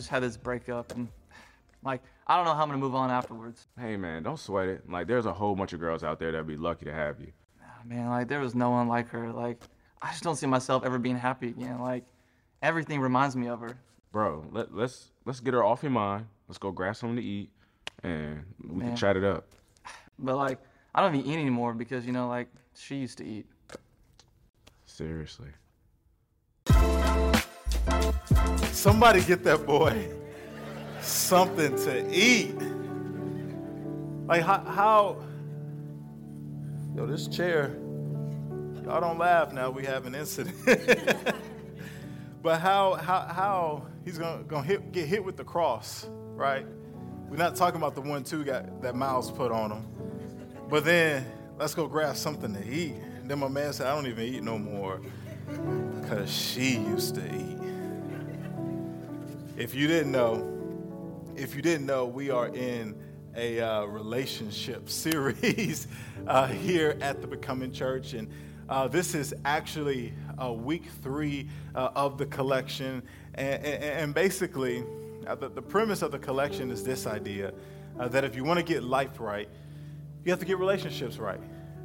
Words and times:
just 0.00 0.10
had 0.10 0.22
this 0.22 0.36
breakup, 0.36 0.94
and 0.94 1.08
like 1.84 2.02
I 2.26 2.36
don't 2.36 2.46
know 2.46 2.54
how 2.54 2.62
I'm 2.62 2.68
gonna 2.68 2.78
move 2.78 2.94
on 2.94 3.10
afterwards. 3.10 3.66
Hey 3.78 3.96
man, 3.96 4.22
don't 4.22 4.38
sweat 4.38 4.68
it. 4.68 4.88
Like 4.88 5.06
there's 5.06 5.26
a 5.26 5.32
whole 5.32 5.54
bunch 5.54 5.72
of 5.72 5.80
girls 5.80 6.02
out 6.02 6.18
there 6.18 6.32
that'd 6.32 6.46
be 6.46 6.56
lucky 6.56 6.86
to 6.86 6.92
have 6.92 7.20
you. 7.20 7.32
Ah, 7.62 7.80
Man, 7.84 8.08
like 8.08 8.28
there 8.28 8.40
was 8.40 8.54
no 8.54 8.70
one 8.70 8.88
like 8.88 9.08
her. 9.10 9.30
Like 9.30 9.60
I 10.00 10.10
just 10.10 10.22
don't 10.22 10.36
see 10.36 10.46
myself 10.46 10.84
ever 10.84 10.98
being 10.98 11.18
happy 11.18 11.48
again. 11.48 11.80
Like 11.80 12.04
everything 12.62 13.00
reminds 13.00 13.36
me 13.36 13.48
of 13.48 13.60
her. 13.60 13.76
Bro, 14.10 14.46
let, 14.50 14.74
let's 14.74 15.10
let's 15.26 15.40
get 15.40 15.52
her 15.54 15.62
off 15.62 15.82
your 15.82 15.92
mind. 15.92 16.26
Let's 16.48 16.58
go 16.58 16.72
grab 16.72 16.96
something 16.96 17.16
to 17.16 17.22
eat, 17.22 17.50
and 18.02 18.42
we 18.66 18.76
Man. 18.76 18.88
can 18.88 18.96
chat 18.96 19.16
it 19.16 19.24
up. 19.24 19.46
But 20.18 20.36
like 20.36 20.58
I 20.94 21.00
don't 21.02 21.14
even 21.14 21.30
eat 21.30 21.38
anymore 21.38 21.72
because 21.74 22.04
you 22.06 22.12
know 22.12 22.28
like 22.28 22.48
she 22.74 22.96
used 22.96 23.18
to 23.18 23.24
eat. 23.26 23.46
Seriously. 24.86 25.48
Somebody 28.72 29.22
get 29.22 29.44
that 29.44 29.66
boy 29.66 30.10
something 31.00 31.76
to 31.76 32.12
eat. 32.12 32.54
Like 34.26 34.42
how, 34.42 34.64
how 34.64 35.22
yo, 36.94 37.06
this 37.06 37.28
chair, 37.28 37.76
y'all 38.84 39.00
don't 39.00 39.18
laugh 39.18 39.52
now, 39.52 39.70
we 39.70 39.84
have 39.84 40.06
an 40.06 40.14
incident. 40.14 40.56
but 42.42 42.60
how 42.60 42.94
how 42.94 43.20
how 43.20 43.86
he's 44.04 44.18
gonna 44.18 44.42
gonna 44.44 44.62
hit, 44.62 44.92
get 44.92 45.06
hit 45.06 45.24
with 45.24 45.36
the 45.36 45.44
cross, 45.44 46.06
right? 46.34 46.66
We're 47.28 47.36
not 47.36 47.54
talking 47.56 47.80
about 47.80 47.94
the 47.94 48.00
one 48.00 48.24
two 48.24 48.44
got 48.44 48.82
that 48.82 48.94
Miles 48.94 49.30
put 49.30 49.52
on 49.52 49.72
him. 49.72 49.86
But 50.68 50.84
then 50.84 51.26
let's 51.58 51.74
go 51.74 51.86
grab 51.86 52.16
something 52.16 52.54
to 52.54 52.68
eat. 52.68 52.94
Then 53.24 53.38
my 53.38 53.48
man 53.48 53.72
said, 53.72 53.86
I 53.86 53.94
don't 53.94 54.06
even 54.06 54.24
eat 54.24 54.42
no 54.42 54.58
more. 54.58 55.00
Cause 56.08 56.32
she 56.32 56.76
used 56.78 57.14
to 57.16 57.24
eat. 57.24 57.59
If 59.60 59.74
you 59.74 59.88
didn't 59.88 60.10
know, 60.10 60.42
if 61.36 61.54
you 61.54 61.60
didn't 61.60 61.84
know, 61.84 62.06
we 62.06 62.30
are 62.30 62.48
in 62.48 62.98
a 63.36 63.60
uh, 63.60 63.84
relationship 63.84 64.88
series 64.88 65.86
uh, 66.26 66.46
here 66.46 66.96
at 67.02 67.20
the 67.20 67.26
Becoming 67.26 67.70
Church, 67.70 68.14
and 68.14 68.30
uh, 68.70 68.88
this 68.88 69.14
is 69.14 69.34
actually 69.44 70.14
uh, 70.42 70.50
week 70.50 70.84
three 71.02 71.50
uh, 71.74 71.90
of 71.94 72.16
the 72.16 72.24
collection. 72.24 73.02
And, 73.34 73.62
and, 73.62 73.84
and 73.84 74.14
basically, 74.14 74.82
uh, 75.26 75.34
the, 75.34 75.50
the 75.50 75.60
premise 75.60 76.00
of 76.00 76.10
the 76.10 76.18
collection 76.18 76.70
is 76.70 76.82
this 76.82 77.06
idea 77.06 77.52
that 77.98 78.24
if 78.24 78.34
you 78.34 78.44
want 78.44 78.58
to 78.58 78.64
get 78.64 78.82
life 78.82 79.20
right, 79.20 79.50
you 80.24 80.32
have 80.32 80.40
to 80.40 80.46
get 80.46 80.58
relationships 80.58 81.18
right. 81.18 81.40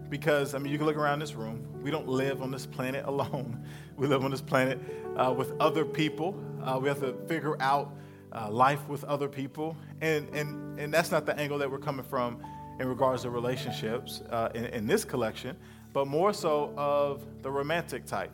Because, 0.09 0.53
I 0.53 0.59
mean, 0.59 0.72
you 0.72 0.78
can 0.78 0.86
look 0.86 0.98
around 0.98 1.20
this 1.20 1.34
room. 1.36 1.66
We 1.81 1.92
don't 1.92 2.08
live 2.08 2.42
on 2.42 2.52
this 2.52 2.66
planet 2.66 3.06
alone. 3.08 3.66
We 3.98 4.08
live 4.08 4.23
on 4.23 4.31
this 4.31 4.42
planet 4.42 4.80
uh, 5.16 5.34
with 5.36 5.53
other 5.59 5.86
people. 5.86 6.36
Uh, 6.64 6.80
we 6.81 6.88
have 6.88 7.00
to 7.00 7.14
figure 7.28 7.56
out 7.61 7.94
uh, 8.31 8.50
life 8.50 8.88
with 8.88 9.03
other 9.06 9.28
people. 9.28 9.78
And, 10.02 10.28
and, 10.30 10.80
and 10.80 10.94
that's 10.94 11.11
not 11.11 11.26
the 11.26 11.38
angle 11.39 11.58
that 11.59 11.72
we're 11.72 11.80
coming 11.80 12.06
from 12.06 12.39
in 12.80 12.88
regards 12.88 13.22
to 13.23 13.30
relationships 13.30 14.22
uh, 14.30 14.50
in, 14.53 14.66
in 14.66 14.88
this 14.88 15.06
collection, 15.06 15.56
but 15.94 16.08
more 16.08 16.33
so 16.33 16.73
of 16.76 17.23
the 17.42 17.50
romantic 17.50 18.06
type. 18.06 18.31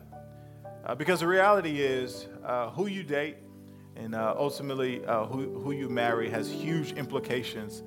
Uh, 0.84 0.96
because 0.96 1.20
the 1.20 1.26
reality 1.26 1.80
is, 1.80 2.26
uh, 2.44 2.70
who 2.70 2.88
you 2.88 3.04
date 3.04 3.36
and 3.94 4.16
ultimately 4.16 5.02
who, 5.30 5.60
who 5.60 5.70
you 5.70 5.88
marry 5.88 6.28
has 6.30 6.50
huge 6.50 6.92
implications 6.92 7.82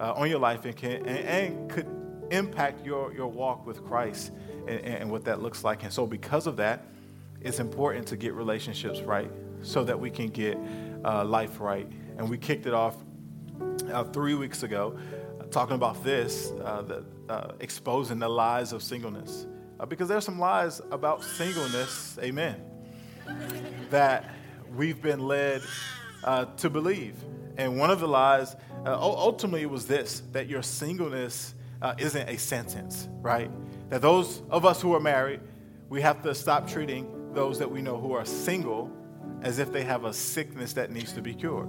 on 0.00 0.28
your 0.28 0.38
life 0.38 0.64
and, 0.64 0.74
can, 0.74 1.06
and, 1.06 1.18
and 1.18 1.70
could 1.70 1.86
impact 2.30 2.84
your, 2.84 3.12
your 3.12 3.28
walk 3.28 3.66
with 3.66 3.84
Christ 3.84 4.32
and, 4.66 4.80
and 4.80 5.10
what 5.10 5.24
that 5.24 5.42
looks 5.42 5.64
like. 5.64 5.82
And 5.82 5.92
so, 5.92 6.06
because 6.06 6.46
of 6.46 6.56
that, 6.56 6.86
it's 7.40 7.58
important 7.58 8.06
to 8.08 8.16
get 8.16 8.34
relationships 8.34 9.00
right 9.00 9.30
so 9.62 9.84
that 9.84 9.98
we 9.98 10.10
can 10.10 10.28
get 10.28 10.58
uh, 11.04 11.24
life 11.24 11.60
right. 11.60 11.90
And 12.18 12.28
we 12.28 12.38
kicked 12.38 12.66
it 12.66 12.74
off 12.74 12.96
uh, 13.92 14.04
three 14.04 14.34
weeks 14.34 14.62
ago 14.62 14.98
uh, 15.40 15.44
talking 15.44 15.74
about 15.74 16.02
this, 16.04 16.52
uh, 16.64 16.82
the, 16.82 17.04
uh, 17.28 17.52
exposing 17.60 18.18
the 18.18 18.28
lies 18.28 18.72
of 18.72 18.82
singleness. 18.82 19.46
Uh, 19.78 19.86
because 19.86 20.08
there's 20.08 20.24
some 20.24 20.38
lies 20.38 20.80
about 20.90 21.24
singleness, 21.24 22.18
amen, 22.22 22.62
that 23.88 24.34
we've 24.76 25.00
been 25.00 25.26
led 25.26 25.62
to 26.56 26.68
believe. 26.68 27.14
And 27.56 27.78
one 27.78 27.90
of 27.90 28.00
the 28.00 28.08
lies, 28.08 28.56
ul- 28.84 29.16
ultimately, 29.16 29.64
was 29.66 29.86
this 29.86 30.22
that 30.32 30.48
your 30.48 30.62
singleness 30.62 31.54
uh, 31.82 31.94
isn't 31.98 32.28
a 32.28 32.36
sentence, 32.36 33.08
right? 33.20 33.50
That 33.88 34.02
those 34.02 34.42
of 34.50 34.64
us 34.64 34.80
who 34.80 34.94
are 34.94 35.00
married, 35.00 35.40
we 35.88 36.00
have 36.02 36.22
to 36.22 36.34
stop 36.34 36.68
treating 36.68 37.32
those 37.34 37.58
that 37.58 37.70
we 37.70 37.82
know 37.82 37.98
who 37.98 38.12
are 38.12 38.24
single 38.24 38.90
as 39.42 39.58
if 39.58 39.72
they 39.72 39.82
have 39.84 40.04
a 40.04 40.12
sickness 40.12 40.72
that 40.74 40.90
needs 40.90 41.12
to 41.12 41.22
be 41.22 41.34
cured. 41.34 41.68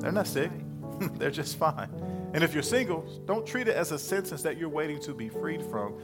They're 0.00 0.12
not 0.12 0.26
sick, 0.26 0.50
they're 1.14 1.30
just 1.30 1.56
fine. 1.56 1.90
And 2.34 2.42
if 2.42 2.52
you're 2.52 2.62
single, 2.62 3.02
don't 3.24 3.46
treat 3.46 3.68
it 3.68 3.76
as 3.76 3.92
a 3.92 3.98
sentence 3.98 4.42
that 4.42 4.58
you're 4.58 4.68
waiting 4.68 5.00
to 5.02 5.14
be 5.14 5.28
freed 5.28 5.62
from, 5.62 6.00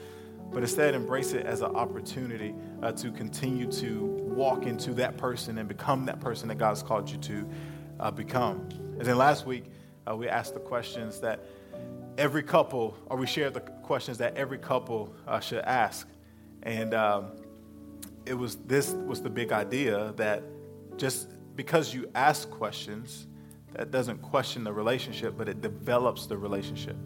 but 0.52 0.62
instead 0.62 0.94
embrace 0.94 1.32
it 1.32 1.44
as 1.44 1.60
an 1.60 1.74
opportunity 1.74 2.54
uh, 2.82 2.92
to 2.92 3.10
continue 3.10 3.70
to 3.72 4.06
walk 4.06 4.64
into 4.64 4.94
that 4.94 5.16
person 5.16 5.58
and 5.58 5.68
become 5.68 6.06
that 6.06 6.20
person 6.20 6.48
that 6.48 6.58
God's 6.58 6.82
called 6.82 7.10
you 7.10 7.18
to 7.18 7.48
uh, 8.00 8.10
become. 8.10 8.68
And 8.98 9.02
then 9.02 9.18
last 9.18 9.46
week, 9.46 9.64
uh, 10.08 10.16
we 10.16 10.28
asked 10.28 10.54
the 10.54 10.60
questions 10.60 11.20
that 11.20 11.40
every 12.18 12.42
couple, 12.42 12.96
or 13.06 13.16
we 13.16 13.26
shared 13.26 13.54
the 13.54 13.60
questions 13.60 14.18
that 14.18 14.36
every 14.36 14.58
couple 14.58 15.14
uh, 15.26 15.40
should 15.40 15.64
ask. 15.64 16.08
And 16.62 16.94
um, 16.94 17.32
it 18.26 18.34
was 18.34 18.56
this 18.56 18.92
was 18.92 19.22
the 19.22 19.30
big 19.30 19.52
idea 19.52 20.12
that 20.16 20.42
just 20.96 21.28
because 21.56 21.92
you 21.92 22.08
ask 22.14 22.48
questions, 22.50 23.26
that 23.74 23.90
doesn't 23.90 24.20
question 24.20 24.64
the 24.64 24.72
relationship, 24.72 25.34
but 25.36 25.48
it 25.48 25.60
develops 25.60 26.26
the 26.26 26.36
relationship 26.36 26.96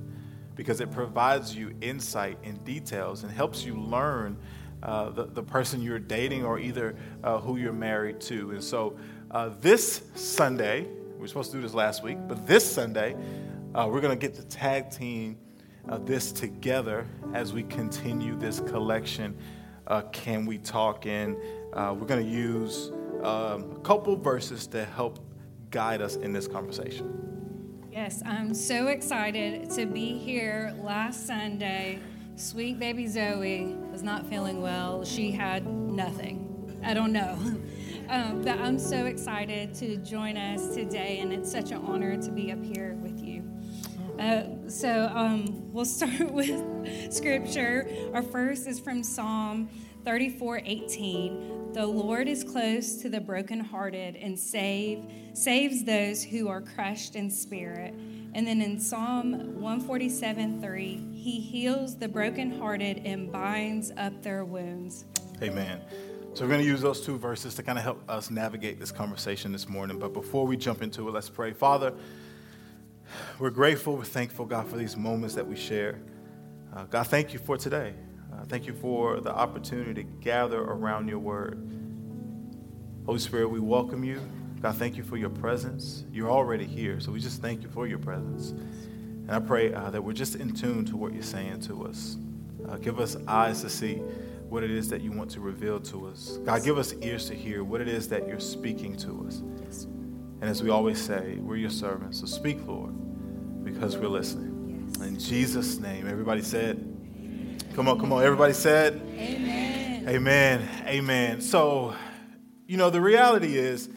because 0.54 0.80
it 0.80 0.90
provides 0.90 1.54
you 1.54 1.74
insight 1.80 2.38
and 2.42 2.64
details 2.64 3.22
and 3.22 3.32
helps 3.32 3.64
you 3.64 3.74
learn 3.74 4.36
uh, 4.82 5.10
the, 5.10 5.26
the 5.26 5.42
person 5.42 5.80
you're 5.82 5.98
dating 5.98 6.44
or 6.44 6.58
either 6.58 6.96
uh, 7.22 7.38
who 7.38 7.56
you're 7.56 7.72
married 7.72 8.20
to. 8.20 8.50
And 8.50 8.62
so 8.62 8.96
uh, 9.30 9.50
this 9.60 10.02
Sunday, 10.14 10.86
we 11.14 11.20
were 11.20 11.28
supposed 11.28 11.50
to 11.52 11.58
do 11.58 11.62
this 11.62 11.74
last 11.74 12.02
week, 12.02 12.18
but 12.26 12.46
this 12.46 12.70
Sunday, 12.70 13.16
uh, 13.76 13.86
we're 13.86 14.00
going 14.00 14.18
to 14.18 14.26
get 14.26 14.34
the 14.34 14.42
tag 14.44 14.90
team 14.90 15.36
uh, 15.88 15.98
this 15.98 16.32
together 16.32 17.06
as 17.34 17.52
we 17.52 17.62
continue 17.64 18.36
this 18.36 18.60
collection. 18.60 19.36
Uh, 19.86 20.00
Can 20.12 20.46
we 20.46 20.56
talk? 20.58 21.06
And 21.06 21.36
uh, 21.74 21.94
we're 21.96 22.06
going 22.06 22.24
to 22.24 22.30
use 22.30 22.90
um, 23.22 23.72
a 23.76 23.80
couple 23.82 24.16
verses 24.16 24.66
to 24.68 24.84
help 24.84 25.18
guide 25.70 26.00
us 26.00 26.16
in 26.16 26.32
this 26.32 26.48
conversation. 26.48 27.82
Yes, 27.92 28.22
I'm 28.24 28.54
so 28.54 28.88
excited 28.88 29.70
to 29.72 29.84
be 29.84 30.16
here 30.16 30.74
last 30.82 31.26
Sunday. 31.26 31.98
Sweet 32.36 32.78
baby 32.78 33.06
Zoe 33.06 33.76
was 33.92 34.02
not 34.02 34.26
feeling 34.26 34.62
well. 34.62 35.04
She 35.04 35.30
had 35.30 35.66
nothing. 35.66 36.80
I 36.82 36.94
don't 36.94 37.12
know. 37.12 37.38
Um, 38.08 38.42
but 38.42 38.60
I'm 38.60 38.78
so 38.78 39.06
excited 39.06 39.74
to 39.74 39.96
join 39.96 40.36
us 40.36 40.72
today, 40.72 41.18
and 41.18 41.32
it's 41.32 41.50
such 41.50 41.72
an 41.72 41.78
honor 41.78 42.16
to 42.16 42.30
be 42.30 42.52
up 42.52 42.62
here 42.62 42.94
with 43.02 43.20
you. 43.20 43.25
Uh, 44.18 44.44
so 44.68 45.10
um, 45.14 45.72
we'll 45.72 45.84
start 45.84 46.30
with 46.30 47.12
scripture. 47.12 47.88
Our 48.14 48.22
first 48.22 48.66
is 48.66 48.80
from 48.80 49.02
Psalm 49.02 49.68
34 50.04 50.62
18. 50.64 51.72
The 51.72 51.86
Lord 51.86 52.28
is 52.28 52.42
close 52.42 52.96
to 53.02 53.10
the 53.10 53.20
brokenhearted 53.20 54.16
and 54.16 54.38
save, 54.38 55.04
saves 55.34 55.84
those 55.84 56.24
who 56.24 56.48
are 56.48 56.62
crushed 56.62 57.16
in 57.16 57.30
spirit. 57.30 57.92
And 58.32 58.46
then 58.46 58.62
in 58.62 58.80
Psalm 58.80 59.60
147 59.60 60.62
3, 60.62 61.10
he 61.12 61.40
heals 61.40 61.96
the 61.96 62.08
brokenhearted 62.08 63.02
and 63.04 63.30
binds 63.30 63.92
up 63.96 64.22
their 64.22 64.44
wounds. 64.44 65.04
Amen. 65.42 65.80
So 66.32 66.44
we're 66.44 66.50
going 66.50 66.60
to 66.60 66.66
use 66.66 66.82
those 66.82 67.00
two 67.00 67.16
verses 67.16 67.54
to 67.54 67.62
kind 67.62 67.78
of 67.78 67.84
help 67.84 68.02
us 68.10 68.30
navigate 68.30 68.78
this 68.78 68.92
conversation 68.92 69.52
this 69.52 69.68
morning. 69.68 69.98
But 69.98 70.12
before 70.12 70.46
we 70.46 70.56
jump 70.56 70.82
into 70.82 71.08
it, 71.08 71.12
let's 71.12 71.30
pray. 71.30 71.52
Father, 71.52 71.94
we're 73.38 73.50
grateful, 73.50 73.96
we're 73.96 74.04
thankful, 74.04 74.46
God, 74.46 74.68
for 74.68 74.76
these 74.76 74.96
moments 74.96 75.34
that 75.34 75.46
we 75.46 75.56
share. 75.56 76.00
Uh, 76.74 76.84
God, 76.84 77.06
thank 77.06 77.32
you 77.32 77.38
for 77.38 77.56
today. 77.56 77.94
Uh, 78.32 78.44
thank 78.44 78.66
you 78.66 78.74
for 78.74 79.20
the 79.20 79.34
opportunity 79.34 80.02
to 80.02 80.10
gather 80.20 80.60
around 80.60 81.08
your 81.08 81.18
word. 81.18 81.58
Holy 83.06 83.18
Spirit, 83.18 83.48
we 83.48 83.60
welcome 83.60 84.04
you. 84.04 84.20
God, 84.60 84.76
thank 84.76 84.96
you 84.96 85.02
for 85.02 85.16
your 85.16 85.30
presence. 85.30 86.04
You're 86.12 86.30
already 86.30 86.66
here, 86.66 87.00
so 87.00 87.12
we 87.12 87.20
just 87.20 87.40
thank 87.40 87.62
you 87.62 87.68
for 87.68 87.86
your 87.86 87.98
presence. 87.98 88.50
And 88.50 89.30
I 89.30 89.38
pray 89.38 89.72
uh, 89.72 89.90
that 89.90 90.02
we're 90.02 90.12
just 90.12 90.36
in 90.36 90.52
tune 90.52 90.84
to 90.86 90.96
what 90.96 91.12
you're 91.12 91.22
saying 91.22 91.60
to 91.62 91.86
us. 91.86 92.16
Uh, 92.68 92.76
give 92.76 92.98
us 92.98 93.16
eyes 93.28 93.62
to 93.62 93.68
see 93.68 93.96
what 94.48 94.62
it 94.62 94.70
is 94.70 94.88
that 94.88 95.02
you 95.02 95.12
want 95.12 95.30
to 95.32 95.40
reveal 95.40 95.80
to 95.80 96.06
us. 96.08 96.38
God, 96.44 96.64
give 96.64 96.78
us 96.78 96.94
ears 97.02 97.28
to 97.28 97.34
hear 97.34 97.64
what 97.64 97.80
it 97.80 97.88
is 97.88 98.08
that 98.08 98.28
you're 98.28 98.40
speaking 98.40 98.96
to 98.98 99.26
us. 99.26 99.42
And 100.40 100.50
as 100.50 100.62
we 100.62 100.70
always 100.70 101.00
say, 101.00 101.36
we're 101.40 101.56
your 101.56 101.70
servants. 101.70 102.20
So 102.20 102.26
speak, 102.26 102.66
Lord, 102.66 102.94
because 103.64 103.96
we're 103.96 104.08
listening. 104.08 104.92
In 105.00 105.18
Jesus' 105.18 105.78
name, 105.78 106.06
everybody 106.08 106.42
said, 106.42 106.92
Come 107.74 107.88
on, 107.88 107.98
come 107.98 108.12
on. 108.12 108.22
Everybody 108.22 108.54
said, 108.54 109.02
Amen. 109.16 110.08
Amen. 110.08 110.68
Amen. 110.86 111.40
So, 111.40 111.94
you 112.66 112.76
know, 112.76 112.90
the 112.90 113.00
reality 113.00 113.58
is, 113.58 113.88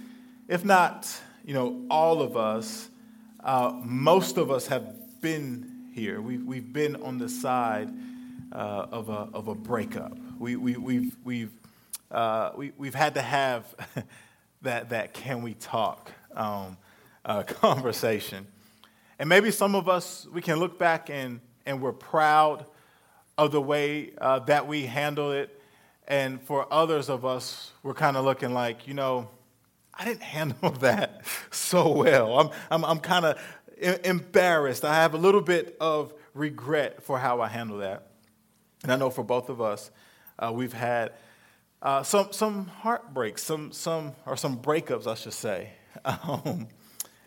if 0.47 0.65
not 0.65 1.07
you 1.49 1.55
know, 1.55 1.83
all 1.89 2.21
of 2.21 2.37
us, 2.37 2.91
uh, 3.43 3.71
most 3.83 4.37
of 4.37 4.51
us 4.51 4.67
have 4.67 5.19
been 5.19 5.89
here. 5.95 6.21
We've, 6.21 6.45
we've 6.45 6.71
been 6.71 6.95
on 6.97 7.17
the 7.17 7.27
side 7.27 7.89
uh, 8.51 8.85
of, 8.91 9.09
a, 9.09 9.29
of 9.33 9.47
a 9.47 9.55
breakup. 9.55 10.15
We, 10.37 10.55
we, 10.55 10.77
we've, 10.77 11.17
we've, 11.23 11.51
uh, 12.11 12.51
we, 12.55 12.71
we've 12.77 12.93
had 12.93 13.15
to 13.15 13.23
have 13.23 13.73
that, 14.61 14.89
that 14.89 15.15
can 15.15 15.41
we 15.41 15.55
talk 15.55 16.11
um, 16.39 16.77
uh, 17.25 17.43
conversation. 17.47 18.47
And 19.19 19.29
maybe 19.29 19.51
some 19.51 19.75
of 19.75 19.87
us, 19.87 20.25
we 20.33 20.41
can 20.41 20.57
look 20.57 20.79
back 20.79 21.09
and, 21.09 21.41
and 21.65 21.81
we're 21.81 21.91
proud 21.91 22.65
of 23.37 23.51
the 23.51 23.61
way 23.61 24.13
uh, 24.19 24.39
that 24.39 24.65
we 24.67 24.85
handle 24.85 25.31
it. 25.31 25.61
And 26.07 26.41
for 26.41 26.71
others 26.73 27.09
of 27.09 27.25
us, 27.25 27.71
we're 27.83 27.93
kind 27.93 28.17
of 28.17 28.25
looking 28.25 28.53
like, 28.53 28.87
you 28.87 28.93
know, 28.93 29.29
I 29.93 30.05
didn't 30.05 30.23
handle 30.37 30.71
that 30.79 31.21
so 31.51 31.91
well. 31.91 32.39
I'm, 32.39 32.49
I'm, 32.71 32.85
I'm 32.85 32.99
kind 32.99 33.25
of 33.25 33.37
embarrassed. 34.03 34.83
I 34.83 34.95
have 34.95 35.13
a 35.13 35.17
little 35.17 35.41
bit 35.41 35.77
of 35.79 36.13
regret 36.33 37.03
for 37.03 37.19
how 37.19 37.41
I 37.41 37.47
handle 37.49 37.79
that. 37.79 38.07
And 38.83 38.91
I 38.91 38.95
know 38.95 39.09
for 39.09 39.23
both 39.23 39.49
of 39.49 39.61
us, 39.61 39.91
uh, 40.37 40.51
we've 40.53 40.73
had 40.73 41.11
uh, 41.81 42.03
some, 42.03 42.31
some 42.31 42.67
heartbreaks, 42.67 43.43
some, 43.43 43.73
some, 43.73 44.13
or 44.25 44.37
some 44.37 44.59
breakups, 44.59 45.05
I 45.05 45.15
should 45.15 45.33
say, 45.33 45.71
um, 46.05 46.67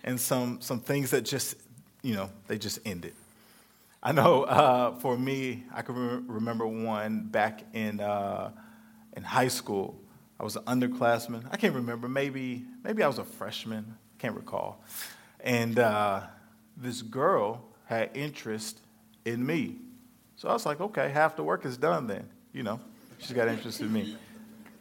and 0.04 0.20
some, 0.20 0.60
some 0.60 0.80
things 0.80 1.10
that 1.10 1.22
just, 1.22 1.56
you 2.02 2.14
know, 2.14 2.30
they 2.48 2.58
just 2.58 2.78
ended. 2.84 3.14
I 4.02 4.12
know 4.12 4.42
uh, 4.44 4.96
for 4.96 5.16
me, 5.16 5.64
I 5.72 5.82
can 5.82 5.94
re- 5.94 6.22
remember 6.26 6.66
one 6.66 7.26
back 7.26 7.62
in, 7.72 8.00
uh, 8.00 8.50
in 9.16 9.22
high 9.22 9.48
school. 9.48 10.00
I 10.40 10.44
was 10.44 10.56
an 10.56 10.64
underclassman. 10.64 11.44
I 11.52 11.56
can't 11.56 11.74
remember. 11.74 12.08
Maybe, 12.08 12.64
maybe 12.82 13.02
I 13.04 13.06
was 13.06 13.18
a 13.18 13.24
freshman. 13.24 13.96
Can't 14.18 14.34
recall. 14.34 14.82
And 15.38 15.78
uh, 15.78 16.22
this 16.76 17.02
girl 17.02 17.62
had 17.84 18.10
interest 18.14 18.80
in 19.24 19.44
me. 19.44 19.76
So 20.36 20.48
I 20.48 20.52
was 20.52 20.66
like, 20.66 20.80
okay, 20.80 21.10
half 21.10 21.36
the 21.36 21.44
work 21.44 21.64
is 21.64 21.76
done 21.76 22.08
then. 22.08 22.28
You 22.52 22.64
know, 22.64 22.80
she's 23.18 23.32
got 23.32 23.46
interest 23.48 23.80
in 23.80 23.92
me. 23.92 24.16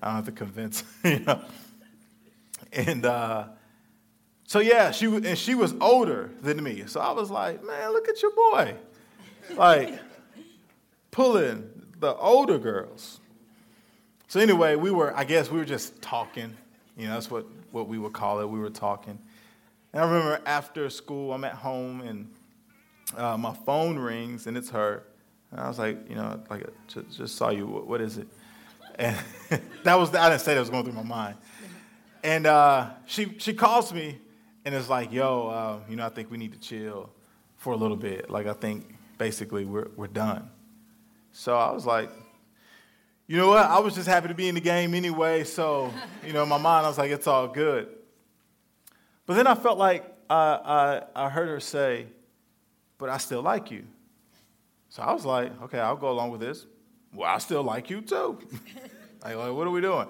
I 0.01 0.07
don't 0.07 0.15
have 0.15 0.25
to 0.25 0.31
convince, 0.31 0.83
you 1.03 1.19
know. 1.19 1.41
And 2.73 3.05
uh, 3.05 3.45
so 4.51 4.59
yeah, 4.59 4.91
she 4.91 5.05
and 5.05 5.37
she 5.37 5.55
was 5.55 5.73
older 5.79 6.29
than 6.41 6.61
me. 6.61 6.83
So 6.85 6.99
I 6.99 7.13
was 7.13 7.31
like, 7.31 7.63
man, 7.63 7.93
look 7.93 8.09
at 8.09 8.21
your 8.21 8.31
boy, 8.31 8.75
like 9.55 9.97
pulling 11.09 11.69
the 12.01 12.13
older 12.15 12.57
girls. 12.59 13.21
So 14.27 14.41
anyway, 14.41 14.75
we 14.75 14.91
were, 14.91 15.15
I 15.15 15.23
guess 15.23 15.49
we 15.49 15.57
were 15.57 15.63
just 15.63 16.01
talking. 16.01 16.57
You 16.97 17.07
know, 17.07 17.13
that's 17.13 17.31
what, 17.31 17.45
what 17.71 17.87
we 17.87 17.97
would 17.97 18.11
call 18.11 18.41
it. 18.41 18.49
We 18.49 18.59
were 18.59 18.69
talking. 18.69 19.17
And 19.93 20.03
I 20.03 20.05
remember 20.05 20.41
after 20.45 20.89
school, 20.89 21.31
I'm 21.31 21.45
at 21.45 21.53
home 21.53 22.01
and 22.01 22.29
uh, 23.15 23.37
my 23.37 23.53
phone 23.53 23.97
rings 23.97 24.47
and 24.47 24.57
it's 24.57 24.71
her. 24.71 25.03
And 25.51 25.61
I 25.61 25.69
was 25.69 25.79
like, 25.79 26.09
you 26.09 26.15
know, 26.15 26.43
like, 26.49 26.67
just, 26.89 27.17
just 27.17 27.35
saw 27.37 27.51
you. 27.51 27.67
What, 27.67 27.87
what 27.87 28.01
is 28.01 28.17
it? 28.17 28.27
And 28.95 29.15
that 29.85 29.97
was, 29.97 30.13
I 30.13 30.29
didn't 30.29 30.41
say 30.41 30.55
that 30.55 30.59
was 30.59 30.69
going 30.69 30.83
through 30.83 30.91
my 30.91 31.03
mind. 31.03 31.37
And 32.21 32.45
uh, 32.45 32.89
she, 33.05 33.37
she 33.37 33.53
calls 33.53 33.93
me 33.93 34.17
and 34.65 34.75
it's 34.75 34.89
like, 34.89 35.11
yo, 35.11 35.47
uh, 35.47 35.79
you 35.89 35.95
know, 35.95 36.05
I 36.05 36.09
think 36.09 36.29
we 36.29 36.37
need 36.37 36.53
to 36.53 36.59
chill 36.59 37.09
for 37.57 37.73
a 37.73 37.75
little 37.77 37.97
bit. 37.97 38.29
Like, 38.29 38.47
I 38.47 38.53
think 38.53 38.95
basically 39.17 39.65
we're, 39.65 39.89
we're 39.95 40.07
done. 40.07 40.49
So 41.31 41.55
I 41.55 41.71
was 41.71 41.85
like, 41.85 42.09
you 43.27 43.37
know 43.37 43.47
what? 43.47 43.65
I 43.65 43.79
was 43.79 43.95
just 43.95 44.07
happy 44.07 44.27
to 44.27 44.33
be 44.33 44.49
in 44.49 44.55
the 44.55 44.61
game 44.61 44.93
anyway. 44.93 45.43
So, 45.43 45.93
you 46.25 46.33
know, 46.33 46.43
in 46.43 46.49
my 46.49 46.57
mind, 46.57 46.85
I 46.85 46.89
was 46.89 46.97
like, 46.97 47.11
it's 47.11 47.27
all 47.27 47.47
good. 47.47 47.87
But 49.25 49.35
then 49.35 49.47
I 49.47 49.55
felt 49.55 49.77
like 49.77 50.03
I, 50.29 51.01
I, 51.15 51.25
I 51.25 51.29
heard 51.29 51.47
her 51.47 51.59
say, 51.59 52.07
but 52.97 53.09
I 53.09 53.17
still 53.17 53.41
like 53.41 53.71
you. 53.71 53.85
So 54.89 55.01
I 55.01 55.13
was 55.13 55.25
like, 55.25 55.59
okay, 55.63 55.79
I'll 55.79 55.95
go 55.95 56.11
along 56.11 56.31
with 56.31 56.41
this. 56.41 56.65
Well, 57.13 57.29
I 57.29 57.37
still 57.37 57.63
like 57.63 57.89
you 57.89 58.01
too. 58.01 58.39
like, 59.23 59.35
what 59.35 59.67
are 59.67 59.71
we 59.71 59.81
doing? 59.81 60.07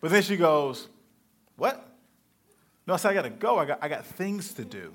But 0.00 0.10
then 0.10 0.22
she 0.22 0.36
goes, 0.36 0.88
what? 1.56 1.93
No, 2.86 2.94
I 2.94 2.96
said, 2.96 3.10
I 3.12 3.14
got 3.14 3.22
to 3.22 3.30
go. 3.30 3.58
I 3.58 3.64
got, 3.64 3.78
I 3.82 3.88
got 3.88 4.04
things 4.04 4.52
to 4.54 4.64
do. 4.64 4.94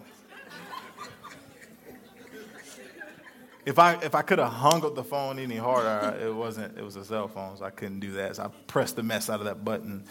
if 3.66 3.78
I 3.78 3.94
if 3.96 4.16
I 4.16 4.22
could 4.22 4.40
have 4.40 4.52
hung 4.52 4.86
up 4.86 4.96
the 4.96 5.04
phone 5.04 5.40
any 5.40 5.58
harder, 5.58 6.18
it 6.20 6.34
wasn't. 6.34 6.78
It 6.78 6.84
was 6.84 6.96
a 6.96 7.06
cell 7.06 7.28
phone, 7.28 7.58
so 7.58 7.66
I 7.66 7.72
couldn't 7.72 8.00
do 8.00 8.12
that. 8.14 8.36
So 8.36 8.44
I 8.44 8.48
pressed 8.68 8.96
the 8.96 9.04
mess 9.04 9.30
out 9.30 9.40
of 9.40 9.46
that 9.46 9.66
button, 9.66 10.04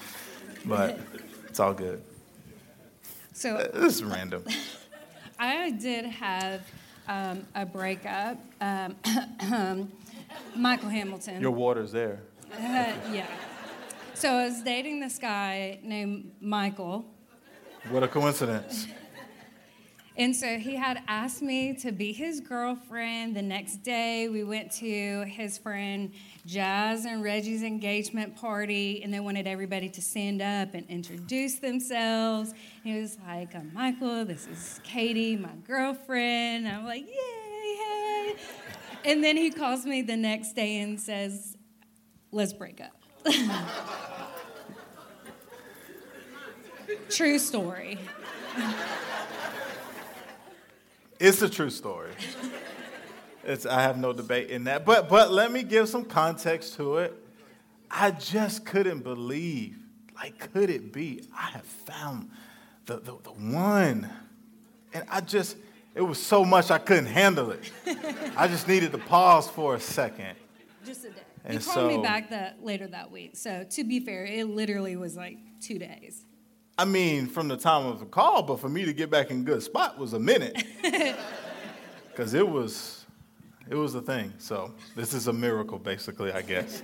but 0.64 0.98
it's 1.48 1.60
all 1.60 1.74
good. 1.74 2.02
So 3.32 3.70
this 3.72 3.94
is 3.96 4.04
random. 4.04 4.44
I 5.38 5.70
did 5.70 6.04
have 6.04 6.62
um, 7.06 7.46
a 7.54 7.64
breakup. 7.64 8.38
Um, 8.60 8.96
Michael 10.56 10.88
Hamilton. 10.88 11.40
Your 11.40 11.52
water's 11.52 11.92
there. 11.92 12.20
Uh, 12.52 12.92
yeah. 13.12 13.26
So 14.14 14.30
I 14.30 14.44
was 14.46 14.62
dating 14.62 15.00
this 15.00 15.18
guy 15.18 15.78
named 15.82 16.32
Michael. 16.40 17.04
What 17.90 18.02
a 18.02 18.08
coincidence. 18.08 18.86
And 20.18 20.34
so 20.34 20.58
he 20.58 20.74
had 20.74 21.00
asked 21.06 21.42
me 21.42 21.74
to 21.74 21.92
be 21.92 22.12
his 22.12 22.40
girlfriend. 22.40 23.36
The 23.36 23.42
next 23.42 23.84
day, 23.84 24.28
we 24.28 24.42
went 24.42 24.72
to 24.72 25.22
his 25.22 25.56
friend 25.58 26.12
Jazz 26.44 27.04
and 27.04 27.22
Reggie's 27.22 27.62
engagement 27.62 28.34
party, 28.34 29.00
and 29.04 29.14
they 29.14 29.20
wanted 29.20 29.46
everybody 29.46 29.88
to 29.90 30.02
stand 30.02 30.42
up 30.42 30.74
and 30.74 30.84
introduce 30.88 31.60
themselves. 31.60 32.52
He 32.82 33.00
was 33.00 33.16
like, 33.28 33.54
I'm 33.54 33.72
Michael, 33.72 34.24
this 34.24 34.48
is 34.48 34.80
Katie, 34.82 35.36
my 35.36 35.54
girlfriend. 35.64 36.66
I'm 36.66 36.84
like, 36.84 37.06
yay, 37.06 37.76
hey. 37.76 38.36
And 39.04 39.22
then 39.22 39.36
he 39.36 39.52
calls 39.52 39.86
me 39.86 40.02
the 40.02 40.16
next 40.16 40.54
day 40.56 40.80
and 40.80 41.00
says, 41.00 41.56
let's 42.32 42.52
break 42.52 42.80
up. 42.80 42.96
True 47.10 47.38
story. 47.38 47.98
It's 51.18 51.42
a 51.42 51.48
true 51.48 51.70
story. 51.70 52.12
It's, 53.44 53.66
I 53.66 53.82
have 53.82 53.98
no 53.98 54.12
debate 54.12 54.50
in 54.50 54.64
that. 54.64 54.84
But, 54.84 55.08
but 55.08 55.32
let 55.32 55.50
me 55.50 55.62
give 55.62 55.88
some 55.88 56.04
context 56.04 56.76
to 56.76 56.98
it. 56.98 57.14
I 57.90 58.10
just 58.10 58.64
couldn't 58.66 59.00
believe, 59.00 59.78
like, 60.14 60.52
could 60.52 60.70
it 60.70 60.92
be? 60.92 61.24
I 61.36 61.50
have 61.50 61.64
found 61.64 62.30
the, 62.86 62.96
the, 62.96 63.16
the 63.22 63.30
one. 63.30 64.08
And 64.92 65.04
I 65.10 65.20
just, 65.22 65.56
it 65.94 66.02
was 66.02 66.22
so 66.22 66.44
much 66.44 66.70
I 66.70 66.78
couldn't 66.78 67.06
handle 67.06 67.50
it. 67.50 67.72
I 68.36 68.46
just 68.48 68.68
needed 68.68 68.92
to 68.92 68.98
pause 68.98 69.48
for 69.48 69.74
a 69.74 69.80
second. 69.80 70.36
Just 70.84 71.04
a 71.04 71.10
day. 71.10 71.20
And 71.44 71.58
he 71.58 71.64
called 71.64 71.74
so- 71.74 71.88
me 71.88 72.02
back 72.02 72.30
that 72.30 72.62
later 72.62 72.86
that 72.86 73.10
week. 73.10 73.36
So 73.36 73.64
to 73.70 73.84
be 73.84 74.00
fair, 74.00 74.24
it 74.26 74.44
literally 74.46 74.96
was 74.96 75.16
like 75.16 75.38
two 75.60 75.78
days. 75.78 76.24
I 76.78 76.84
mean, 76.84 77.26
from 77.26 77.48
the 77.48 77.56
time 77.56 77.86
of 77.86 77.98
the 77.98 78.06
call, 78.06 78.42
but 78.42 78.60
for 78.60 78.68
me 78.68 78.84
to 78.84 78.92
get 78.92 79.10
back 79.10 79.32
in 79.32 79.42
good 79.42 79.62
spot 79.62 79.98
was 79.98 80.12
a 80.12 80.18
minute. 80.18 80.56
Because 82.08 82.34
it 82.34 82.48
was, 82.48 83.06
it 83.70 83.76
was 83.76 83.94
a 83.94 84.00
thing. 84.00 84.32
So 84.38 84.74
this 84.96 85.14
is 85.14 85.28
a 85.28 85.32
miracle, 85.32 85.78
basically, 85.78 86.32
I 86.32 86.42
guess. 86.42 86.82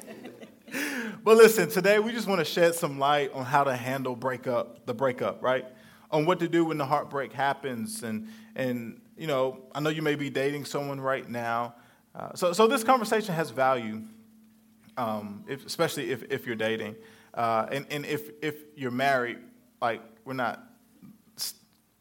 but 1.24 1.36
listen, 1.36 1.68
today 1.68 1.98
we 1.98 2.12
just 2.12 2.28
want 2.28 2.38
to 2.38 2.44
shed 2.44 2.76
some 2.76 3.00
light 3.00 3.32
on 3.32 3.44
how 3.44 3.64
to 3.64 3.74
handle 3.74 4.14
breakup, 4.14 4.86
the 4.86 4.94
breakup, 4.94 5.42
right? 5.42 5.64
On 6.12 6.24
what 6.24 6.38
to 6.38 6.46
do 6.46 6.66
when 6.66 6.78
the 6.78 6.86
heartbreak 6.86 7.32
happens, 7.32 8.04
and 8.04 8.28
and 8.54 9.00
you 9.16 9.26
know, 9.26 9.64
I 9.74 9.80
know 9.80 9.90
you 9.90 10.02
may 10.02 10.14
be 10.14 10.30
dating 10.30 10.66
someone 10.66 11.00
right 11.00 11.28
now. 11.28 11.74
Uh, 12.14 12.32
so 12.36 12.52
so 12.52 12.68
this 12.68 12.84
conversation 12.84 13.34
has 13.34 13.50
value 13.50 14.02
um, 14.96 15.44
if, 15.48 15.66
especially 15.66 16.10
if, 16.10 16.22
if 16.30 16.46
you're 16.46 16.56
dating. 16.56 16.96
Uh, 17.32 17.66
and, 17.72 17.86
and 17.90 18.06
if, 18.06 18.30
if 18.42 18.54
you're 18.76 18.90
married, 18.90 19.38
like, 19.84 20.00
we're 20.24 20.32
not, 20.32 20.64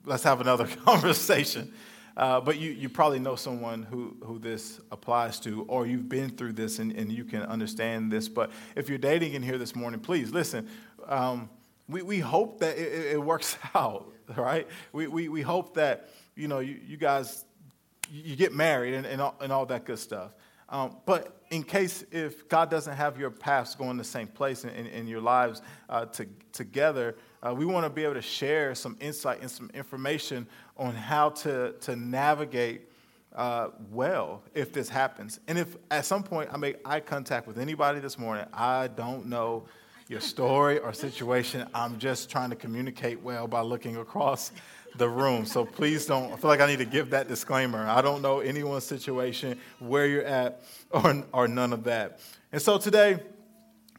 let's 0.05 0.23
have 0.23 0.39
another 0.39 0.65
conversation. 0.85 1.73
Uh, 2.15 2.39
but 2.39 2.57
you, 2.57 2.71
you 2.71 2.87
probably 2.87 3.19
know 3.19 3.35
someone 3.35 3.83
who, 3.83 4.15
who 4.23 4.39
this 4.39 4.79
applies 4.89 5.37
to, 5.41 5.63
or 5.63 5.85
you've 5.85 6.07
been 6.07 6.29
through 6.29 6.53
this 6.53 6.79
and, 6.79 6.93
and 6.93 7.11
you 7.11 7.25
can 7.25 7.41
understand 7.41 8.09
this. 8.09 8.29
But 8.29 8.51
if 8.77 8.87
you're 8.87 8.97
dating 8.97 9.33
in 9.33 9.43
here 9.43 9.57
this 9.57 9.75
morning, 9.75 9.99
please 9.99 10.31
listen. 10.31 10.69
Um, 11.05 11.49
we, 11.89 12.03
we 12.03 12.19
hope 12.19 12.59
that 12.59 12.77
it, 12.77 13.15
it 13.15 13.21
works 13.21 13.57
out, 13.75 14.13
right? 14.37 14.65
We, 14.93 15.07
we, 15.07 15.27
we 15.27 15.41
hope 15.41 15.73
that, 15.73 16.09
you 16.37 16.47
know, 16.47 16.59
you, 16.59 16.79
you 16.87 16.95
guys, 16.95 17.43
you 18.09 18.37
get 18.37 18.53
married 18.53 18.93
and, 18.93 19.05
and, 19.05 19.19
all, 19.19 19.35
and 19.41 19.51
all 19.51 19.65
that 19.65 19.83
good 19.83 19.99
stuff. 19.99 20.31
Um, 20.69 20.95
but 21.05 21.43
in 21.49 21.63
case 21.63 22.05
if 22.11 22.47
God 22.47 22.69
doesn't 22.69 22.95
have 22.95 23.19
your 23.19 23.29
paths 23.29 23.75
going 23.75 23.97
the 23.97 24.05
same 24.05 24.27
place 24.27 24.63
in, 24.63 24.69
in, 24.69 24.85
in 24.87 25.07
your 25.07 25.21
lives 25.21 25.61
uh, 25.89 26.05
to, 26.05 26.25
together, 26.53 27.15
uh, 27.45 27.53
we 27.53 27.65
want 27.65 27.85
to 27.85 27.89
be 27.89 28.03
able 28.03 28.13
to 28.13 28.21
share 28.21 28.73
some 28.73 28.97
insight 28.99 29.41
and 29.41 29.51
some 29.51 29.69
information 29.73 30.47
on 30.77 30.95
how 30.95 31.29
to, 31.29 31.73
to 31.81 31.95
navigate 31.95 32.89
uh, 33.35 33.69
well 33.91 34.41
if 34.53 34.71
this 34.71 34.87
happens. 34.87 35.39
And 35.47 35.57
if 35.57 35.75
at 35.91 36.05
some 36.05 36.23
point 36.23 36.49
I 36.53 36.57
make 36.57 36.77
eye 36.85 37.01
contact 37.01 37.47
with 37.47 37.59
anybody 37.59 37.99
this 37.99 38.17
morning, 38.17 38.45
I 38.53 38.87
don't 38.87 39.25
know 39.25 39.65
your 40.07 40.21
story 40.21 40.79
or 40.79 40.93
situation. 40.93 41.67
I'm 41.73 41.99
just 41.99 42.29
trying 42.29 42.49
to 42.51 42.55
communicate 42.55 43.21
well 43.21 43.47
by 43.47 43.61
looking 43.61 43.97
across 43.97 44.51
the 44.97 45.09
room. 45.09 45.45
So 45.45 45.65
please 45.65 46.05
don't, 46.05 46.31
I 46.31 46.35
feel 46.37 46.49
like 46.49 46.61
I 46.61 46.67
need 46.67 46.77
to 46.77 46.85
give 46.85 47.09
that 47.09 47.27
disclaimer. 47.27 47.79
I 47.87 48.01
don't 48.01 48.21
know 48.21 48.39
anyone's 48.39 48.83
situation, 48.83 49.59
where 49.79 50.05
you're 50.05 50.25
at, 50.25 50.63
or, 50.91 51.23
or 51.33 51.47
none 51.47 51.73
of 51.73 51.83
that. 51.85 52.19
And 52.51 52.61
so 52.61 52.77
today, 52.77 53.19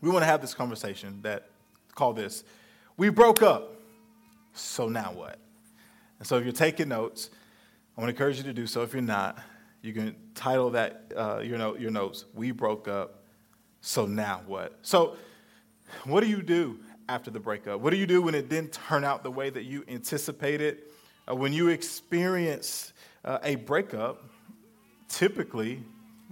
we 0.01 0.11
want 0.11 0.23
to 0.23 0.27
have 0.27 0.41
this 0.41 0.55
conversation 0.55 1.21
that 1.23 1.49
call 1.95 2.13
this 2.13 2.45
We 2.97 3.09
Broke 3.09 3.43
Up, 3.43 3.75
so 4.53 4.89
now 4.89 5.13
what? 5.13 5.41
And 6.21 6.29
so 6.29 6.39
if 6.39 6.45
you're 6.45 6.53
taking 6.53 6.91
notes, 6.91 7.29
I 7.97 8.01
want 8.01 8.09
to 8.09 8.15
encourage 8.15 8.37
you 8.37 8.45
to 8.45 8.53
do 8.53 8.69
so. 8.69 8.83
If 8.83 8.93
you're 8.93 9.03
not, 9.03 9.37
you 9.83 9.93
can 9.93 10.15
title 10.37 10.71
that 10.71 11.13
uh, 11.17 11.41
your, 11.41 11.59
note, 11.59 11.81
your 11.81 11.91
notes, 11.91 12.25
We 12.35 12.53
Broke 12.53 12.87
Up, 12.87 13.25
so 13.81 14.07
now 14.07 14.43
what? 14.47 14.79
So, 14.83 15.17
what 16.05 16.21
do 16.21 16.29
you 16.29 16.41
do 16.41 16.79
after 17.09 17.33
the 17.33 17.41
breakup? 17.41 17.81
What 17.81 17.91
do 17.91 17.97
you 17.97 18.07
do 18.07 18.23
when 18.23 18.37
it 18.37 18.49
didn't 18.49 18.73
turn 18.73 19.03
out 19.03 19.25
the 19.25 19.31
way 19.31 19.51
that 19.51 19.65
you 19.65 19.85
anticipated? 19.89 20.83
Uh, 21.29 21.35
when 21.35 21.53
you 21.53 21.71
experience 21.71 22.93
uh, 23.25 23.39
a 23.43 23.57
breakup, 23.57 24.23
typically, 25.09 25.83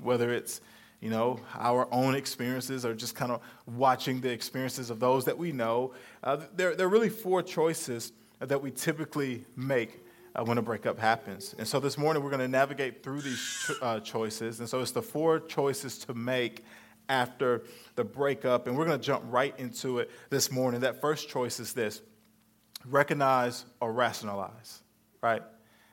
whether 0.00 0.32
it's 0.32 0.60
you 1.02 1.10
know 1.10 1.40
our 1.58 1.86
own 1.92 2.14
experiences 2.14 2.86
or 2.86 2.94
just 2.94 3.14
kind 3.14 3.32
of 3.32 3.40
watching 3.66 4.20
the 4.20 4.30
experiences 4.30 4.88
of 4.88 5.00
those 5.00 5.26
that 5.26 5.36
we 5.36 5.52
know, 5.52 5.92
uh, 6.24 6.38
there, 6.56 6.74
there 6.74 6.86
are 6.86 6.90
really 6.90 7.10
four 7.10 7.42
choices 7.42 8.12
that 8.38 8.62
we 8.62 8.70
typically 8.70 9.44
make 9.56 10.00
uh, 10.34 10.44
when 10.44 10.58
a 10.58 10.62
breakup 10.62 10.98
happens. 10.98 11.54
And 11.58 11.66
so 11.66 11.80
this 11.80 11.98
morning 11.98 12.22
we're 12.22 12.30
going 12.30 12.40
to 12.40 12.48
navigate 12.48 13.02
through 13.02 13.20
these 13.20 13.64
cho- 13.66 13.74
uh, 13.82 14.00
choices. 14.00 14.60
And 14.60 14.68
so 14.68 14.80
it's 14.80 14.92
the 14.92 15.02
four 15.02 15.40
choices 15.40 15.98
to 15.98 16.14
make 16.14 16.64
after 17.08 17.64
the 17.96 18.04
breakup. 18.04 18.66
And 18.66 18.76
we're 18.78 18.86
going 18.86 18.98
to 18.98 19.04
jump 19.04 19.24
right 19.26 19.54
into 19.58 19.98
it 19.98 20.10
this 20.30 20.50
morning. 20.50 20.80
That 20.80 21.00
first 21.00 21.28
choice 21.28 21.60
is 21.60 21.72
this 21.72 22.00
recognize 22.86 23.64
or 23.80 23.92
rationalize, 23.92 24.82
right? 25.20 25.42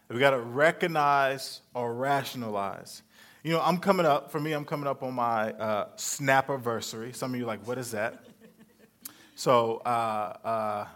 We 0.10 0.20
got 0.20 0.32
to 0.32 0.40
recognize 0.40 1.62
or 1.74 1.94
rationalize. 1.94 3.04
You 3.42 3.54
know, 3.54 3.62
I'm 3.62 3.78
coming 3.78 4.06
up, 4.06 4.34
for 4.34 4.40
me, 4.42 4.52
I'm 4.52 4.66
coming 4.66 4.86
up 4.86 5.02
on 5.02 5.14
my 5.14 5.54
uh, 5.54 5.88
snap 5.96 6.50
anniversary. 6.50 7.14
Some 7.14 7.34
of 7.34 7.40
you 7.40 7.46
like, 7.46 7.66
what 7.66 7.78
is 7.78 7.92
that? 7.92 8.26
so, 9.36 9.78
uh, 9.86 10.38
uh, 10.44 10.88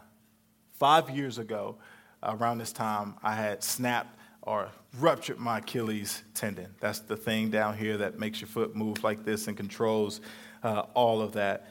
five 0.74 1.10
years 1.10 1.38
ago, 1.38 1.78
around 2.22 2.58
this 2.58 2.74
time, 2.74 3.16
I 3.24 3.34
had 3.34 3.64
snapped 3.64 4.20
or 4.42 4.68
ruptured 5.00 5.40
my 5.40 5.60
Achilles 5.60 6.22
tendon. 6.34 6.76
That's 6.82 7.00
the 7.00 7.16
thing 7.16 7.50
down 7.50 7.78
here 7.78 7.96
that 8.00 8.20
makes 8.20 8.42
your 8.42 8.50
foot 8.50 8.76
move 8.76 9.06
like 9.06 9.24
this 9.24 9.48
and 9.48 9.56
controls 9.56 10.20
uh, 10.64 10.84
all 10.94 11.22
of 11.22 11.32
that. 11.34 11.70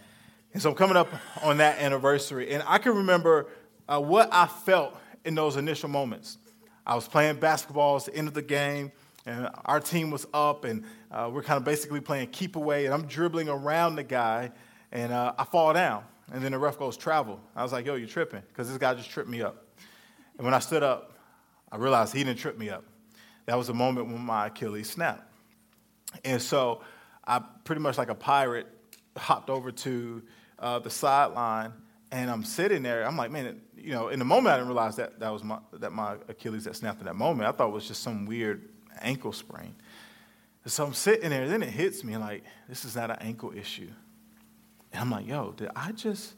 And 0.55 0.62
so 0.62 0.71
I'm 0.71 0.76
coming 0.76 0.97
up 0.97 1.09
on 1.43 1.59
that 1.59 1.81
anniversary, 1.81 2.50
and 2.50 2.62
I 2.67 2.79
can 2.79 2.97
remember 2.97 3.49
uh, 3.91 4.00
what 4.00 4.31
I 4.33 4.47
felt 4.47 4.99
in 5.26 5.35
those 5.35 5.57
initial 5.57 5.91
moments. 5.91 6.38
I 6.87 6.95
was 6.95 7.07
playing 7.07 7.41
basketball, 7.41 7.99
it's 7.99 8.07
the 8.07 8.17
end 8.17 8.26
of 8.26 8.33
the 8.33 8.41
game, 8.41 8.91
and 9.26 9.49
our 9.64 9.81
team 9.81 10.11
was 10.11 10.26
up, 10.35 10.64
and 10.64 10.85
uh, 11.11 11.31
we're 11.33 11.43
kind 11.43 11.59
of 11.59 11.64
basically 11.64 12.00
playing 12.00 12.29
keep 12.29 12.57
away, 12.57 12.87
and 12.87 12.95
I'm 12.95 13.07
dribbling 13.07 13.49
around 13.49 13.97
the 13.97 14.02
guy, 14.02 14.50
and 14.91 15.12
uh, 15.12 15.35
I 15.38 15.45
fall 15.45 15.73
down, 15.73 16.05
and 16.33 16.43
then 16.43 16.52
the 16.52 16.59
ref 16.59 16.79
goes 16.79 16.97
travel. 16.97 17.41
I 17.55 17.62
was 17.62 17.73
like, 17.73 17.87
yo, 17.87 17.95
you're 17.95 18.09
tripping, 18.09 18.43
because 18.49 18.69
this 18.69 18.79
guy 18.79 18.95
just 18.95 19.11
tripped 19.11 19.29
me 19.29 19.43
up. 19.43 19.64
And 20.37 20.45
when 20.45 20.55
I 20.55 20.59
stood 20.59 20.83
up, 20.83 21.12
I 21.71 21.76
realized 21.76 22.14
he 22.14 22.25
didn't 22.25 22.38
trip 22.38 22.59
me 22.59 22.71
up. 22.71 22.85
That 23.47 23.57
was 23.57 23.67
the 23.67 23.75
moment 23.75 24.09
when 24.09 24.21
my 24.21 24.47
Achilles 24.47 24.91
snapped. 24.91 25.29
And 26.25 26.41
so 26.41 26.83
I 27.26 27.43
pretty 27.64 27.81
much 27.81 27.99
like 27.99 28.11
a 28.11 28.14
pirate 28.14 28.67
hopped 29.17 29.50
over 29.50 29.71
to 29.73 30.23
uh, 30.59 30.79
the 30.79 30.91
sideline 30.91 31.73
and 32.11 32.31
I'm 32.31 32.45
sitting 32.45 32.83
there. 32.83 33.07
I'm 33.07 33.17
like, 33.17 33.31
man, 33.31 33.61
you 33.76 33.93
know, 33.93 34.09
in 34.09 34.19
the 34.19 34.25
moment 34.25 34.49
I 34.49 34.57
didn't 34.57 34.69
realize 34.69 34.97
that 34.97 35.19
that 35.21 35.31
was 35.31 35.43
my, 35.43 35.59
that 35.73 35.93
my 35.93 36.17
Achilles 36.29 36.64
that 36.64 36.76
snapped 36.76 37.00
in 37.00 37.07
that 37.07 37.17
moment. 37.17 37.49
I 37.49 37.52
thought 37.52 37.69
it 37.69 37.73
was 37.73 37.88
just 37.88 38.02
some 38.02 38.26
weird 38.26 38.69
ankle 39.00 39.32
sprain. 39.32 39.75
So 40.66 40.84
I'm 40.84 40.94
sitting 40.94 41.30
there, 41.30 41.49
then 41.49 41.62
it 41.62 41.70
hits 41.70 42.04
me 42.04 42.16
like, 42.16 42.44
this 42.68 42.84
is 42.84 42.94
not 42.94 43.11
an 43.11 43.16
ankle 43.20 43.52
issue. 43.54 43.90
And 44.92 45.00
I'm 45.00 45.11
like, 45.11 45.26
yo, 45.26 45.52
did 45.52 45.70
I 45.75 45.92
just? 45.92 46.34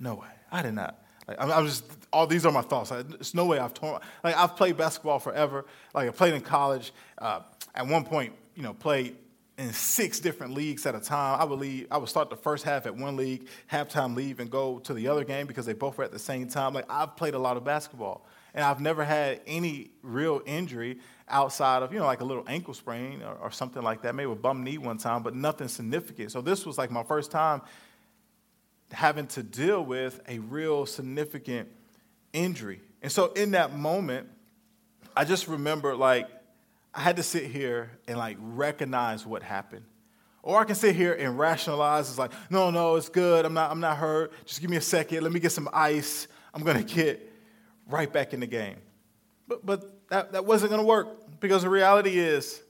No 0.00 0.14
way. 0.16 0.28
I 0.50 0.62
did 0.62 0.74
not. 0.74 1.02
Like, 1.28 1.36
I'm, 1.40 1.52
I'm, 1.52 1.66
just, 1.66 1.84
all 2.12 2.26
these 2.26 2.46
are 2.46 2.52
my 2.52 2.62
thoughts. 2.62 2.90
Like, 2.90 3.08
there's 3.08 3.34
no 3.34 3.44
way 3.44 3.58
I've 3.58 3.74
torn, 3.74 4.00
like, 4.24 4.36
I've 4.36 4.56
played 4.56 4.76
basketball 4.76 5.18
forever. 5.18 5.66
Like, 5.94 6.08
I 6.08 6.10
played 6.10 6.34
in 6.34 6.40
college. 6.40 6.92
Uh, 7.18 7.40
at 7.74 7.86
one 7.86 8.04
point, 8.04 8.32
you 8.54 8.62
know, 8.62 8.72
played 8.72 9.16
in 9.58 9.72
six 9.72 10.20
different 10.20 10.54
leagues 10.54 10.86
at 10.86 10.94
a 10.94 11.00
time. 11.00 11.40
I 11.40 11.44
would 11.44 11.58
leave, 11.58 11.86
I 11.90 11.98
would 11.98 12.08
start 12.08 12.30
the 12.30 12.36
first 12.36 12.64
half 12.64 12.86
at 12.86 12.96
one 12.96 13.16
league, 13.16 13.46
halftime 13.70 14.16
leave, 14.16 14.40
and 14.40 14.50
go 14.50 14.78
to 14.80 14.94
the 14.94 15.08
other 15.08 15.24
game 15.24 15.46
because 15.46 15.66
they 15.66 15.72
both 15.74 15.98
were 15.98 16.04
at 16.04 16.12
the 16.12 16.18
same 16.18 16.48
time. 16.48 16.74
Like, 16.74 16.86
I've 16.88 17.16
played 17.16 17.34
a 17.34 17.38
lot 17.38 17.56
of 17.56 17.64
basketball. 17.64 18.26
And 18.54 18.64
I've 18.64 18.80
never 18.80 19.04
had 19.04 19.40
any 19.46 19.90
real 20.02 20.40
injury 20.46 20.98
outside 21.30 21.82
of, 21.82 21.92
you 21.92 21.98
know, 21.98 22.06
like 22.06 22.20
a 22.20 22.24
little 22.24 22.44
ankle 22.46 22.74
sprain 22.74 23.22
or, 23.22 23.34
or 23.34 23.50
something 23.50 23.82
like 23.82 24.02
that, 24.02 24.14
maybe 24.14 24.30
a 24.30 24.34
bum 24.34 24.64
knee 24.64 24.78
one 24.78 24.98
time, 24.98 25.22
but 25.22 25.34
nothing 25.34 25.68
significant. 25.68 26.32
So 26.32 26.40
this 26.40 26.66
was 26.66 26.78
like 26.78 26.90
my 26.90 27.02
first 27.02 27.30
time 27.30 27.62
having 28.92 29.26
to 29.28 29.42
deal 29.42 29.84
with 29.84 30.20
a 30.28 30.38
real 30.38 30.86
significant 30.86 31.68
injury. 32.32 32.80
And 33.02 33.12
so 33.12 33.32
in 33.32 33.52
that 33.52 33.74
moment, 33.74 34.28
I 35.16 35.24
just 35.24 35.48
remember 35.48 35.94
like 35.94 36.28
I 36.94 37.00
had 37.00 37.16
to 37.16 37.22
sit 37.22 37.46
here 37.46 37.90
and 38.06 38.18
like 38.18 38.36
recognize 38.40 39.26
what 39.26 39.42
happened. 39.42 39.84
Or 40.42 40.60
I 40.60 40.64
can 40.64 40.76
sit 40.76 40.96
here 40.96 41.12
and 41.12 41.38
rationalize. 41.38 42.08
It's 42.08 42.18
like, 42.18 42.32
no, 42.50 42.70
no, 42.70 42.96
it's 42.96 43.08
good. 43.08 43.44
I'm 43.44 43.54
not, 43.54 43.70
I'm 43.70 43.80
not 43.80 43.98
hurt. 43.98 44.32
Just 44.46 44.60
give 44.60 44.70
me 44.70 44.76
a 44.76 44.80
second. 44.80 45.22
Let 45.22 45.32
me 45.32 45.40
get 45.40 45.52
some 45.52 45.68
ice. 45.72 46.28
I'm 46.54 46.62
going 46.62 46.78
to 46.86 46.94
get 46.94 47.30
right 47.86 48.10
back 48.10 48.32
in 48.32 48.40
the 48.40 48.46
game. 48.46 48.76
But, 49.46 49.66
but 49.66 49.97
that, 50.08 50.32
that 50.32 50.44
wasn't 50.44 50.70
going 50.70 50.82
to 50.82 50.86
work 50.86 51.40
because 51.40 51.62
the 51.62 51.68
reality 51.68 52.18
is 52.18 52.62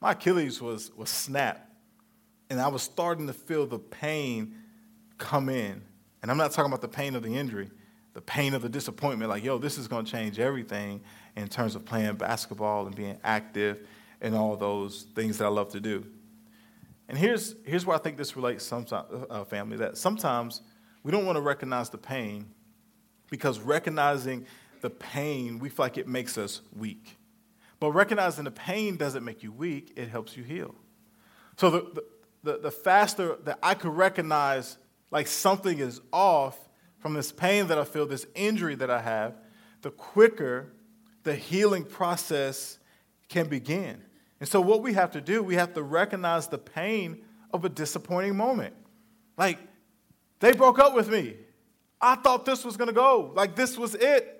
my 0.00 0.12
Achilles 0.12 0.60
was, 0.60 0.92
was 0.94 1.10
snapped. 1.10 1.64
And 2.50 2.60
I 2.60 2.68
was 2.68 2.82
starting 2.82 3.26
to 3.26 3.32
feel 3.32 3.66
the 3.66 3.78
pain 3.78 4.54
come 5.18 5.48
in. 5.48 5.82
And 6.22 6.30
I'm 6.30 6.36
not 6.36 6.52
talking 6.52 6.70
about 6.70 6.80
the 6.80 6.88
pain 6.88 7.14
of 7.14 7.22
the 7.22 7.34
injury, 7.34 7.70
the 8.14 8.20
pain 8.20 8.54
of 8.54 8.62
the 8.62 8.68
disappointment. 8.68 9.28
Like, 9.28 9.44
yo, 9.44 9.58
this 9.58 9.76
is 9.76 9.86
going 9.86 10.04
to 10.04 10.10
change 10.10 10.38
everything 10.38 11.00
in 11.36 11.48
terms 11.48 11.74
of 11.74 11.84
playing 11.84 12.14
basketball 12.16 12.86
and 12.86 12.94
being 12.94 13.18
active 13.22 13.86
and 14.20 14.34
all 14.34 14.56
those 14.56 15.06
things 15.14 15.38
that 15.38 15.44
I 15.44 15.48
love 15.48 15.70
to 15.72 15.80
do. 15.80 16.04
And 17.08 17.16
here's, 17.16 17.54
here's 17.64 17.86
where 17.86 17.96
I 17.96 18.00
think 18.00 18.16
this 18.16 18.36
relates, 18.36 18.64
sometimes, 18.64 19.06
uh, 19.30 19.44
family, 19.44 19.76
that 19.78 19.96
sometimes 19.96 20.62
we 21.02 21.12
don't 21.12 21.24
want 21.24 21.36
to 21.36 21.40
recognize 21.40 21.90
the 21.90 21.98
pain 21.98 22.46
because 23.30 23.60
recognizing 23.60 24.46
the 24.80 24.90
pain, 24.90 25.58
we 25.58 25.68
feel 25.68 25.84
like 25.84 25.98
it 25.98 26.08
makes 26.08 26.38
us 26.38 26.60
weak. 26.76 27.16
But 27.80 27.92
recognizing 27.92 28.44
the 28.44 28.50
pain 28.50 28.96
doesn't 28.96 29.24
make 29.24 29.42
you 29.42 29.52
weak, 29.52 29.92
it 29.96 30.08
helps 30.08 30.36
you 30.36 30.42
heal. 30.42 30.74
So 31.56 31.70
the, 31.70 32.04
the, 32.42 32.58
the 32.58 32.70
faster 32.70 33.36
that 33.44 33.58
I 33.62 33.74
could 33.74 33.92
recognize 33.92 34.78
like 35.10 35.26
something 35.26 35.78
is 35.78 36.00
off 36.12 36.58
from 36.98 37.14
this 37.14 37.32
pain 37.32 37.68
that 37.68 37.78
I 37.78 37.84
feel, 37.84 38.06
this 38.06 38.26
injury 38.34 38.74
that 38.76 38.90
I 38.90 39.00
have, 39.00 39.34
the 39.82 39.90
quicker 39.90 40.72
the 41.22 41.34
healing 41.34 41.84
process 41.84 42.78
can 43.28 43.48
begin. 43.48 44.02
And 44.40 44.48
so, 44.48 44.60
what 44.60 44.82
we 44.82 44.94
have 44.94 45.12
to 45.12 45.20
do, 45.20 45.42
we 45.42 45.56
have 45.56 45.74
to 45.74 45.82
recognize 45.82 46.48
the 46.48 46.58
pain 46.58 47.22
of 47.52 47.64
a 47.64 47.68
disappointing 47.68 48.36
moment. 48.36 48.74
Like, 49.36 49.58
they 50.40 50.52
broke 50.52 50.78
up 50.78 50.94
with 50.94 51.10
me. 51.10 51.36
I 52.00 52.14
thought 52.14 52.44
this 52.44 52.64
was 52.64 52.76
to 52.76 52.92
go, 52.92 53.32
like, 53.34 53.56
this 53.56 53.76
was 53.76 53.94
it. 53.94 54.37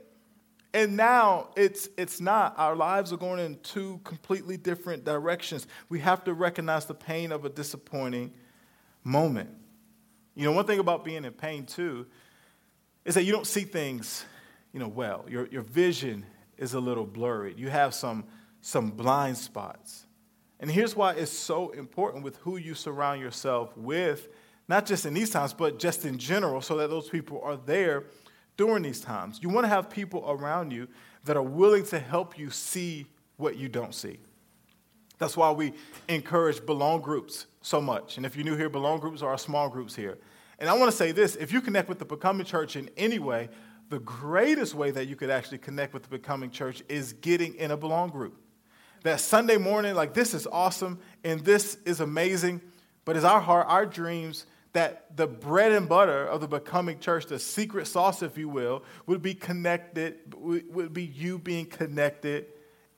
And 0.74 0.96
now 0.96 1.48
it's, 1.56 1.88
it's 1.96 2.20
not. 2.20 2.58
Our 2.58 2.76
lives 2.76 3.12
are 3.12 3.16
going 3.16 3.40
in 3.40 3.58
two 3.62 4.00
completely 4.04 4.56
different 4.56 5.04
directions. 5.04 5.66
We 5.88 6.00
have 6.00 6.24
to 6.24 6.34
recognize 6.34 6.84
the 6.84 6.94
pain 6.94 7.32
of 7.32 7.44
a 7.44 7.48
disappointing 7.48 8.32
moment. 9.02 9.50
You 10.34 10.44
know, 10.44 10.52
one 10.52 10.66
thing 10.66 10.78
about 10.78 11.04
being 11.04 11.24
in 11.24 11.32
pain 11.32 11.64
too 11.64 12.06
is 13.04 13.14
that 13.14 13.24
you 13.24 13.32
don't 13.32 13.46
see 13.46 13.62
things, 13.62 14.24
you 14.72 14.80
know, 14.80 14.88
well. 14.88 15.24
Your, 15.28 15.46
your 15.46 15.62
vision 15.62 16.26
is 16.58 16.74
a 16.74 16.80
little 16.80 17.06
blurry. 17.06 17.54
You 17.56 17.70
have 17.70 17.94
some, 17.94 18.24
some 18.60 18.90
blind 18.90 19.38
spots. 19.38 20.04
And 20.60 20.70
here's 20.70 20.94
why 20.94 21.14
it's 21.14 21.32
so 21.32 21.70
important 21.70 22.24
with 22.24 22.36
who 22.38 22.56
you 22.58 22.74
surround 22.74 23.20
yourself 23.20 23.74
with, 23.76 24.28
not 24.68 24.84
just 24.84 25.06
in 25.06 25.14
these 25.14 25.30
times, 25.30 25.54
but 25.54 25.78
just 25.78 26.04
in 26.04 26.18
general, 26.18 26.60
so 26.60 26.76
that 26.76 26.90
those 26.90 27.08
people 27.08 27.40
are 27.42 27.56
there 27.56 28.04
during 28.58 28.82
these 28.82 29.00
times. 29.00 29.38
You 29.40 29.48
want 29.48 29.64
to 29.64 29.68
have 29.68 29.88
people 29.88 30.24
around 30.28 30.72
you 30.72 30.88
that 31.24 31.36
are 31.38 31.42
willing 31.42 31.84
to 31.86 31.98
help 31.98 32.38
you 32.38 32.50
see 32.50 33.06
what 33.38 33.56
you 33.56 33.70
don't 33.70 33.94
see. 33.94 34.18
That's 35.18 35.36
why 35.36 35.50
we 35.52 35.72
encourage 36.08 36.66
belong 36.66 37.00
groups 37.00 37.46
so 37.62 37.80
much. 37.80 38.18
And 38.18 38.26
if 38.26 38.36
you're 38.36 38.44
new 38.44 38.56
here, 38.56 38.68
belong 38.68 39.00
groups 39.00 39.22
are 39.22 39.30
our 39.30 39.38
small 39.38 39.68
groups 39.68 39.96
here. 39.96 40.18
And 40.58 40.68
I 40.68 40.74
want 40.74 40.90
to 40.90 40.96
say 40.96 41.12
this 41.12 41.36
if 41.36 41.52
you 41.52 41.60
connect 41.60 41.88
with 41.88 41.98
the 41.98 42.04
Becoming 42.04 42.44
Church 42.44 42.76
in 42.76 42.90
any 42.96 43.18
way, 43.18 43.48
the 43.88 44.00
greatest 44.00 44.74
way 44.74 44.90
that 44.90 45.06
you 45.06 45.16
could 45.16 45.30
actually 45.30 45.58
connect 45.58 45.94
with 45.94 46.02
the 46.02 46.08
Becoming 46.08 46.50
Church 46.50 46.82
is 46.88 47.14
getting 47.14 47.54
in 47.54 47.70
a 47.70 47.76
belong 47.76 48.10
group. 48.10 48.36
That 49.04 49.20
Sunday 49.20 49.56
morning, 49.56 49.94
like, 49.94 50.14
this 50.14 50.34
is 50.34 50.46
awesome 50.48 50.98
and 51.22 51.44
this 51.44 51.78
is 51.84 52.00
amazing, 52.00 52.60
but 53.04 53.16
it's 53.16 53.24
our 53.24 53.40
heart, 53.40 53.66
our 53.68 53.86
dreams 53.86 54.44
that 54.78 55.16
the 55.16 55.26
bread 55.26 55.72
and 55.72 55.88
butter 55.88 56.24
of 56.24 56.40
the 56.40 56.46
becoming 56.46 57.00
church, 57.00 57.26
the 57.26 57.40
secret 57.40 57.88
sauce, 57.88 58.22
if 58.22 58.38
you 58.38 58.48
will, 58.48 58.84
would 59.06 59.20
be 59.20 59.34
connected, 59.34 60.32
would 60.36 60.92
be 60.92 61.02
you 61.02 61.36
being 61.36 61.66
connected 61.66 62.46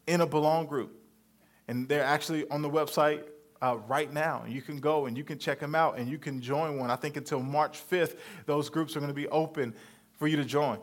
in 0.07 0.21
a 0.21 0.27
belong 0.27 0.67
group. 0.67 0.95
And 1.69 1.89
they're 1.89 2.05
actually 2.05 2.47
on 2.51 2.61
the 2.61 2.69
website 2.69 3.23
uh, 3.63 3.79
right 3.89 4.13
now. 4.13 4.45
You 4.47 4.61
can 4.61 4.79
go 4.79 5.07
and 5.07 5.17
you 5.17 5.25
can 5.25 5.39
check 5.39 5.59
them 5.59 5.75
out 5.75 5.99
and 5.99 6.07
you 6.07 6.19
can 6.19 6.43
join 6.43 6.77
one. 6.77 6.91
I 6.91 6.97
think 6.97 7.17
until 7.17 7.41
March 7.41 7.81
5th, 7.91 8.19
those 8.45 8.69
groups 8.69 8.95
are 8.95 9.01
going 9.01 9.09
to 9.09 9.15
be 9.15 9.29
open 9.29 9.75
for 10.19 10.29
you 10.29 10.37
to 10.37 10.45
join. 10.45 10.81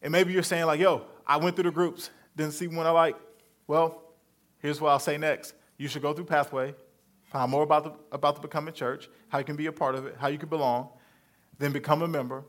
And 0.00 0.10
maybe 0.10 0.32
you're 0.32 0.42
saying, 0.42 0.64
like, 0.64 0.80
yo, 0.80 1.02
I 1.26 1.36
went 1.36 1.54
through 1.54 1.64
the 1.64 1.70
groups, 1.70 2.08
didn't 2.34 2.54
see 2.54 2.66
one 2.66 2.86
I 2.86 2.92
like. 2.92 3.16
Well, 3.66 4.04
here's 4.60 4.80
what 4.80 4.88
I'll 4.88 5.00
say 5.00 5.18
next. 5.18 5.52
You 5.76 5.86
should 5.86 6.00
go 6.00 6.14
through 6.14 6.24
Pathway, 6.24 6.74
find 7.30 7.50
more 7.50 7.62
about 7.62 7.84
the, 7.84 7.92
about 8.14 8.34
the 8.34 8.40
Becoming 8.40 8.74
Church, 8.74 9.08
how 9.28 9.38
you 9.38 9.44
can 9.44 9.56
be 9.56 9.66
a 9.66 9.72
part 9.72 9.94
of 9.94 10.06
it, 10.06 10.16
how 10.18 10.28
you 10.28 10.38
can 10.38 10.48
belong, 10.48 10.88
then 11.58 11.72
become 11.72 12.02
a 12.02 12.08
member. 12.08 12.44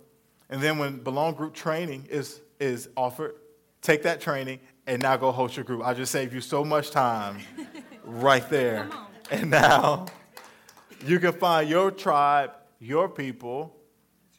And 0.49 0.61
then 0.61 0.77
when 0.77 0.97
Belong 0.97 1.35
Group 1.35 1.53
training 1.53 2.07
is, 2.09 2.41
is 2.59 2.89
offered, 2.97 3.35
take 3.81 4.03
that 4.03 4.19
training 4.19 4.59
and 4.87 5.01
now 5.01 5.15
go 5.17 5.31
host 5.31 5.55
your 5.55 5.63
group. 5.63 5.85
I 5.85 5.93
just 5.93 6.11
saved 6.11 6.33
you 6.33 6.41
so 6.41 6.65
much 6.65 6.91
time 6.91 7.39
right 8.03 8.47
there. 8.49 8.89
And 9.29 9.51
now 9.51 10.07
you 11.05 11.19
can 11.19 11.33
find 11.33 11.69
your 11.69 11.91
tribe, 11.91 12.51
your 12.79 13.07
people 13.07 13.75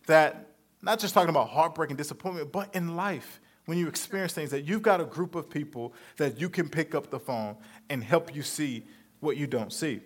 that 0.06 0.48
not 0.82 0.98
just 0.98 1.14
talking 1.14 1.30
about 1.30 1.48
heartbreak 1.48 1.90
and 1.90 1.96
disappointment, 1.96 2.50
but 2.50 2.74
in 2.74 2.96
life, 2.96 3.40
when 3.66 3.78
you 3.78 3.86
experience 3.86 4.32
things, 4.32 4.50
that 4.50 4.62
you've 4.62 4.82
got 4.82 5.00
a 5.00 5.04
group 5.04 5.36
of 5.36 5.48
people 5.48 5.94
that 6.16 6.40
you 6.40 6.50
can 6.50 6.68
pick 6.68 6.94
up 6.94 7.10
the 7.10 7.20
phone 7.20 7.56
and 7.88 8.02
help 8.02 8.34
you 8.34 8.42
see 8.42 8.84
what 9.20 9.36
you 9.36 9.46
don't 9.46 9.72
see. 9.72 10.00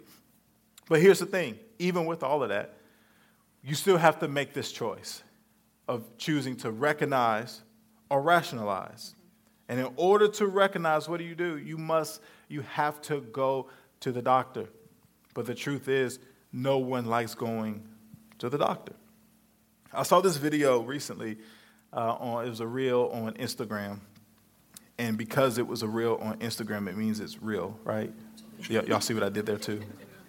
But 0.89 1.01
here's 1.01 1.19
the 1.19 1.27
thing 1.27 1.59
even 1.79 2.07
with 2.07 2.23
all 2.23 2.43
of 2.43 2.49
that, 2.49 2.75
you 3.63 3.75
still 3.75 3.99
have 3.99 4.21
to 4.21 4.29
make 4.29 4.55
this 4.55 4.73
choice 4.73 5.23
of 5.89 6.05
choosing 6.19 6.57
to 6.57 6.71
recognize 6.71 7.63
or 8.11 8.23
rationalize. 8.23 9.15
And 9.69 9.81
in 9.81 9.89
order 9.97 10.29
to 10.29 10.47
recognize, 10.47 11.09
what 11.09 11.19
do 11.19 11.25
you 11.25 11.35
do? 11.35 11.59
You 11.59 11.77
must, 11.77 12.21
you 12.49 12.61
have 12.63 13.01
to 13.03 13.21
go 13.21 13.69
to 14.01 14.13
the 14.13 14.23
doctor. 14.23 14.67
But 15.35 15.47
the 15.47 15.55
truth 15.55 15.89
is, 15.89 16.19
no 16.53 16.79
one 16.79 17.07
likes 17.07 17.35
going 17.35 17.83
to 18.39 18.49
the 18.49 18.59
doctor. 18.59 18.93
I 19.93 20.05
saw 20.05 20.21
this 20.21 20.37
video 20.37 20.81
recently 20.83 21.39
uh, 21.93 22.15
on, 22.15 22.47
it 22.47 22.49
was 22.49 22.61
a 22.61 22.67
reel 22.67 23.11
on 23.13 23.35
Instagram. 23.35 24.01
And 24.99 25.19
because 25.19 25.59
it 25.59 25.67
was 25.67 25.83
a 25.83 25.89
reel 25.89 26.19
on 26.23 26.39
Instagram, 26.39 26.89
it 26.89 26.97
means 26.97 27.21
it's 27.21 27.43
real, 27.43 27.79
right? 27.85 28.13
Y'all 28.69 29.01
see 29.01 29.15
what 29.15 29.23
I 29.23 29.29
did 29.29 29.47
there 29.47 29.59
too? 29.59 29.83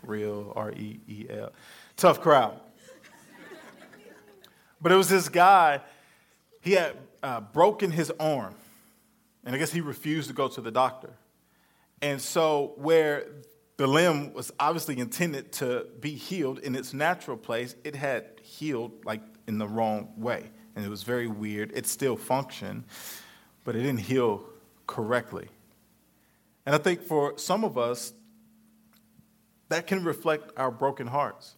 Real, 0.07 0.53
R 0.55 0.71
E 0.71 0.99
E 1.07 1.25
L. 1.29 1.51
Tough 1.95 2.21
crowd. 2.21 2.59
But 4.81 4.91
it 4.91 4.95
was 4.95 5.09
this 5.09 5.29
guy, 5.29 5.81
he 6.61 6.73
had 6.73 6.95
uh, 7.23 7.41
broken 7.41 7.91
his 7.91 8.11
arm. 8.19 8.53
And 9.43 9.55
I 9.55 9.57
guess 9.57 9.71
he 9.71 9.81
refused 9.81 10.27
to 10.27 10.33
go 10.33 10.47
to 10.49 10.61
the 10.61 10.71
doctor. 10.71 11.13
And 12.01 12.21
so, 12.21 12.73
where 12.75 13.25
the 13.77 13.87
limb 13.87 14.33
was 14.33 14.51
obviously 14.59 14.99
intended 14.99 15.51
to 15.53 15.87
be 15.99 16.11
healed 16.11 16.59
in 16.59 16.75
its 16.75 16.93
natural 16.93 17.37
place. 17.37 17.75
It 17.83 17.95
had 17.95 18.25
healed 18.43 19.05
like 19.05 19.21
in 19.47 19.57
the 19.57 19.67
wrong 19.67 20.13
way. 20.17 20.49
And 20.75 20.85
it 20.85 20.89
was 20.89 21.03
very 21.03 21.27
weird. 21.27 21.71
It 21.73 21.87
still 21.87 22.15
functioned, 22.15 22.83
but 23.63 23.75
it 23.75 23.79
didn't 23.79 24.01
heal 24.01 24.43
correctly. 24.85 25.47
And 26.65 26.75
I 26.75 26.77
think 26.77 27.01
for 27.01 27.37
some 27.37 27.63
of 27.63 27.77
us, 27.77 28.13
that 29.69 29.87
can 29.87 30.03
reflect 30.03 30.51
our 30.57 30.71
broken 30.71 31.07
hearts. 31.07 31.55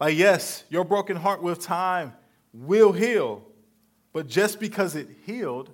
Like, 0.00 0.16
yes, 0.16 0.64
your 0.68 0.84
broken 0.84 1.16
heart 1.16 1.42
with 1.42 1.60
time 1.60 2.12
will 2.52 2.92
heal, 2.92 3.44
but 4.12 4.26
just 4.26 4.60
because 4.60 4.94
it 4.96 5.08
healed, 5.24 5.70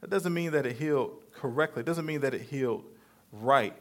that 0.00 0.10
doesn't 0.10 0.34
mean 0.34 0.52
that 0.52 0.66
it 0.66 0.76
healed 0.76 1.22
correctly. 1.32 1.80
It 1.80 1.86
doesn't 1.86 2.06
mean 2.06 2.20
that 2.20 2.34
it 2.34 2.42
healed 2.42 2.84
right. 3.32 3.76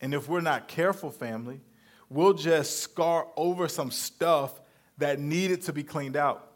And 0.00 0.14
if 0.14 0.28
we're 0.28 0.40
not 0.40 0.68
careful, 0.68 1.10
family, 1.10 1.60
we'll 2.08 2.34
just 2.34 2.80
scar 2.80 3.26
over 3.36 3.68
some 3.68 3.90
stuff 3.90 4.60
that 4.98 5.18
needed 5.18 5.62
to 5.62 5.72
be 5.72 5.82
cleaned 5.82 6.16
out. 6.16 6.52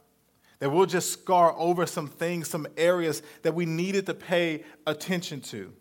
That 0.61 0.70
we'll 0.70 0.87
just 0.87 1.12
scar 1.12 1.55
over 1.59 1.87
some 1.87 2.07
things, 2.07 2.48
some 2.48 2.66
areas 2.76 3.22
that 3.42 3.55
we 3.55 3.66
needed 3.66 4.07
to 4.07 4.14
pay 4.14 4.64
attention 4.87 5.40
to. 5.42 5.72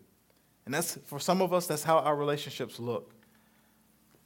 And 0.64 0.74
that's, 0.74 0.98
for 1.06 1.20
some 1.20 1.40
of 1.40 1.52
us, 1.52 1.66
that's 1.66 1.84
how 1.84 1.98
our 1.98 2.16
relationships 2.16 2.80
look. 2.80 3.14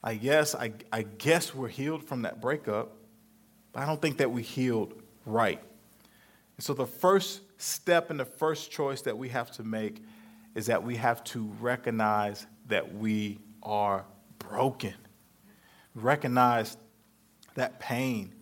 I 0.03 0.15
guess, 0.15 0.55
I, 0.55 0.73
I 0.93 1.03
guess 1.03 1.55
we're 1.55 1.69
healed 1.69 2.05
from 2.05 2.23
that 2.23 2.41
breakup, 2.41 2.97
but 3.73 3.83
I 3.83 3.87
don't 3.87 4.01
think 4.01 4.19
that 4.19 4.31
we 4.31 4.43
healed 4.43 4.95
right. 5.25 5.61
And 6.57 6.65
so 6.65 6.75
the 6.75 6.87
first 6.87 7.41
step 7.59 8.11
and 8.11 8.19
the 8.19 8.25
first 8.25 8.71
choice 8.71 9.03
that 9.03 9.17
we 9.17 9.29
have 9.31 9.51
to 9.53 9.65
make 9.65 10.03
is 10.55 10.67
that 10.67 10.83
we 10.83 10.97
have 10.97 11.23
to 11.25 11.53
recognize 11.61 12.47
that 12.69 12.95
we 12.95 13.41
are 13.63 14.05
broken. 14.39 14.95
Recognize 15.95 16.77
that 17.55 17.81
pain. 17.81 18.33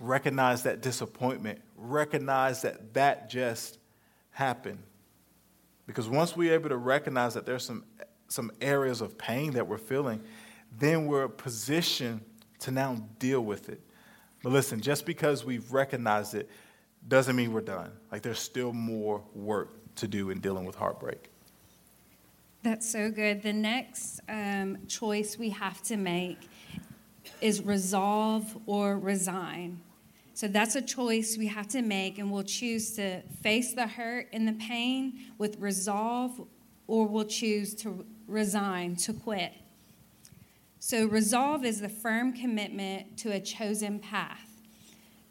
Recognize 0.00 0.62
that 0.62 0.80
disappointment. 0.80 1.60
Recognize 1.76 2.62
that 2.62 2.94
that 2.94 3.28
just 3.30 3.78
happened. 4.30 4.82
Because 5.86 6.08
once 6.08 6.36
we're 6.36 6.54
able 6.54 6.68
to 6.68 6.76
recognize 6.76 7.34
that 7.34 7.46
there's 7.46 7.64
some, 7.64 7.84
some 8.28 8.50
areas 8.60 9.00
of 9.00 9.18
pain 9.18 9.52
that 9.52 9.66
we're 9.66 9.78
feeling, 9.78 10.22
then 10.78 11.06
we're 11.06 11.28
positioned 11.28 12.20
to 12.60 12.70
now 12.70 12.96
deal 13.18 13.40
with 13.40 13.68
it. 13.68 13.80
But 14.42 14.52
listen, 14.52 14.80
just 14.80 15.04
because 15.04 15.44
we've 15.44 15.70
recognized 15.72 16.34
it 16.34 16.48
doesn't 17.08 17.36
mean 17.36 17.52
we're 17.52 17.60
done. 17.60 17.92
Like 18.10 18.22
there's 18.22 18.38
still 18.38 18.72
more 18.72 19.22
work 19.34 19.94
to 19.96 20.08
do 20.08 20.30
in 20.30 20.40
dealing 20.40 20.64
with 20.64 20.76
heartbreak. 20.76 21.30
That's 22.62 22.90
so 22.90 23.10
good. 23.10 23.42
The 23.42 23.52
next 23.52 24.20
um, 24.28 24.78
choice 24.86 25.38
we 25.38 25.50
have 25.50 25.82
to 25.84 25.96
make 25.96 26.38
is 27.40 27.62
resolve 27.62 28.56
or 28.66 28.98
resign. 28.98 29.80
So 30.34 30.46
that's 30.48 30.76
a 30.76 30.82
choice 30.82 31.36
we 31.36 31.48
have 31.48 31.68
to 31.68 31.82
make, 31.82 32.18
and 32.18 32.30
we'll 32.30 32.42
choose 32.42 32.92
to 32.96 33.20
face 33.42 33.74
the 33.74 33.86
hurt 33.86 34.28
and 34.32 34.46
the 34.46 34.52
pain 34.54 35.20
with 35.38 35.58
resolve, 35.58 36.40
or 36.86 37.06
we'll 37.06 37.24
choose 37.24 37.74
to 37.76 38.06
resign, 38.26 38.96
to 38.96 39.12
quit. 39.12 39.52
So, 40.82 41.04
resolve 41.04 41.66
is 41.66 41.82
the 41.82 41.90
firm 41.90 42.32
commitment 42.32 43.18
to 43.18 43.32
a 43.32 43.38
chosen 43.38 43.98
path. 43.98 44.48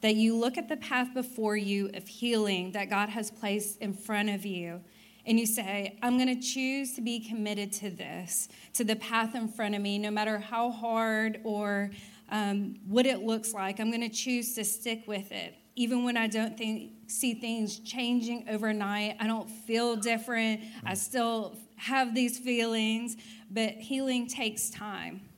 That 0.02 0.16
you 0.16 0.38
look 0.38 0.60
at 0.60 0.70
the 0.70 0.78
path 0.78 1.14
before 1.16 1.58
you 1.58 1.90
of 1.96 2.08
healing 2.08 2.72
that 2.74 2.90
God 2.90 3.10
has 3.10 3.32
placed 3.32 3.80
in 3.80 3.94
front 3.94 4.30
of 4.30 4.46
you 4.46 4.82
and 5.26 5.40
you 5.40 5.48
say, 5.48 5.98
I'm 6.04 6.18
going 6.18 6.40
to 6.40 6.42
choose 6.42 6.94
to 6.96 7.02
be 7.02 7.20
committed 7.20 7.74
to 7.74 7.90
this, 7.90 8.48
to 8.74 8.84
the 8.84 8.96
path 8.96 9.36
in 9.36 9.48
front 9.48 9.76
of 9.76 9.82
me, 9.82 9.98
no 9.98 10.12
matter 10.12 10.38
how 10.38 10.70
hard 10.70 11.42
or 11.44 11.90
um, 12.30 12.76
what 12.88 13.06
it 13.06 13.24
looks 13.24 13.52
like, 13.52 13.80
I'm 13.80 13.90
going 13.90 14.08
to 14.08 14.16
choose 14.16 14.54
to 14.54 14.64
stick 14.64 15.04
with 15.08 15.32
it. 15.32 15.56
Even 15.76 16.04
when 16.04 16.16
I 16.16 16.28
don't 16.28 16.58
think, 16.58 16.92
see 17.08 17.34
things 17.34 17.80
changing 17.80 18.46
overnight, 18.50 19.18
I 19.20 19.26
don't 19.28 19.50
feel 19.50 19.96
different, 19.96 20.62
I 20.86 20.94
still 20.94 21.58
have 21.76 22.14
these 22.14 22.38
feelings, 22.38 23.18
but 23.50 23.72
healing 23.74 24.28
takes 24.28 24.70
time. 24.70 25.29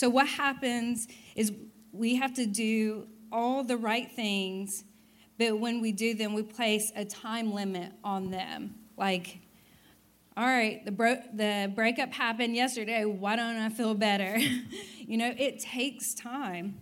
So, 0.00 0.08
what 0.08 0.26
happens 0.26 1.08
is 1.36 1.52
we 1.92 2.14
have 2.14 2.32
to 2.34 2.46
do 2.46 3.06
all 3.30 3.62
the 3.62 3.76
right 3.76 4.10
things 4.10 4.84
but 5.36 5.58
when 5.58 5.82
we 5.82 5.92
do 5.92 6.14
them, 6.14 6.34
we 6.34 6.42
place 6.42 6.90
a 6.96 7.04
time 7.04 7.52
limit 7.52 7.92
on 8.04 8.30
them. 8.30 8.74
Like, 8.98 9.40
all 10.36 10.44
right, 10.44 10.84
the, 10.84 10.92
bro- 10.92 11.22
the 11.32 11.72
breakup 11.74 12.12
happened 12.12 12.54
yesterday. 12.54 13.06
Why 13.06 13.36
don't 13.36 13.56
I 13.56 13.70
feel 13.70 13.94
better? 13.94 14.38
you 14.98 15.16
know, 15.16 15.34
it 15.38 15.60
takes 15.60 16.12
time. 16.12 16.78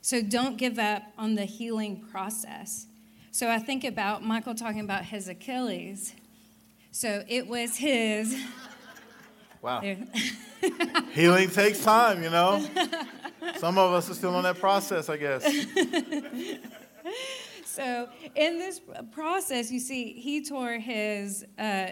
So 0.00 0.22
don't 0.22 0.56
give 0.56 0.78
up 0.78 1.02
on 1.18 1.34
the 1.34 1.44
healing 1.44 2.00
process. 2.10 2.86
So 3.32 3.50
I 3.50 3.58
think 3.58 3.84
about 3.84 4.22
Michael 4.22 4.54
talking 4.54 4.80
about 4.80 5.04
his 5.04 5.28
Achilles. 5.28 6.14
So 6.90 7.22
it 7.28 7.46
was 7.46 7.76
his. 7.76 8.34
Wow. 9.62 9.80
healing 11.12 11.50
takes 11.50 11.82
time, 11.82 12.22
you 12.22 12.30
know? 12.30 12.64
Some 13.58 13.78
of 13.78 13.92
us 13.92 14.10
are 14.10 14.14
still 14.14 14.34
on 14.34 14.44
that 14.44 14.58
process, 14.58 15.08
I 15.08 15.16
guess. 15.16 15.44
so, 17.64 18.08
in 18.34 18.58
this 18.58 18.80
process, 19.12 19.70
you 19.70 19.80
see, 19.80 20.12
he 20.12 20.44
tore 20.44 20.78
his 20.78 21.44
uh, 21.58 21.88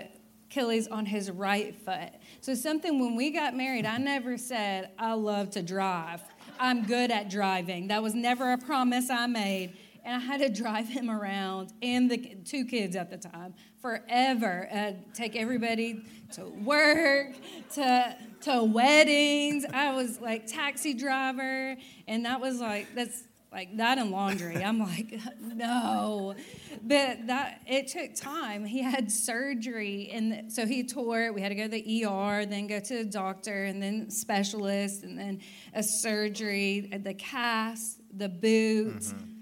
Achilles 0.50 0.88
on 0.88 1.06
his 1.06 1.30
right 1.30 1.74
foot. 1.74 2.10
So, 2.40 2.54
something 2.54 3.00
when 3.00 3.16
we 3.16 3.30
got 3.30 3.56
married, 3.56 3.86
I 3.86 3.98
never 3.98 4.36
said, 4.36 4.90
I 4.98 5.14
love 5.14 5.50
to 5.50 5.62
drive. 5.62 6.22
I'm 6.58 6.84
good 6.84 7.10
at 7.10 7.30
driving. 7.30 7.88
That 7.88 8.02
was 8.02 8.14
never 8.14 8.52
a 8.52 8.58
promise 8.58 9.10
I 9.10 9.26
made. 9.26 9.76
And 10.04 10.14
I 10.14 10.18
had 10.18 10.40
to 10.40 10.48
drive 10.50 10.88
him 10.88 11.10
around 11.10 11.72
and 11.82 12.10
the 12.10 12.18
two 12.44 12.64
kids 12.64 12.94
at 12.94 13.10
the 13.10 13.16
time 13.16 13.54
forever. 13.80 14.68
Uh, 14.72 14.92
take 15.12 15.36
everybody 15.36 16.04
to 16.32 16.44
work, 16.46 17.34
to 17.74 18.16
to 18.42 18.64
weddings. 18.64 19.64
I 19.72 19.92
was 19.92 20.20
like 20.20 20.46
taxi 20.46 20.94
driver, 20.94 21.76
and 22.08 22.24
that 22.24 22.40
was 22.40 22.60
like 22.60 22.94
that's 22.94 23.24
like 23.54 23.76
that 23.76 23.98
and 23.98 24.10
laundry. 24.10 24.56
I'm 24.64 24.80
like, 24.80 25.18
no, 25.40 26.34
but 26.82 27.26
that 27.28 27.62
it 27.66 27.86
took 27.88 28.14
time. 28.14 28.64
He 28.64 28.82
had 28.82 29.12
surgery, 29.12 30.10
and 30.12 30.52
so 30.52 30.66
he 30.66 30.84
tore 30.84 31.26
it. 31.26 31.34
We 31.34 31.40
had 31.40 31.50
to 31.50 31.54
go 31.54 31.64
to 31.64 31.68
the 31.68 32.04
ER, 32.04 32.46
then 32.46 32.66
go 32.66 32.80
to 32.80 33.04
the 33.04 33.04
doctor, 33.04 33.64
and 33.64 33.82
then 33.82 34.10
specialist, 34.10 35.04
and 35.04 35.18
then 35.18 35.40
a 35.72 35.82
surgery, 35.82 36.90
the 37.04 37.14
cast, 37.14 38.00
the 38.16 38.28
boots. 38.28 39.12
mm-hmm. 39.12 39.33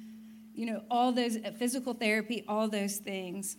You 0.55 0.67
know, 0.67 0.83
all 0.91 1.12
those 1.12 1.37
uh, 1.37 1.51
physical 1.59 1.95
therapy, 1.95 2.45
all 2.47 2.69
those 2.69 2.97
things. 2.97 3.57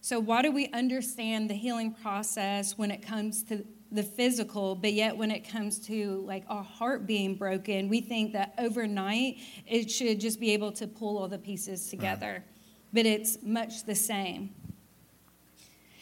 So 0.00 0.18
why 0.18 0.42
do 0.42 0.50
we 0.50 0.68
understand 0.68 1.50
the 1.50 1.54
healing 1.54 1.92
process 1.92 2.78
when 2.78 2.90
it 2.90 3.02
comes 3.02 3.42
to 3.44 3.64
the 3.92 4.02
physical, 4.02 4.76
but 4.76 4.92
yet 4.92 5.16
when 5.16 5.30
it 5.30 5.48
comes 5.48 5.78
to 5.86 6.22
like 6.24 6.44
our 6.48 6.62
heart 6.62 7.06
being 7.06 7.34
broken, 7.34 7.88
we 7.88 8.00
think 8.00 8.32
that 8.32 8.54
overnight 8.56 9.38
it 9.66 9.90
should 9.90 10.20
just 10.20 10.38
be 10.38 10.52
able 10.52 10.70
to 10.72 10.86
pull 10.86 11.18
all 11.18 11.28
the 11.28 11.38
pieces 11.38 11.88
together. 11.88 12.44
But 12.92 13.04
it's 13.04 13.38
much 13.42 13.84
the 13.84 13.94
same. 13.94 14.54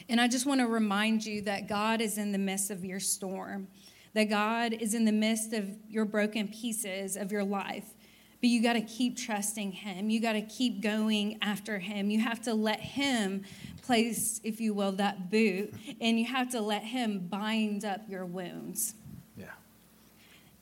And 0.09 0.21
I 0.21 0.29
just 0.29 0.47
want 0.47 0.61
to 0.61 0.67
remind 0.67 1.25
you 1.25 1.43
that 1.43 1.69
God 1.69 2.01
is 2.01 2.19
in 2.19 2.33
the 2.33 2.39
midst 2.39 2.71
of 2.71 2.85
your 2.85 3.01
storm, 3.01 3.69
that 4.15 4.25
God 4.25 4.73
is 4.75 4.95
in 4.95 5.05
the 5.05 5.13
midst 5.13 5.53
of 5.53 5.69
your 5.89 6.05
broken 6.05 6.49
pieces 6.49 7.17
of 7.17 7.31
your 7.33 7.45
life. 7.45 7.95
But 8.41 8.51
you 8.51 8.63
got 8.63 8.75
to 8.75 8.81
keep 8.81 9.17
trusting 9.17 9.73
Him. 9.73 10.11
You 10.11 10.21
got 10.21 10.35
to 10.35 10.43
keep 10.43 10.81
going 10.81 11.39
after 11.43 11.79
Him. 11.79 12.11
You 12.11 12.21
have 12.21 12.41
to 12.43 12.55
let 12.55 12.81
Him 12.81 13.45
place, 13.83 14.41
if 14.45 14.61
you 14.61 14.75
will, 14.75 14.93
that 14.93 15.31
boot, 15.31 15.75
and 16.01 16.19
you 16.19 16.27
have 16.27 16.51
to 16.51 16.61
let 16.61 16.85
Him 16.85 17.27
bind 17.29 17.85
up 17.85 18.03
your 18.09 18.25
wounds. 18.25 18.95
Yeah. 19.37 19.47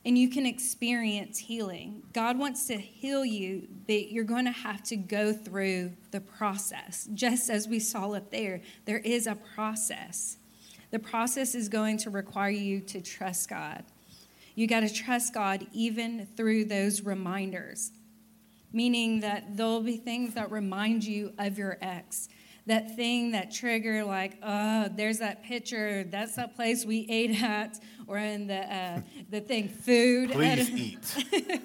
And 0.05 0.17
you 0.17 0.29
can 0.29 0.45
experience 0.45 1.37
healing. 1.37 2.03
God 2.13 2.39
wants 2.39 2.65
to 2.67 2.77
heal 2.77 3.25
you, 3.25 3.67
but 3.85 4.11
you're 4.11 4.23
going 4.23 4.45
to 4.45 4.51
have 4.51 4.81
to 4.83 4.95
go 4.95 5.33
through 5.33 5.91
the 6.11 6.21
process. 6.21 7.07
Just 7.13 7.49
as 7.49 7.67
we 7.67 7.79
saw 7.79 8.13
up 8.13 8.31
there, 8.31 8.61
there 8.85 8.99
is 8.99 9.27
a 9.27 9.35
process. 9.35 10.37
The 10.91 10.99
process 10.99 11.53
is 11.53 11.67
going 11.67 11.97
to 11.97 12.09
require 12.09 12.49
you 12.49 12.79
to 12.81 13.01
trust 13.01 13.49
God. 13.49 13.83
You 14.57 14.65
got 14.65 14.79
to 14.79 14.89
trust 14.91 15.35
God 15.35 15.67
even 15.71 16.25
through 16.35 16.65
those 16.65 17.03
reminders, 17.03 17.91
meaning 18.73 19.19
that 19.19 19.55
there'll 19.55 19.81
be 19.83 19.97
things 19.97 20.33
that 20.33 20.49
remind 20.49 21.03
you 21.03 21.31
of 21.37 21.59
your 21.59 21.77
ex. 21.79 22.27
That 22.65 22.95
thing 22.95 23.33
that 23.33 23.51
trigger, 23.51 24.03
like, 24.03 24.39
oh, 24.41 24.89
there's 24.89 25.19
that 25.19 25.43
picture. 25.43 26.05
That's 26.05 26.37
that 26.37 26.55
place 26.55 26.85
we 26.85 27.05
ate 27.07 27.39
at, 27.43 27.79
or 28.07 28.17
in 28.17 28.47
the 28.47 28.61
uh, 28.61 29.01
the 29.29 29.41
thing, 29.41 29.69
food. 29.69 30.31
Please 30.31 30.69
eat. 30.71 31.61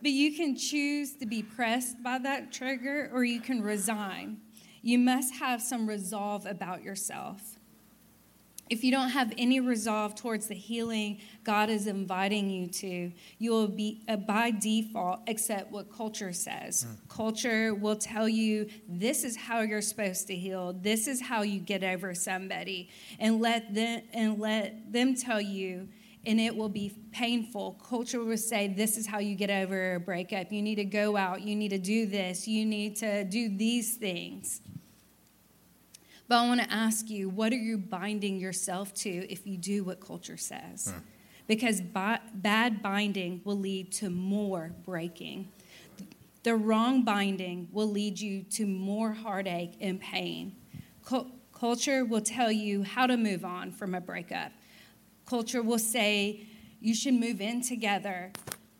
but 0.00 0.10
you 0.10 0.34
can 0.34 0.56
choose 0.56 1.12
to 1.16 1.26
be 1.26 1.42
pressed 1.42 2.02
by 2.02 2.16
that 2.20 2.54
trigger, 2.54 3.10
or 3.12 3.22
you 3.22 3.38
can 3.38 3.60
resign. 3.60 4.38
You 4.80 4.98
must 4.98 5.34
have 5.34 5.60
some 5.60 5.86
resolve 5.86 6.46
about 6.46 6.82
yourself 6.82 7.59
if 8.70 8.84
you 8.84 8.92
don't 8.92 9.10
have 9.10 9.32
any 9.36 9.58
resolve 9.58 10.14
towards 10.14 10.46
the 10.46 10.54
healing 10.54 11.18
God 11.42 11.70
is 11.70 11.88
inviting 11.88 12.48
you 12.48 12.68
to, 12.68 13.12
you 13.38 13.50
will 13.50 13.68
be 13.68 14.02
uh, 14.08 14.16
by 14.16 14.52
default 14.52 15.20
accept 15.26 15.72
what 15.72 15.92
culture 15.92 16.32
says. 16.32 16.84
Mm. 16.84 17.08
Culture 17.08 17.74
will 17.74 17.96
tell 17.96 18.28
you 18.28 18.68
this 18.88 19.24
is 19.24 19.36
how 19.36 19.60
you're 19.60 19.82
supposed 19.82 20.28
to 20.28 20.36
heal. 20.36 20.72
This 20.72 21.08
is 21.08 21.20
how 21.20 21.42
you 21.42 21.58
get 21.58 21.82
over 21.82 22.14
somebody, 22.14 22.90
and 23.18 23.40
let 23.40 23.74
them 23.74 24.02
and 24.12 24.38
let 24.38 24.92
them 24.92 25.14
tell 25.14 25.40
you. 25.40 25.88
And 26.26 26.38
it 26.38 26.54
will 26.54 26.68
be 26.68 26.92
painful. 27.12 27.80
Culture 27.88 28.22
will 28.22 28.36
say, 28.36 28.68
This 28.68 28.98
is 28.98 29.06
how 29.06 29.18
you 29.18 29.34
get 29.34 29.50
over 29.50 29.94
a 29.94 30.00
breakup. 30.00 30.52
You 30.52 30.60
need 30.60 30.74
to 30.74 30.84
go 30.84 31.16
out. 31.16 31.40
You 31.40 31.56
need 31.56 31.70
to 31.70 31.78
do 31.78 32.06
this. 32.06 32.46
You 32.46 32.66
need 32.66 32.96
to 32.96 33.24
do 33.24 33.56
these 33.56 33.96
things. 33.96 34.60
But 36.30 36.44
I 36.44 36.46
want 36.46 36.60
to 36.60 36.72
ask 36.72 37.10
you, 37.10 37.28
what 37.28 37.52
are 37.52 37.56
you 37.56 37.76
binding 37.76 38.38
yourself 38.38 38.94
to 38.94 39.10
if 39.10 39.48
you 39.48 39.56
do 39.56 39.82
what 39.82 39.98
culture 40.00 40.36
says? 40.36 40.92
Hmm. 40.94 41.00
Because 41.48 41.80
bi- 41.80 42.20
bad 42.32 42.80
binding 42.84 43.40
will 43.42 43.58
lead 43.58 43.90
to 43.94 44.10
more 44.10 44.70
breaking. 44.84 45.48
The 46.44 46.54
wrong 46.54 47.02
binding 47.02 47.66
will 47.72 47.90
lead 47.90 48.20
you 48.20 48.44
to 48.44 48.64
more 48.64 49.12
heartache 49.12 49.72
and 49.80 50.00
pain. 50.00 50.54
culture 51.52 52.04
will 52.04 52.20
tell 52.20 52.52
you 52.52 52.84
how 52.84 53.08
to 53.08 53.16
move 53.16 53.44
on 53.44 53.72
from 53.72 53.96
a 53.96 54.00
breakup. 54.00 54.52
Culture 55.26 55.64
will 55.64 55.80
say 55.80 56.46
you 56.80 56.94
should 56.94 57.14
move 57.14 57.40
in 57.40 57.60
together 57.60 58.30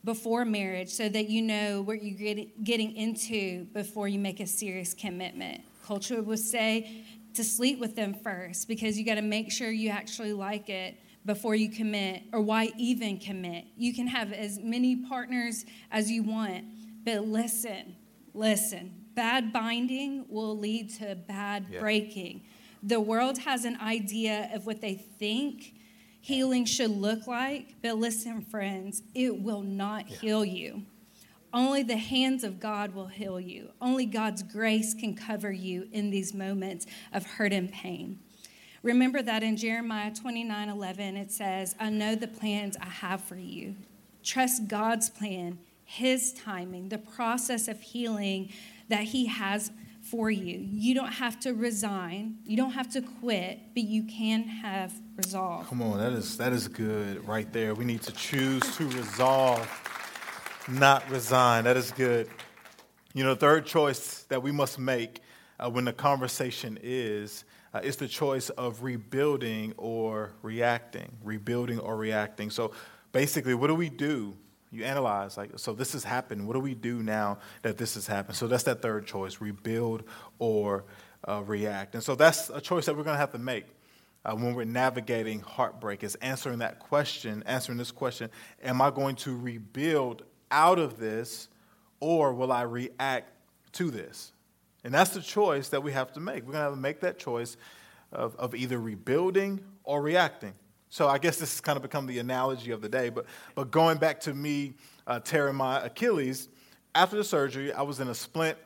before 0.05 0.45
marriage 0.45 0.91
so 0.91 1.09
that 1.09 1.29
you 1.29 1.43
know 1.43 1.83
what 1.83 2.01
you're 2.01 2.47
getting 2.63 2.95
into 2.95 3.65
before 3.73 4.07
you 4.07 4.21
make 4.21 4.39
a 4.39 4.47
serious 4.47 4.95
commitment. 4.95 5.63
Culture 5.85 6.23
will 6.23 6.37
say 6.37 7.03
to 7.35 7.45
sleep 7.45 7.79
with 7.79 7.97
them 7.97 8.14
first 8.14 8.69
because 8.69 8.99
you 8.99 9.05
got 9.05 9.16
to 9.16 9.23
make 9.23 9.51
sure 9.51 9.71
you 9.71 9.90
actually 9.90 10.33
like 10.33 10.69
it 10.69 10.99
before 11.25 11.55
you 11.55 11.69
commit 11.71 12.23
or 12.33 12.40
why 12.40 12.71
even 12.79 13.19
commit. 13.19 13.66
You 13.77 13.95
can 13.95 14.07
have 14.07 14.33
as 14.33 14.59
many 14.59 14.97
partners 14.97 15.64
as 15.90 16.11
you 16.11 16.23
want, 16.23 16.64
but 17.05 17.27
listen, 17.27 17.97
listen. 18.35 18.95
Bad 19.14 19.53
binding 19.53 20.25
will 20.29 20.57
lead 20.57 20.90
to 20.95 21.14
bad 21.14 21.66
yeah. 21.71 21.81
breaking. 21.81 22.43
The 22.83 23.01
world 23.01 23.38
has 23.38 23.64
an 23.64 23.77
idea 23.81 24.51
of 24.55 24.66
what 24.66 24.81
they 24.81 24.95
think 24.95 25.75
healing 26.21 26.64
should 26.64 26.90
look 26.90 27.27
like, 27.27 27.75
but 27.83 27.97
listen, 27.97 28.43
friends, 28.43 29.03
it 29.14 29.40
will 29.40 29.62
not 29.62 30.09
yeah. 30.09 30.16
heal 30.16 30.45
you. 30.45 30.85
Only 31.53 31.83
the 31.83 31.97
hands 31.97 32.45
of 32.45 32.61
God 32.61 32.95
will 32.95 33.09
heal 33.09 33.41
you. 33.41 33.71
Only 33.81 34.07
God's 34.07 34.43
grace 34.43 34.95
can 34.95 35.15
cover 35.15 35.51
you 35.51 35.89
in 35.93 36.11
these 36.11 36.33
moments 36.33 36.87
of 37.13 37.27
hurt 37.27 37.53
and 37.53 37.71
pain. 37.73 38.21
Remember 38.83 39.21
that 39.21 39.43
in 39.43 39.57
Jeremiah 39.57 40.15
29 40.15 40.69
11, 40.69 41.17
it 41.17 41.33
says, 41.33 41.75
I 41.79 41.91
know 41.91 42.15
the 42.15 42.29
plans 42.29 42.77
I 42.81 42.87
have 42.87 43.21
for 43.21 43.37
you. 43.37 43.75
Trust 44.23 44.69
God's 44.69 45.11
plan, 45.11 45.59
His 45.85 46.33
timing, 46.33 46.89
the 46.89 46.99
process 46.99 47.69
of 47.69 47.81
healing 47.81 48.51
that 48.89 49.05
He 49.05 49.27
has 49.27 49.71
for 50.03 50.31
you. 50.31 50.67
You 50.71 50.95
don't 50.95 51.13
have 51.13 51.39
to 51.41 51.53
resign, 51.53 52.39
you 52.45 52.57
don't 52.57 52.73
have 52.73 52.91
to 52.93 53.03
quit, 53.03 53.61
but 53.75 53.83
you 53.83 54.05
can 54.05 54.45
have 54.45 54.93
resolve. 55.17 55.69
Come 55.69 55.83
on, 55.83 55.99
that 55.99 56.13
is, 56.13 56.39
that 56.39 56.53
is 56.53 56.69
good 56.69 57.27
right 57.29 57.53
there. 57.53 57.75
We 57.75 57.85
need 57.85 58.03
to 58.03 58.13
choose 58.13 58.63
to 58.77 58.89
resolve 58.89 59.69
not 60.70 61.09
resign. 61.11 61.64
That 61.64 61.76
is 61.76 61.90
good. 61.90 62.28
You 63.12 63.24
know, 63.24 63.35
third 63.35 63.66
choice 63.66 64.24
that 64.28 64.42
we 64.42 64.52
must 64.52 64.78
make 64.78 65.20
uh, 65.59 65.68
when 65.68 65.85
the 65.85 65.92
conversation 65.92 66.78
is 66.83 67.44
uh, 67.72 67.80
is 67.83 67.96
the 67.96 68.09
choice 68.09 68.50
of 68.50 68.83
rebuilding 68.83 69.74
or 69.76 70.33
reacting. 70.42 71.11
Rebuilding 71.22 71.78
or 71.78 71.96
reacting. 71.96 72.50
So 72.50 72.72
basically, 73.12 73.54
what 73.54 73.68
do 73.68 73.74
we 73.74 73.88
do? 73.88 74.37
You 74.72 74.85
analyze, 74.85 75.37
like, 75.37 75.50
so 75.56 75.72
this 75.72 75.92
has 75.94 76.04
happened. 76.04 76.46
What 76.46 76.54
do 76.54 76.61
we 76.61 76.74
do 76.74 77.02
now 77.02 77.38
that 77.62 77.76
this 77.76 77.94
has 77.94 78.06
happened? 78.06 78.37
So 78.37 78.46
that's 78.46 78.62
that 78.64 78.80
third 78.83 79.04
choice 79.04 79.40
rebuild 79.40 80.04
or 80.38 80.85
uh, 81.26 81.42
react. 81.44 81.94
And 81.94 82.04
so 82.04 82.14
that's 82.14 82.50
a 82.50 82.61
choice 82.61 82.87
that 82.87 82.96
we're 82.96 83.02
going 83.02 83.14
to 83.14 83.20
have 83.20 83.33
to 83.33 83.38
make. 83.38 83.66
Uh, 84.24 84.35
when 84.35 84.54
we're 84.54 84.64
navigating 84.64 85.40
heartbreak 85.40 86.04
is 86.04 86.14
answering 86.16 86.59
that 86.59 86.78
question, 86.78 87.42
answering 87.46 87.78
this 87.78 87.90
question 87.90 88.30
Am 88.62 88.80
I 88.80 88.90
going 88.90 89.16
to 89.16 89.37
rebuild 89.37 90.22
out 90.51 90.79
of 90.79 90.99
this 90.99 91.49
or 92.01 92.33
will 92.33 92.53
I 92.53 92.63
react 92.63 93.33
to 93.73 93.91
this? 93.91 94.33
And 94.85 94.95
that's 94.95 95.11
the 95.11 95.21
choice 95.21 95.69
that 95.69 95.83
we 95.83 95.93
have 95.93 96.13
to 96.15 96.21
make. 96.21 96.45
We're 96.47 96.53
going 96.53 96.63
to 96.63 96.71
have 96.71 96.73
to 96.73 96.81
make 96.81 97.01
that 97.01 97.19
choice 97.19 97.57
of, 98.13 98.35
of 98.37 98.55
either 98.55 98.79
rebuilding 98.79 99.61
or 99.85 100.01
reacting. 100.01 100.55
So 100.89 101.09
I 101.09 101.19
guess 101.19 101.37
this 101.37 101.53
has 101.53 101.61
kind 101.61 101.77
of 101.77 101.83
become 101.83 102.07
the 102.07 102.19
analogy 102.19 102.73
of 102.73 102.81
the 102.81 102.89
day. 102.89 103.11
But, 103.11 103.27
but 103.55 103.71
going 103.71 103.99
back 103.99 104.21
to 104.23 104.35
me 104.35 104.75
uh, 105.07 105.21
tearing 105.21 105.55
my 105.55 105.85
Achilles, 105.85 106.49
after 106.95 107.17
the 107.17 107.25
surgery, 107.25 107.73
I 107.73 107.83
was 107.83 108.01
in 108.01 108.09
a 108.09 108.15
splint. 108.15 108.59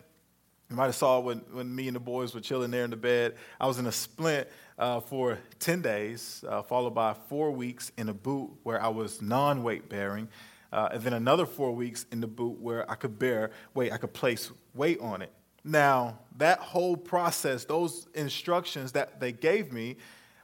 You 0.70 0.76
might 0.76 0.86
have 0.86 0.94
saw 0.94 1.20
when, 1.20 1.38
when 1.52 1.74
me 1.74 1.88
and 1.88 1.96
the 1.96 2.00
boys 2.00 2.34
were 2.34 2.40
chilling 2.40 2.70
there 2.70 2.84
in 2.84 2.90
the 2.90 2.96
bed. 2.96 3.34
I 3.60 3.66
was 3.66 3.78
in 3.78 3.86
a 3.86 3.92
splint 3.92 4.48
uh, 4.78 5.00
for 5.00 5.38
10 5.58 5.82
days, 5.82 6.42
uh, 6.48 6.62
followed 6.62 6.94
by 6.94 7.12
four 7.12 7.50
weeks 7.50 7.92
in 7.98 8.08
a 8.08 8.14
boot 8.14 8.50
where 8.62 8.82
I 8.82 8.88
was 8.88 9.20
non 9.20 9.62
weight 9.62 9.90
bearing 9.90 10.28
uh, 10.74 10.88
and 10.92 11.02
then 11.02 11.12
another 11.12 11.46
four 11.46 11.72
weeks 11.72 12.04
in 12.10 12.20
the 12.20 12.26
boot 12.26 12.58
where 12.60 12.90
I 12.90 12.96
could 12.96 13.16
bear 13.16 13.52
weight, 13.74 13.92
I 13.92 13.96
could 13.96 14.12
place 14.12 14.50
weight 14.74 14.98
on 15.00 15.22
it. 15.22 15.32
Now, 15.62 16.18
that 16.36 16.58
whole 16.58 16.96
process, 16.96 17.64
those 17.64 18.08
instructions 18.14 18.90
that 18.92 19.20
they 19.20 19.30
gave 19.30 19.72
me 19.72 19.96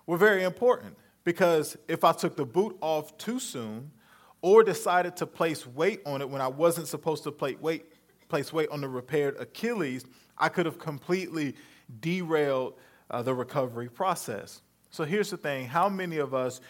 were 0.07 0.17
very 0.17 0.45
important 0.45 0.97
because 1.25 1.77
if 1.89 2.05
I 2.05 2.13
took 2.13 2.37
the 2.37 2.47
boot 2.47 2.77
off 2.81 3.19
too 3.19 3.41
soon 3.41 3.91
or 4.41 4.63
decided 4.63 5.17
to 5.17 5.27
place 5.27 5.67
weight 5.67 6.01
on 6.07 6.23
it 6.23 6.31
when 6.31 6.41
I 6.41 6.49
wasn't 6.49 6.87
supposed 6.87 7.25
to 7.25 7.33
place 7.33 7.59
weight, 7.59 7.87
place 8.29 8.53
weight 8.53 8.69
on 8.71 8.81
the 8.81 8.89
repaired 8.89 9.37
Achilles, 9.41 10.05
I 10.39 10.49
could 10.49 10.65
have 10.65 10.79
completely 10.79 11.57
derailed 11.99 12.75
uh, 13.11 13.21
the 13.23 13.35
recovery 13.35 13.89
process. 13.89 14.63
So 14.91 15.03
here's 15.03 15.31
the 15.31 15.37
thing 15.37 15.67
how 15.67 15.89
many 15.89 16.19
of 16.19 16.35
us 16.35 16.61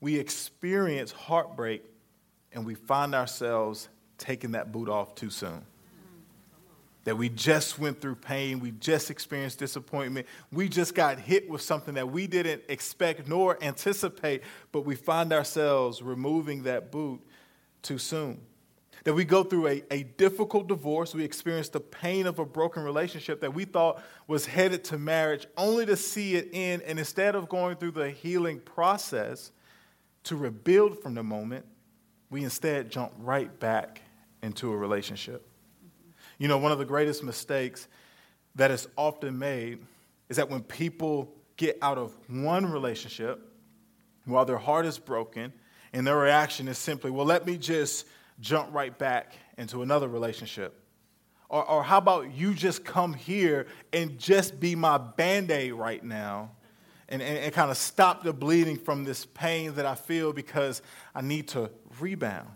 we 0.00 0.18
experience 0.18 1.12
heartbreak 1.12 1.82
and 2.52 2.64
we 2.64 2.74
find 2.74 3.14
ourselves 3.14 3.88
taking 4.18 4.52
that 4.52 4.72
boot 4.72 4.88
off 4.88 5.14
too 5.14 5.30
soon. 5.30 5.64
That 7.04 7.16
we 7.16 7.28
just 7.28 7.78
went 7.78 8.00
through 8.00 8.16
pain, 8.16 8.58
we 8.58 8.72
just 8.72 9.10
experienced 9.10 9.60
disappointment, 9.60 10.26
we 10.50 10.68
just 10.68 10.94
got 10.94 11.20
hit 11.20 11.48
with 11.48 11.62
something 11.62 11.94
that 11.94 12.10
we 12.10 12.26
didn't 12.26 12.62
expect 12.68 13.28
nor 13.28 13.62
anticipate, 13.62 14.42
but 14.72 14.80
we 14.80 14.96
find 14.96 15.32
ourselves 15.32 16.02
removing 16.02 16.64
that 16.64 16.90
boot 16.90 17.20
too 17.82 17.98
soon. 17.98 18.40
That 19.04 19.14
we 19.14 19.24
go 19.24 19.44
through 19.44 19.68
a, 19.68 19.84
a 19.92 20.02
difficult 20.02 20.66
divorce, 20.66 21.14
we 21.14 21.22
experience 21.22 21.68
the 21.68 21.78
pain 21.78 22.26
of 22.26 22.40
a 22.40 22.44
broken 22.44 22.82
relationship 22.82 23.40
that 23.40 23.54
we 23.54 23.64
thought 23.64 24.02
was 24.26 24.46
headed 24.46 24.82
to 24.84 24.98
marriage, 24.98 25.46
only 25.56 25.86
to 25.86 25.94
see 25.94 26.34
it 26.34 26.48
end. 26.52 26.82
And 26.82 26.98
instead 26.98 27.36
of 27.36 27.48
going 27.48 27.76
through 27.76 27.92
the 27.92 28.10
healing 28.10 28.58
process 28.58 29.52
to 30.24 30.34
rebuild 30.34 31.00
from 31.00 31.14
the 31.14 31.22
moment, 31.22 31.64
we 32.30 32.44
instead 32.44 32.90
jump 32.90 33.12
right 33.18 33.58
back 33.60 34.02
into 34.42 34.72
a 34.72 34.76
relationship. 34.76 35.46
You 36.38 36.48
know, 36.48 36.58
one 36.58 36.72
of 36.72 36.78
the 36.78 36.84
greatest 36.84 37.22
mistakes 37.22 37.88
that 38.56 38.70
is 38.70 38.88
often 38.96 39.38
made 39.38 39.78
is 40.28 40.36
that 40.36 40.50
when 40.50 40.62
people 40.62 41.32
get 41.56 41.78
out 41.80 41.98
of 41.98 42.16
one 42.28 42.70
relationship 42.70 43.52
while 44.24 44.44
their 44.44 44.58
heart 44.58 44.86
is 44.86 44.98
broken 44.98 45.52
and 45.92 46.06
their 46.06 46.16
reaction 46.16 46.68
is 46.68 46.78
simply, 46.78 47.10
well, 47.10 47.26
let 47.26 47.46
me 47.46 47.56
just 47.56 48.06
jump 48.40 48.74
right 48.74 48.96
back 48.98 49.34
into 49.56 49.82
another 49.82 50.08
relationship. 50.08 50.78
Or, 51.48 51.64
or 51.64 51.82
how 51.82 51.98
about 51.98 52.34
you 52.34 52.54
just 52.54 52.84
come 52.84 53.14
here 53.14 53.66
and 53.92 54.18
just 54.18 54.58
be 54.58 54.74
my 54.74 54.98
band 54.98 55.50
aid 55.50 55.72
right 55.72 56.02
now 56.02 56.50
and, 57.08 57.22
and, 57.22 57.38
and 57.38 57.52
kind 57.52 57.70
of 57.70 57.76
stop 57.76 58.24
the 58.24 58.32
bleeding 58.32 58.76
from 58.76 59.04
this 59.04 59.24
pain 59.26 59.74
that 59.74 59.86
I 59.86 59.94
feel 59.94 60.32
because 60.32 60.82
I 61.14 61.22
need 61.22 61.48
to 61.48 61.70
rebound. 62.00 62.48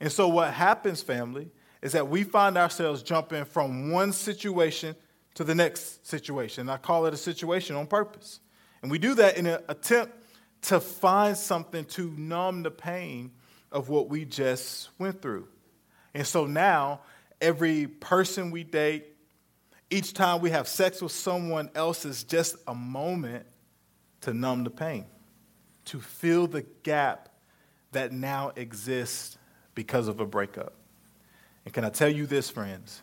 And 0.00 0.10
so, 0.10 0.28
what 0.28 0.52
happens, 0.52 1.02
family, 1.02 1.50
is 1.82 1.92
that 1.92 2.08
we 2.08 2.24
find 2.24 2.56
ourselves 2.56 3.02
jumping 3.02 3.44
from 3.44 3.90
one 3.90 4.12
situation 4.12 4.96
to 5.34 5.44
the 5.44 5.54
next 5.54 6.06
situation. 6.06 6.68
I 6.68 6.76
call 6.76 7.06
it 7.06 7.14
a 7.14 7.18
situation 7.18 7.76
on 7.76 7.86
purpose. 7.86 8.40
And 8.82 8.90
we 8.90 8.98
do 8.98 9.14
that 9.14 9.36
in 9.36 9.46
an 9.46 9.60
attempt 9.68 10.14
to 10.62 10.80
find 10.80 11.36
something 11.36 11.84
to 11.86 12.10
numb 12.16 12.62
the 12.62 12.70
pain 12.70 13.32
of 13.72 13.88
what 13.88 14.08
we 14.08 14.24
just 14.24 14.90
went 14.98 15.22
through. 15.22 15.48
And 16.14 16.26
so 16.26 16.46
now, 16.46 17.00
every 17.40 17.86
person 17.86 18.50
we 18.50 18.64
date, 18.64 19.06
each 19.90 20.12
time 20.12 20.40
we 20.40 20.50
have 20.50 20.68
sex 20.68 21.00
with 21.00 21.12
someone 21.12 21.70
else 21.74 22.04
is 22.04 22.24
just 22.24 22.56
a 22.66 22.74
moment 22.74 23.46
to 24.22 24.34
numb 24.34 24.64
the 24.64 24.70
pain, 24.70 25.06
to 25.86 26.00
fill 26.00 26.46
the 26.46 26.62
gap 26.82 27.29
that 27.92 28.12
now 28.12 28.52
exists 28.56 29.36
because 29.74 30.08
of 30.08 30.20
a 30.20 30.26
breakup. 30.26 30.74
And 31.64 31.74
can 31.74 31.84
I 31.84 31.90
tell 31.90 32.08
you 32.08 32.26
this, 32.26 32.50
friends? 32.50 33.02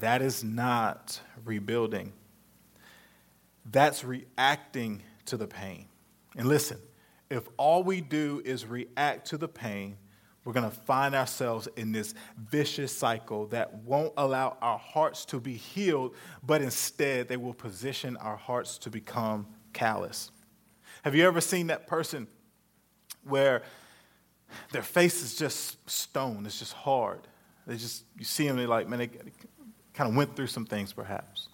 That 0.00 0.22
is 0.22 0.42
not 0.42 1.20
rebuilding. 1.44 2.12
That's 3.70 4.04
reacting 4.04 5.02
to 5.26 5.36
the 5.36 5.46
pain. 5.46 5.86
And 6.36 6.48
listen, 6.48 6.78
if 7.30 7.48
all 7.56 7.82
we 7.82 8.00
do 8.00 8.42
is 8.44 8.66
react 8.66 9.28
to 9.28 9.38
the 9.38 9.48
pain, 9.48 9.96
we're 10.44 10.52
going 10.52 10.68
to 10.68 10.76
find 10.76 11.14
ourselves 11.14 11.68
in 11.76 11.92
this 11.92 12.14
vicious 12.36 12.94
cycle 12.94 13.46
that 13.46 13.74
won't 13.76 14.12
allow 14.16 14.58
our 14.60 14.78
hearts 14.78 15.24
to 15.26 15.40
be 15.40 15.54
healed, 15.54 16.14
but 16.42 16.60
instead 16.60 17.28
they 17.28 17.38
will 17.38 17.54
position 17.54 18.16
our 18.18 18.36
hearts 18.36 18.76
to 18.78 18.90
become 18.90 19.46
callous. 19.72 20.30
Have 21.02 21.14
you 21.14 21.26
ever 21.26 21.40
seen 21.40 21.68
that 21.68 21.86
person 21.86 22.26
where 23.24 23.62
their 24.72 24.82
face 24.82 25.22
is 25.22 25.36
just 25.36 25.88
stone, 25.88 26.44
it's 26.46 26.58
just 26.58 26.72
hard? 26.72 27.20
They 27.66 27.76
just, 27.76 28.04
you 28.18 28.24
see 28.24 28.46
them, 28.46 28.56
they're 28.56 28.66
like, 28.66 28.88
man, 28.88 28.98
they 28.98 29.10
kind 29.94 30.10
of 30.10 30.16
went 30.16 30.36
through 30.36 30.48
some 30.48 30.66
things 30.66 30.92
perhaps. 30.92 31.48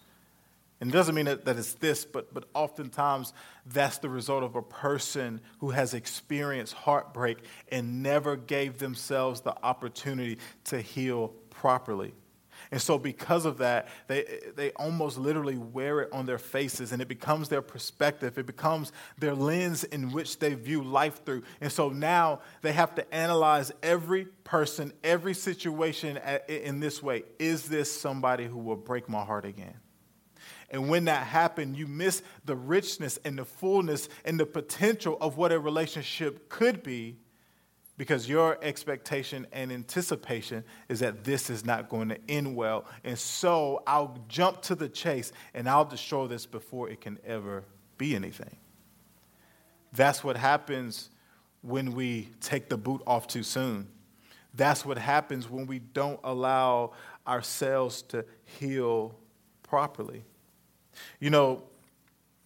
And 0.81 0.89
it 0.89 0.93
doesn't 0.93 1.13
mean 1.13 1.25
that, 1.25 1.45
that 1.45 1.57
it's 1.57 1.73
this, 1.73 2.05
but, 2.05 2.33
but 2.33 2.45
oftentimes 2.55 3.33
that's 3.67 3.99
the 3.99 4.09
result 4.09 4.43
of 4.43 4.55
a 4.55 4.63
person 4.63 5.39
who 5.59 5.69
has 5.69 5.93
experienced 5.93 6.73
heartbreak 6.73 7.37
and 7.71 8.01
never 8.01 8.35
gave 8.35 8.79
themselves 8.79 9.41
the 9.41 9.55
opportunity 9.63 10.39
to 10.65 10.81
heal 10.81 11.33
properly. 11.51 12.13
And 12.71 12.81
so, 12.81 12.97
because 12.97 13.45
of 13.45 13.57
that, 13.57 13.89
they, 14.07 14.39
they 14.55 14.71
almost 14.71 15.17
literally 15.17 15.57
wear 15.57 15.99
it 16.01 16.13
on 16.13 16.25
their 16.25 16.37
faces, 16.37 16.93
and 16.93 17.01
it 17.01 17.09
becomes 17.09 17.49
their 17.49 17.61
perspective. 17.61 18.37
It 18.37 18.45
becomes 18.45 18.93
their 19.19 19.35
lens 19.35 19.83
in 19.83 20.11
which 20.13 20.39
they 20.39 20.53
view 20.53 20.81
life 20.81 21.25
through. 21.25 21.43
And 21.59 21.69
so 21.69 21.89
now 21.89 22.39
they 22.61 22.71
have 22.71 22.95
to 22.95 23.13
analyze 23.13 23.73
every 23.83 24.23
person, 24.45 24.93
every 25.03 25.33
situation 25.33 26.17
in 26.47 26.79
this 26.79 27.03
way 27.03 27.23
Is 27.39 27.67
this 27.67 27.91
somebody 27.91 28.45
who 28.45 28.57
will 28.57 28.77
break 28.77 29.09
my 29.09 29.25
heart 29.25 29.43
again? 29.43 29.75
And 30.69 30.87
when 30.87 31.05
that 31.05 31.27
happens, 31.27 31.77
you 31.77 31.87
miss 31.87 32.23
the 32.45 32.55
richness 32.55 33.19
and 33.25 33.37
the 33.37 33.43
fullness 33.43 34.07
and 34.23 34.39
the 34.39 34.45
potential 34.45 35.17
of 35.19 35.35
what 35.35 35.51
a 35.51 35.59
relationship 35.59 36.47
could 36.47 36.81
be 36.81 37.17
because 38.01 38.27
your 38.27 38.57
expectation 38.63 39.45
and 39.51 39.71
anticipation 39.71 40.63
is 40.89 41.01
that 41.01 41.23
this 41.23 41.51
is 41.51 41.63
not 41.63 41.87
going 41.87 42.09
to 42.09 42.17
end 42.27 42.55
well. 42.55 42.83
And 43.03 43.15
so 43.15 43.83
I'll 43.85 44.17
jump 44.27 44.63
to 44.63 44.73
the 44.73 44.89
chase 44.89 45.31
and 45.53 45.69
I'll 45.69 45.85
destroy 45.85 46.25
this 46.25 46.47
before 46.47 46.89
it 46.89 46.99
can 46.99 47.19
ever 47.23 47.63
be 47.99 48.15
anything. 48.15 48.57
That's 49.93 50.23
what 50.23 50.35
happens 50.35 51.11
when 51.61 51.93
we 51.93 52.29
take 52.39 52.69
the 52.69 52.77
boot 52.77 53.03
off 53.05 53.27
too 53.27 53.43
soon. 53.43 53.87
That's 54.55 54.83
what 54.83 54.97
happens 54.97 55.47
when 55.47 55.67
we 55.67 55.77
don't 55.77 56.19
allow 56.23 56.93
ourselves 57.27 58.01
to 58.07 58.25
heal 58.59 59.13
properly. 59.61 60.25
You 61.19 61.29
know, 61.29 61.61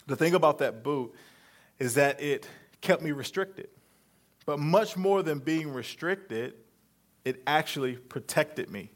the 0.05 0.17
thing 0.17 0.33
about 0.33 0.57
that 0.57 0.83
boot 0.83 1.13
is 1.79 1.93
that 1.93 2.21
it 2.21 2.45
kept 2.81 3.01
me 3.01 3.13
restricted. 3.13 3.69
But 4.45 4.59
much 4.59 4.95
more 4.95 5.23
than 5.23 5.39
being 5.39 5.73
restricted, 5.73 6.53
it 7.23 7.41
actually 7.47 7.95
protected 7.95 8.69
me. 8.69 8.91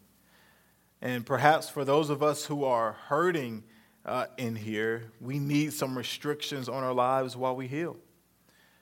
And 1.02 1.26
perhaps 1.26 1.70
for 1.70 1.86
those 1.86 2.10
of 2.10 2.22
us 2.22 2.46
who 2.46 2.66
are 2.66 2.94
hurting 3.08 3.64
uh, 4.06 4.26
in 4.38 4.56
here, 4.56 5.12
we 5.20 5.40
need 5.40 5.74
some 5.74 5.98
restrictions 5.98 6.70
on 6.70 6.84
our 6.84 6.94
lives 6.94 7.36
while 7.36 7.56
we 7.56 7.68
heal. 7.68 7.98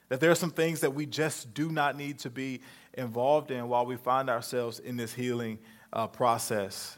That 0.09 0.19
there 0.19 0.31
are 0.31 0.35
some 0.35 0.51
things 0.51 0.81
that 0.81 0.93
we 0.93 1.05
just 1.05 1.53
do 1.53 1.69
not 1.69 1.97
need 1.97 2.19
to 2.19 2.29
be 2.29 2.61
involved 2.93 3.51
in 3.51 3.67
while 3.67 3.85
we 3.85 3.97
find 3.97 4.29
ourselves 4.29 4.79
in 4.79 4.97
this 4.97 5.13
healing 5.13 5.59
uh, 5.93 6.07
process. 6.07 6.97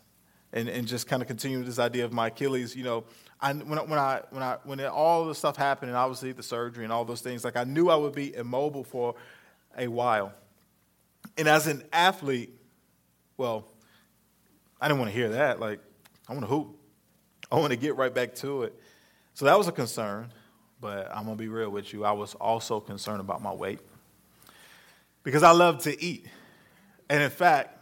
And, 0.51 0.67
and 0.67 0.88
just 0.88 1.08
kind 1.08 1.21
of 1.21 1.27
continue 1.27 1.63
this 1.63 1.77
idea 1.77 2.05
of 2.05 2.13
my 2.13 2.27
Achilles, 2.27 2.75
you 2.75 2.84
know, 2.84 3.03
I, 3.39 3.53
when, 3.53 3.77
I, 3.77 3.84
when, 3.84 3.99
I, 3.99 4.21
when, 4.32 4.43
I, 4.43 4.58
when 4.63 4.86
all 4.86 5.25
the 5.25 5.36
stuff 5.36 5.55
happened, 5.55 5.89
and 5.89 5.97
obviously 5.97 6.32
the 6.32 6.43
surgery 6.43 6.84
and 6.84 6.91
all 6.91 7.05
those 7.05 7.21
things, 7.21 7.43
like 7.45 7.55
I 7.55 7.63
knew 7.65 7.89
I 7.89 7.95
would 7.95 8.15
be 8.15 8.36
immobile 8.36 8.84
for 8.84 9.15
a 9.77 9.88
while. 9.88 10.34
And 11.38 11.47
as 11.47 11.67
an 11.67 11.84
athlete, 11.93 12.53
well, 13.38 13.65
I 14.82 14.88
didn't 14.88 14.99
want 14.99 15.12
to 15.12 15.17
hear 15.17 15.29
that. 15.29 15.60
Like, 15.60 15.79
I 16.27 16.34
want 16.34 16.43
to 16.43 16.49
hoop. 16.49 16.75
I 17.51 17.55
want 17.55 17.71
to 17.71 17.77
get 17.77 17.95
right 17.95 18.13
back 18.13 18.36
to 18.36 18.63
it. 18.63 18.79
So 19.34 19.45
that 19.45 19.58
was 19.58 19.67
a 19.67 19.71
concern. 19.71 20.32
But 20.82 21.10
I'm 21.13 21.25
going 21.25 21.38
to 21.38 21.41
be 21.41 21.49
real 21.49 21.69
with 21.69 21.91
you. 21.91 22.05
I 22.05 22.13
was 22.13 22.36
also 22.36 22.79
concerned 22.79 23.19
about 23.19 23.41
my 23.41 23.53
weight 23.53 23.79
because 25.23 25.43
I 25.43 25.51
love 25.51 25.84
to 25.84 26.03
eat. 26.03 26.25
And 27.10 27.21
in 27.21 27.29
fact, 27.29 27.77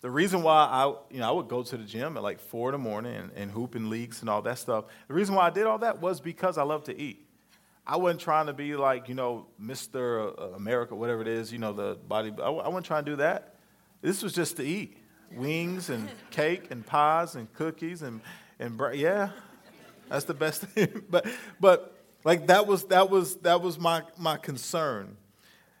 the 0.00 0.10
reason 0.10 0.42
why 0.42 0.66
I, 0.70 0.86
you 1.10 1.20
know, 1.20 1.28
I 1.28 1.32
would 1.32 1.48
go 1.48 1.62
to 1.62 1.76
the 1.76 1.84
gym 1.84 2.16
at 2.16 2.22
like 2.22 2.40
four 2.40 2.68
in 2.68 2.72
the 2.72 2.78
morning 2.78 3.14
and, 3.14 3.30
and 3.36 3.50
hoop 3.50 3.76
in 3.76 3.88
leagues 3.88 4.20
and 4.20 4.28
all 4.28 4.42
that 4.42 4.58
stuff, 4.58 4.84
the 5.08 5.14
reason 5.14 5.34
why 5.34 5.46
I 5.46 5.50
did 5.50 5.64
all 5.64 5.78
that 5.78 6.00
was 6.00 6.20
because 6.20 6.58
I 6.58 6.62
love 6.62 6.84
to 6.84 6.98
eat. 7.00 7.26
I 7.86 7.98
wasn't 7.98 8.20
trying 8.20 8.46
to 8.46 8.54
be 8.54 8.76
like, 8.76 9.08
you 9.08 9.14
know, 9.14 9.46
Mr. 9.60 10.38
Uh, 10.38 10.54
America, 10.54 10.94
whatever 10.94 11.20
it 11.20 11.28
is, 11.28 11.52
you 11.52 11.58
know, 11.58 11.72
the 11.72 11.98
body. 12.08 12.32
I, 12.42 12.46
I 12.46 12.68
wasn't 12.68 12.86
trying 12.86 13.04
to 13.04 13.10
do 13.10 13.16
that. 13.16 13.56
This 14.00 14.22
was 14.22 14.32
just 14.32 14.56
to 14.56 14.62
eat 14.64 14.96
wings 15.32 15.90
and 15.90 16.08
cake 16.30 16.70
and 16.70 16.86
pies 16.86 17.34
and 17.34 17.52
cookies 17.52 18.02
and, 18.02 18.20
and 18.58 18.80
yeah, 18.94 19.30
that's 20.08 20.24
the 20.24 20.34
best 20.34 20.62
thing. 20.62 21.02
but, 21.10 21.26
but 21.60 21.94
like 22.24 22.46
that 22.46 22.66
was, 22.66 22.84
that 22.84 23.10
was, 23.10 23.36
that 23.36 23.60
was 23.60 23.78
my, 23.78 24.02
my 24.16 24.38
concern. 24.38 25.16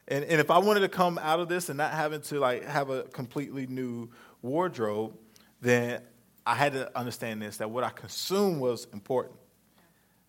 And, 0.06 0.24
and 0.24 0.40
if 0.40 0.50
I 0.50 0.58
wanted 0.58 0.80
to 0.80 0.90
come 0.90 1.18
out 1.18 1.40
of 1.40 1.48
this 1.48 1.70
and 1.70 1.78
not 1.78 1.92
having 1.92 2.20
to 2.22 2.38
like 2.38 2.64
have 2.64 2.90
a 2.90 3.04
completely 3.04 3.66
new 3.66 4.10
wardrobe, 4.42 5.16
then 5.62 6.02
I 6.44 6.54
had 6.54 6.74
to 6.74 6.98
understand 6.98 7.40
this, 7.40 7.56
that 7.58 7.70
what 7.70 7.82
I 7.82 7.88
consumed 7.88 8.60
was 8.60 8.86
important 8.92 9.38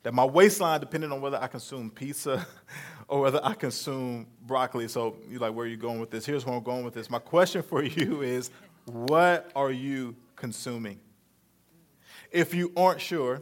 that 0.06 0.14
my 0.14 0.24
waistline 0.24 0.80
depended 0.80 1.12
on 1.12 1.20
whether 1.20 1.42
I 1.42 1.48
consume 1.48 1.90
pizza 1.90 2.46
or 3.08 3.22
whether 3.22 3.44
I 3.44 3.56
consume 3.56 4.28
broccoli. 4.46 4.88
So 4.88 5.16
you're 5.28 5.40
like, 5.40 5.56
where 5.56 5.66
are 5.66 5.68
you 5.68 5.78
going 5.78 6.00
with 6.00 6.12
this? 6.12 6.28
Here's 6.28 6.46
where 6.46 6.56
I'm 6.56 6.62
going 6.62 6.86
with 6.86 6.94
this. 6.94 7.10
My 7.10 7.18
question 7.18 7.64
for 7.64 7.82
you 7.84 8.22
is, 8.22 8.52
what 8.86 9.50
are 9.56 9.72
you 9.72 10.16
consuming? 10.36 11.00
If 12.32 12.54
you 12.54 12.72
aren't 12.78 13.02
sure, 13.02 13.42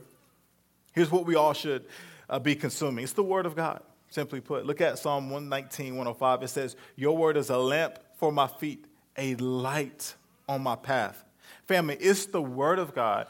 here's 0.94 1.12
what 1.12 1.26
we 1.26 1.36
all 1.36 1.52
should 1.52 1.84
uh, 2.30 2.40
be 2.40 2.56
consuming. 2.56 3.04
It's 3.04 3.12
the 3.12 3.24
Word 3.24 3.46
of 3.46 3.58
God. 3.58 3.82
simply 4.10 4.40
put. 4.40 4.66
Look 4.66 4.80
at 4.80 4.98
Psalm 4.98 5.30
119, 5.30 5.98
105. 5.98 6.44
It 6.44 6.48
says, 6.48 6.78
Your 6.96 7.18
word 7.18 7.36
is 7.36 7.50
a 7.50 7.58
lamp 7.58 8.00
for 8.16 8.32
my 8.32 8.48
feet, 8.48 8.86
a 9.18 9.36
light 9.36 10.16
on 10.48 10.64
my 10.64 10.78
path. 10.78 11.26
Family, 11.68 11.98
it's 12.00 12.28
the 12.28 12.42
word 12.42 12.80
of 12.80 12.96
God 12.96 13.28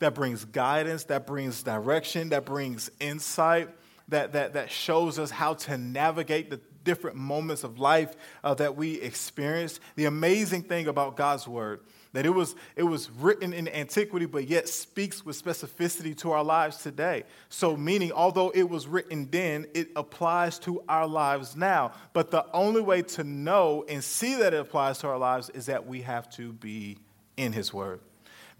that 0.00 0.14
brings 0.14 0.44
guidance, 0.44 1.04
that 1.04 1.26
brings 1.26 1.62
direction, 1.62 2.30
that 2.30 2.44
brings 2.44 2.90
insight, 3.00 3.68
that, 4.08 4.32
that, 4.32 4.54
that 4.54 4.70
shows 4.70 5.18
us 5.18 5.30
how 5.30 5.54
to 5.54 5.78
navigate 5.78 6.50
the 6.50 6.60
different 6.84 7.16
moments 7.16 7.64
of 7.64 7.78
life 7.78 8.16
uh, 8.42 8.54
that 8.54 8.76
we 8.76 9.00
experience. 9.00 9.80
The 9.96 10.06
amazing 10.06 10.62
thing 10.62 10.88
about 10.88 11.16
God's 11.16 11.46
word 11.46 11.80
that 12.12 12.26
it 12.26 12.30
was, 12.30 12.56
it 12.74 12.82
was 12.82 13.08
written 13.08 13.52
in 13.52 13.68
antiquity, 13.68 14.26
but 14.26 14.48
yet 14.48 14.68
speaks 14.68 15.24
with 15.24 15.40
specificity 15.40 16.16
to 16.18 16.32
our 16.32 16.42
lives 16.42 16.78
today. 16.78 17.22
So, 17.48 17.76
meaning, 17.76 18.10
although 18.10 18.50
it 18.50 18.68
was 18.68 18.88
written 18.88 19.28
then, 19.30 19.66
it 19.74 19.90
applies 19.94 20.58
to 20.60 20.82
our 20.88 21.06
lives 21.06 21.54
now. 21.54 21.92
But 22.12 22.32
the 22.32 22.44
only 22.52 22.80
way 22.80 23.02
to 23.02 23.22
know 23.22 23.84
and 23.88 24.02
see 24.02 24.34
that 24.36 24.54
it 24.54 24.60
applies 24.60 24.98
to 24.98 25.06
our 25.06 25.18
lives 25.18 25.50
is 25.50 25.66
that 25.66 25.86
we 25.86 26.02
have 26.02 26.28
to 26.30 26.52
be 26.52 26.98
in 27.36 27.52
His 27.52 27.72
Word 27.72 28.00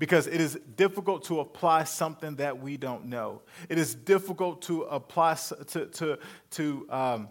because 0.01 0.27
it 0.27 0.41
is 0.41 0.59
difficult 0.77 1.25
to 1.25 1.41
apply 1.41 1.85
something 1.85 2.35
that 2.37 2.59
we 2.59 2.79
don't 2.79 3.05
know. 3.05 3.43
It 3.69 3.77
is 3.77 3.95
difficult 3.95 4.63
to 4.63 4.83
apply 4.85 5.35
to, 5.69 5.87
to, 5.87 6.19
to 6.53 6.87
um, 6.91 7.29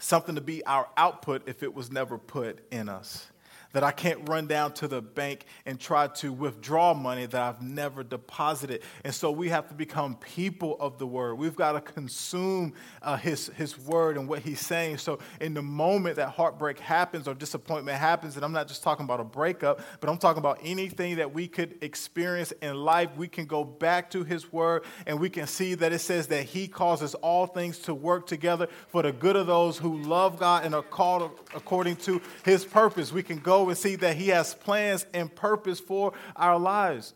something 0.00 0.34
to 0.34 0.40
be 0.40 0.64
our 0.64 0.88
output 0.96 1.42
if 1.46 1.62
it 1.62 1.72
was 1.72 1.92
never 1.92 2.16
put 2.18 2.66
in 2.72 2.88
us 2.88 3.30
that 3.74 3.82
I 3.82 3.90
can't 3.90 4.26
run 4.28 4.46
down 4.46 4.72
to 4.74 4.88
the 4.88 5.02
bank 5.02 5.46
and 5.66 5.78
try 5.78 6.06
to 6.06 6.32
withdraw 6.32 6.94
money 6.94 7.26
that 7.26 7.42
I've 7.42 7.60
never 7.60 8.04
deposited. 8.04 8.82
And 9.04 9.12
so 9.12 9.32
we 9.32 9.48
have 9.48 9.68
to 9.68 9.74
become 9.74 10.14
people 10.16 10.76
of 10.78 10.98
the 10.98 11.06
word. 11.06 11.34
We've 11.34 11.56
got 11.56 11.72
to 11.72 11.80
consume 11.80 12.72
uh, 13.02 13.16
his, 13.16 13.48
his 13.56 13.76
word 13.76 14.16
and 14.16 14.28
what 14.28 14.38
he's 14.38 14.60
saying. 14.60 14.98
So 14.98 15.18
in 15.40 15.54
the 15.54 15.62
moment 15.62 16.16
that 16.16 16.28
heartbreak 16.28 16.78
happens 16.78 17.26
or 17.26 17.34
disappointment 17.34 17.98
happens, 17.98 18.36
and 18.36 18.44
I'm 18.44 18.52
not 18.52 18.68
just 18.68 18.84
talking 18.84 19.04
about 19.04 19.18
a 19.18 19.24
breakup, 19.24 19.80
but 20.00 20.08
I'm 20.08 20.18
talking 20.18 20.38
about 20.38 20.60
anything 20.62 21.16
that 21.16 21.34
we 21.34 21.48
could 21.48 21.76
experience 21.80 22.52
in 22.62 22.76
life, 22.76 23.10
we 23.16 23.26
can 23.26 23.44
go 23.44 23.64
back 23.64 24.08
to 24.12 24.22
his 24.22 24.52
word 24.52 24.84
and 25.06 25.18
we 25.18 25.28
can 25.28 25.48
see 25.48 25.74
that 25.74 25.92
it 25.92 25.98
says 25.98 26.28
that 26.28 26.44
he 26.44 26.68
causes 26.68 27.16
all 27.16 27.48
things 27.48 27.80
to 27.80 27.94
work 27.94 28.28
together 28.28 28.68
for 28.86 29.02
the 29.02 29.10
good 29.10 29.34
of 29.34 29.48
those 29.48 29.78
who 29.78 29.98
love 29.98 30.38
God 30.38 30.64
and 30.64 30.76
are 30.76 30.82
called 30.82 31.32
according 31.56 31.96
to 31.96 32.22
his 32.44 32.64
purpose. 32.64 33.12
We 33.12 33.24
can 33.24 33.38
go 33.38 33.63
and 33.68 33.78
see 33.78 33.96
that 33.96 34.16
He 34.16 34.28
has 34.28 34.54
plans 34.54 35.06
and 35.12 35.34
purpose 35.34 35.80
for 35.80 36.12
our 36.36 36.58
lives. 36.58 37.14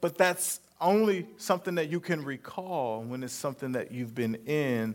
But 0.00 0.16
that's 0.16 0.60
only 0.80 1.26
something 1.36 1.74
that 1.74 1.90
you 1.90 2.00
can 2.00 2.24
recall 2.24 3.02
when 3.02 3.22
it's 3.22 3.34
something 3.34 3.72
that 3.72 3.92
you've 3.92 4.14
been 4.14 4.36
in, 4.46 4.94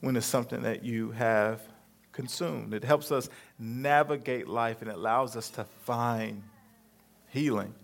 when 0.00 0.16
it's 0.16 0.26
something 0.26 0.62
that 0.62 0.84
you 0.84 1.12
have 1.12 1.60
consumed. 2.12 2.74
It 2.74 2.84
helps 2.84 3.12
us 3.12 3.28
navigate 3.58 4.48
life 4.48 4.82
and 4.82 4.90
it 4.90 4.96
allows 4.96 5.36
us 5.36 5.50
to 5.50 5.64
find 5.84 6.42
healing, 7.28 7.74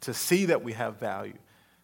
to 0.00 0.14
see 0.14 0.46
that 0.46 0.62
we 0.62 0.72
have 0.72 0.98
value, 0.98 1.36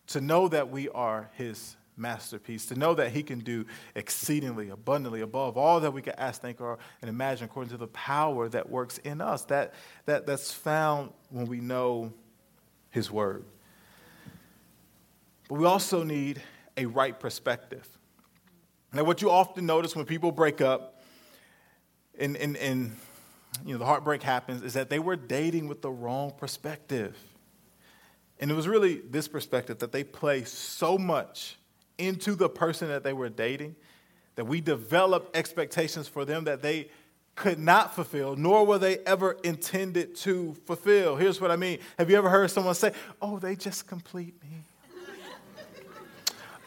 to 0.09 0.21
know 0.21 0.49
that 0.49 0.71
we 0.71 0.89
are 0.89 1.31
His 1.35 1.77
masterpiece, 1.97 2.67
to 2.67 2.75
know 2.75 2.95
that 2.95 3.13
He 3.13 3.23
can 3.23 3.41
do 3.41 3.67
exceedingly 3.95 4.71
abundantly 4.71 5.21
above 5.21 5.57
all 5.57 5.81
that 5.81 5.93
we 5.93 6.03
can 6.03 6.15
ask, 6.19 6.41
think, 6.41 6.61
or 6.61 6.79
and 7.01 7.09
imagine 7.09 7.47
according 7.47 7.71
to 7.71 7.77
the 7.77 7.89
power 7.89 8.49
that 8.49 8.69
works 8.69 8.99
in 8.99 9.21
us. 9.21 9.45
That, 9.47 9.75
that, 10.07 10.27
that's 10.27 10.53
found 10.53 11.13
when 11.31 11.47
we 11.47 11.61
know 11.61 12.13
His 12.91 13.11
Word. 13.11 13.45
But 15.49 15.59
we 15.59 15.65
also 15.67 16.03
need 16.03 16.43
a 16.77 16.87
right 16.87 17.19
perspective. 17.19 17.87
Now, 18.93 19.05
what 19.05 19.23
you 19.23 19.31
often 19.31 19.67
notice 19.67 19.95
when 19.95 20.07
people 20.07 20.33
break 20.33 20.61
up 20.61 21.03
and, 22.19 22.37
and, 22.37 22.57
and 22.57 22.97
you 23.65 23.73
know, 23.73 23.79
the 23.79 23.85
heartbreak 23.85 24.23
happens 24.23 24.63
is 24.63 24.75
that 24.75 24.91
they 24.91 24.99
were 24.99 25.17
dating 25.17 25.69
with 25.69 25.83
the 25.83 25.91
wrong 25.91 26.33
perspective. 26.37 27.17
And 28.39 28.51
it 28.51 28.55
was 28.55 28.69
really 28.69 28.97
this 28.97 29.29
perspective 29.29 29.79
that 29.79 29.93
they 29.93 30.05
place 30.05 30.53
so 30.53 30.99
much 30.99 31.57
into 31.99 32.35
the 32.35 32.49
person 32.49 32.89
that 32.89 33.03
they 33.03 33.13
were 33.13 33.29
dating, 33.29 33.77
that 34.37 34.45
we 34.45 34.61
developed 34.61 35.37
expectations 35.37 36.09
for 36.09 36.25
them 36.25 36.45
that 36.45 36.63
they 36.63 36.89
could 37.37 37.59
not 37.59 37.95
fulfill, 37.95 38.35
nor 38.35 38.65
were 38.65 38.79
they 38.79 38.99
ever 38.99 39.33
intended 39.45 40.17
to 40.17 40.57
fulfill. 40.65 41.17
Here's 41.17 41.41
what 41.41 41.51
I 41.51 41.57
mean. 41.57 41.79
Have 41.99 42.11
you 42.11 42.17
ever 42.17 42.31
heard 42.31 42.51
someone 42.51 42.75
say, 42.75 42.93
Oh, 43.21 43.39
they 43.39 43.55
just 43.55 43.87
complete 43.87 44.35
me? 44.43 44.49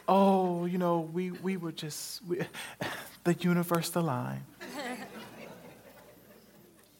oh, 0.08 0.64
you 0.64 0.78
know, 0.78 1.00
we, 1.12 1.32
we 1.32 1.56
were 1.56 1.72
just, 1.72 2.24
we, 2.24 2.40
the 3.24 3.34
universe 3.34 3.94
aligned. 3.96 4.44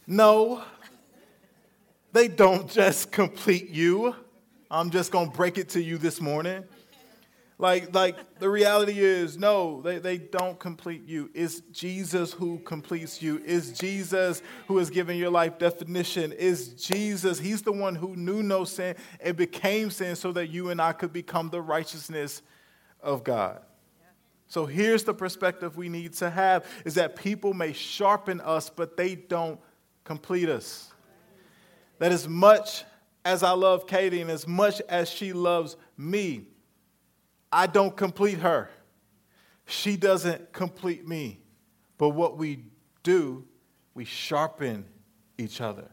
no, 0.07 0.63
they 2.13 2.27
don't 2.27 2.69
just 2.69 3.13
complete 3.13 3.71
you. 3.71 4.17
I'm 4.69 4.91
just 4.91 5.13
going 5.13 5.31
to 5.31 5.37
break 5.37 5.59
it 5.59 5.69
to 5.71 5.83
you 5.83 5.97
this 5.97 6.21
morning. 6.21 6.65
Like, 7.61 7.95
like 7.95 8.39
the 8.39 8.49
reality 8.49 8.99
is, 8.99 9.37
no, 9.37 9.83
they, 9.83 9.99
they 9.99 10.17
don't 10.17 10.59
complete 10.59 11.07
you. 11.07 11.29
It's 11.35 11.61
Jesus 11.73 12.33
who 12.33 12.59
completes 12.61 13.21
you. 13.21 13.43
It's 13.45 13.71
Jesus 13.79 14.41
who 14.67 14.79
has 14.79 14.89
given 14.89 15.19
your 15.19 15.29
life 15.29 15.59
definition. 15.59 16.33
It's 16.39 16.69
Jesus. 16.69 17.39
He's 17.39 17.61
the 17.61 17.73
one 17.73 17.95
who 17.95 18.17
knew 18.17 18.43
no 18.43 18.65
sin 18.65 18.97
and 19.21 19.37
became 19.37 19.91
sin 19.91 20.17
so 20.17 20.33
that 20.33 20.49
you 20.49 20.71
and 20.71 20.81
I 20.81 20.93
could 20.95 21.13
become 21.13 21.51
the 21.51 21.61
righteousness 21.61 22.41
of 23.03 23.25
God. 23.25 23.61
So 24.47 24.65
here's 24.65 25.05
the 25.05 25.15
perspective 25.15 25.77
we 25.77 25.91
need 25.91 26.15
to 26.15 26.31
have 26.31 26.65
is 26.87 26.95
that 26.95 27.15
people 27.15 27.53
may 27.53 27.75
sharpen 27.75 28.41
us, 28.41 28.71
but 28.71 28.97
they 28.97 29.17
don't 29.17 29.61
complete 30.05 30.49
us. 30.49 30.91
That 31.99 32.11
as 32.11 32.27
much 32.27 32.85
as 33.23 33.43
I 33.43 33.51
love 33.51 33.87
Katie 33.87 34.23
and 34.23 34.31
as 34.31 34.49
much 34.49 34.81
as 34.89 35.11
she 35.11 35.35
loves 35.35 35.77
me, 35.99 36.47
I 37.53 37.67
don't 37.67 37.97
complete 37.97 38.39
her. 38.39 38.71
She 39.67 39.97
doesn't 39.97 40.53
complete 40.53 41.07
me. 41.07 41.41
But 41.99 42.11
what 42.11 42.39
we 42.39 42.65
do, 43.03 43.45
we 43.95 44.05
sharpen 44.05 44.85
each 45.39 45.61
other. 45.61 45.89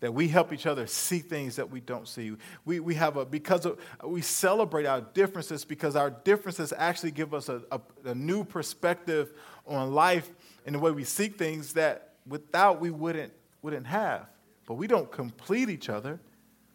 That 0.00 0.12
we 0.12 0.28
help 0.28 0.52
each 0.52 0.66
other 0.66 0.86
see 0.86 1.20
things 1.20 1.56
that 1.56 1.70
we 1.70 1.80
don't 1.80 2.06
see. 2.06 2.36
We, 2.64 2.80
we 2.80 2.94
have 2.94 3.16
a, 3.16 3.24
because 3.24 3.64
of, 3.64 3.78
we 4.04 4.20
celebrate 4.20 4.84
our 4.84 5.00
differences 5.00 5.64
because 5.64 5.96
our 5.96 6.10
differences 6.10 6.74
actually 6.76 7.12
give 7.12 7.32
us 7.32 7.48
a, 7.48 7.62
a, 7.70 7.80
a 8.04 8.14
new 8.14 8.44
perspective 8.44 9.32
on 9.66 9.94
life 9.94 10.30
and 10.66 10.74
the 10.74 10.78
way 10.78 10.90
we 10.90 11.04
see 11.04 11.28
things 11.28 11.72
that 11.74 12.14
without 12.26 12.80
we 12.80 12.90
wouldn't, 12.90 13.32
wouldn't 13.62 13.86
have. 13.86 14.28
But 14.66 14.74
we 14.74 14.86
don't 14.86 15.10
complete 15.10 15.70
each 15.70 15.88
other, 15.88 16.20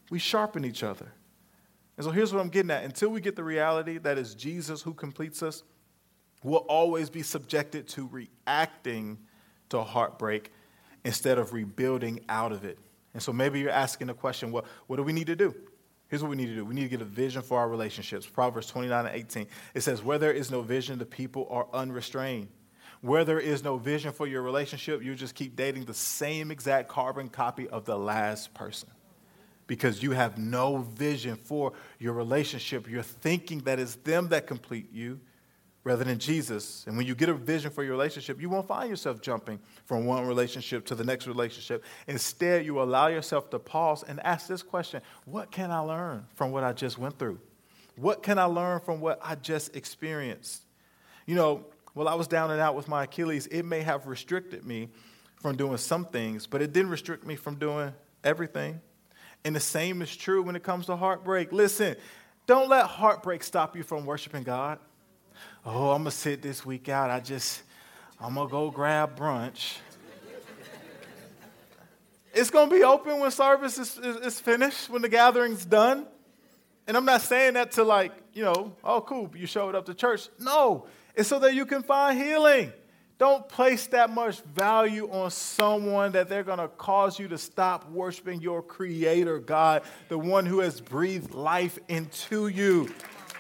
we 0.10 0.20
sharpen 0.20 0.66
each 0.66 0.84
other. 0.84 1.12
And 2.00 2.06
so 2.06 2.12
here's 2.12 2.32
what 2.32 2.40
I'm 2.40 2.48
getting 2.48 2.72
at. 2.72 2.86
Until 2.86 3.10
we 3.10 3.20
get 3.20 3.36
the 3.36 3.44
reality 3.44 3.98
that 3.98 4.18
is 4.18 4.34
Jesus 4.34 4.82
who 4.82 4.94
completes 4.94 5.44
us, 5.44 5.64
we'll 6.44 6.60
always 6.60 7.10
be 7.10 7.22
subjected 7.22 7.90
to 7.90 8.08
reacting 8.08 9.18
to 9.68 9.84
heartbreak 9.84 10.54
instead 11.04 11.38
of 11.38 11.52
rebuilding 11.52 12.22
out 12.30 12.54
of 12.54 12.64
it. 12.64 12.80
And 13.14 13.22
so 13.22 13.34
maybe 13.34 13.60
you're 13.60 13.70
asking 13.70 14.08
the 14.08 14.14
question, 14.14 14.50
well, 14.50 14.64
what 14.88 14.96
do 14.96 15.04
we 15.04 15.12
need 15.12 15.28
to 15.28 15.36
do? 15.36 15.54
Here's 16.08 16.24
what 16.24 16.30
we 16.30 16.38
need 16.38 16.46
to 16.46 16.56
do. 16.56 16.64
We 16.64 16.74
need 16.74 16.84
to 16.84 16.88
get 16.90 17.02
a 17.02 17.06
vision 17.06 17.42
for 17.42 17.60
our 17.60 17.68
relationships. 17.68 18.26
Proverbs 18.26 18.68
29 18.68 19.06
and 19.06 19.14
18. 19.14 19.48
It 19.74 19.82
says, 19.82 20.02
Where 20.02 20.18
there 20.18 20.32
is 20.32 20.50
no 20.50 20.62
vision, 20.62 21.00
the 21.00 21.06
people 21.06 21.48
are 21.50 21.68
unrestrained. 21.74 22.48
Where 23.02 23.26
there 23.26 23.42
is 23.42 23.62
no 23.62 23.76
vision 23.76 24.14
for 24.14 24.26
your 24.26 24.42
relationship, 24.42 25.04
you 25.04 25.16
just 25.16 25.36
keep 25.36 25.58
dating 25.58 25.84
the 25.84 25.94
same 25.94 26.50
exact 26.50 26.88
carbon 26.88 27.28
copy 27.28 27.68
of 27.68 27.84
the 27.84 28.00
last 28.00 28.54
person 28.54 28.90
because 29.70 30.02
you 30.02 30.12
have 30.12 30.40
no 30.40 30.78
vision 30.78 31.36
for 31.36 31.74
your 32.00 32.14
relationship. 32.14 32.90
You're 32.90 33.04
thinking 33.04 33.60
that 33.60 33.78
it's 33.78 33.94
them 33.98 34.30
that 34.30 34.48
complete 34.48 34.92
you 34.92 35.20
rather 35.84 36.04
than 36.04 36.18
Jesus. 36.18 36.86
And 36.88 36.98
when 36.98 37.06
you 37.06 37.14
get 37.14 37.30
a 37.30 37.36
vision 37.36 37.70
for 37.70 37.84
your 37.84 37.92
relationship, 37.92 38.42
you 38.42 38.50
won't 38.50 38.68
find 38.68 38.90
yourself 38.90 39.22
jumping 39.22 39.60
from 39.86 40.08
one 40.08 40.26
relationship 40.26 40.88
to 40.88 40.96
the 40.96 41.04
next 41.04 41.28
relationship. 41.28 41.84
Instead, 42.08 42.66
you 42.66 42.82
allow 42.82 43.08
yourself 43.08 43.52
to 43.52 43.60
pause 43.60 44.02
and 44.02 44.20
ask 44.26 44.48
this 44.48 44.64
question 44.64 45.04
What 45.26 45.52
can 45.52 45.70
I 45.70 45.80
learn 45.82 46.26
from 46.34 46.50
what 46.50 46.64
I 46.64 46.74
just 46.74 46.98
went 46.98 47.20
through? 47.20 47.40
What 47.96 48.24
can 48.24 48.40
I 48.40 48.46
learn 48.46 48.80
from 48.80 49.02
what 49.02 49.20
I 49.24 49.36
just 49.36 49.76
experienced? 49.76 50.64
You 51.28 51.36
know, 51.36 51.66
while 51.94 52.08
I 52.08 52.16
was 52.16 52.28
down 52.28 52.50
and 52.50 52.60
out 52.60 52.74
with 52.74 52.88
my 52.88 53.04
Achilles, 53.04 53.46
it 53.46 53.64
may 53.66 53.82
have 53.82 54.08
restricted 54.08 54.66
me 54.66 54.90
from 55.40 55.58
doing 55.58 55.78
some 55.78 56.06
things, 56.06 56.48
but 56.48 56.64
it 56.64 56.74
didn't 56.74 56.90
restrict 56.90 57.24
me 57.24 57.36
from 57.36 57.54
doing 57.54 57.94
everything. 58.24 58.82
And 59.46 59.56
the 59.56 59.60
same 59.60 60.02
is 60.02 60.16
true 60.16 60.42
when 60.42 60.56
it 60.56 60.64
comes 60.64 60.88
to 60.88 60.96
heartbreak. 60.96 61.52
Listen, 61.52 61.96
don't 62.46 62.70
let 62.70 62.86
heartbreak 62.86 63.44
stop 63.44 63.76
you 63.76 63.84
from 63.84 64.06
worshiping 64.06 64.44
God. 64.44 64.80
Oh, 65.66 65.92
I'm 65.92 66.04
going 66.04 66.06
to 66.06 66.12
sit 66.12 66.42
this 66.42 66.66
week 66.66 66.90
out. 66.90 67.10
I 67.10 67.20
just, 67.20 67.62
I'm 68.20 68.36
going 68.36 68.48
to 68.48 68.52
go 68.52 68.72
grab 68.72 69.18
brunch. 69.18 69.78
it's 72.34 72.50
going 72.50 72.70
to 72.70 72.76
be 72.76 72.84
open 72.84 73.20
when 73.20 73.32
service 73.32 73.78
is, 73.78 73.98
is, 73.98 74.16
is 74.18 74.40
finished, 74.40 74.90
when 74.90 75.02
the 75.02 75.10
gathering's 75.10 75.64
done. 75.66 76.06
And 76.88 76.98
I'm 76.98 77.06
not 77.06 77.22
saying 77.22 77.54
that 77.54 77.74
to 77.74 77.84
like, 77.84 78.12
you 78.34 78.44
know, 78.44 78.74
oh, 78.84 79.02
cool, 79.02 79.32
you 79.36 79.46
showed 79.46 79.76
up 79.76 79.86
to 79.86 79.94
church. 79.94 80.28
No, 80.40 80.88
it's 81.16 81.30
so 81.30 81.40
that 81.40 81.54
you 81.54 81.66
can 81.66 81.84
find 81.84 82.20
healing. 82.20 82.74
Don't 83.20 83.50
place 83.50 83.88
that 83.88 84.10
much 84.10 84.40
value 84.42 85.12
on 85.12 85.30
someone 85.30 86.14
that 86.14 86.30
they're 86.30 86.46
going 86.46 86.60
to 86.60 86.70
cause 86.70 87.20
you 87.20 87.28
to 87.28 87.38
stop 87.38 87.92
worshiping 87.92 88.40
your 88.40 88.64
creator, 88.64 89.40
God, 89.40 89.84
the 90.08 90.18
one 90.18 90.46
who 90.46 90.60
has 90.60 90.80
breathed 90.80 91.34
life 91.34 91.78
into 91.90 92.48
you. 92.48 92.90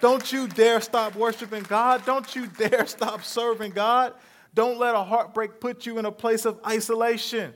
Don't 0.01 0.33
you 0.33 0.49
dare 0.49 0.81
stop 0.81 1.15
worshiping 1.15 1.63
God. 1.63 2.05
Don't 2.05 2.35
you 2.35 2.47
dare 2.47 2.85
stop 2.87 3.23
serving 3.23 3.71
God. 3.71 4.13
Don't 4.53 4.79
let 4.79 4.95
a 4.95 5.03
heartbreak 5.03 5.61
put 5.61 5.85
you 5.85 5.97
in 5.97 6.05
a 6.05 6.11
place 6.11 6.43
of 6.43 6.59
isolation. 6.67 7.53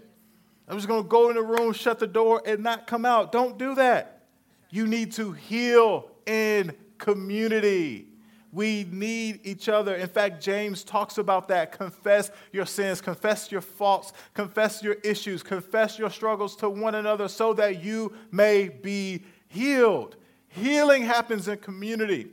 I'm 0.69 0.77
just 0.77 0.87
going 0.87 1.03
to 1.03 1.09
go 1.09 1.29
in 1.29 1.35
the 1.35 1.43
room, 1.43 1.73
shut 1.73 1.99
the 1.99 2.07
door, 2.07 2.41
and 2.45 2.63
not 2.63 2.87
come 2.87 3.05
out. 3.05 3.33
Don't 3.33 3.57
do 3.57 3.75
that. 3.75 4.23
You 4.69 4.87
need 4.87 5.11
to 5.13 5.33
heal 5.33 6.09
in 6.25 6.73
community. 6.97 8.12
We 8.53 8.85
need 8.91 9.39
each 9.43 9.67
other. 9.67 9.95
In 9.95 10.07
fact, 10.07 10.41
James 10.41 10.83
talks 10.83 11.17
about 11.17 11.47
that. 11.47 11.71
Confess 11.71 12.29
your 12.51 12.67
sins, 12.67 13.01
confess 13.01 13.51
your 13.51 13.61
faults, 13.61 14.13
confess 14.35 14.83
your 14.83 14.93
issues, 15.03 15.41
confess 15.41 15.97
your 15.97 16.11
struggles 16.11 16.55
to 16.57 16.69
one 16.69 16.93
another 16.93 17.27
so 17.27 17.53
that 17.53 17.83
you 17.83 18.13
may 18.31 18.69
be 18.69 19.23
healed. 19.47 20.17
Healing 20.49 21.01
happens 21.01 21.47
in 21.47 21.57
community, 21.57 22.27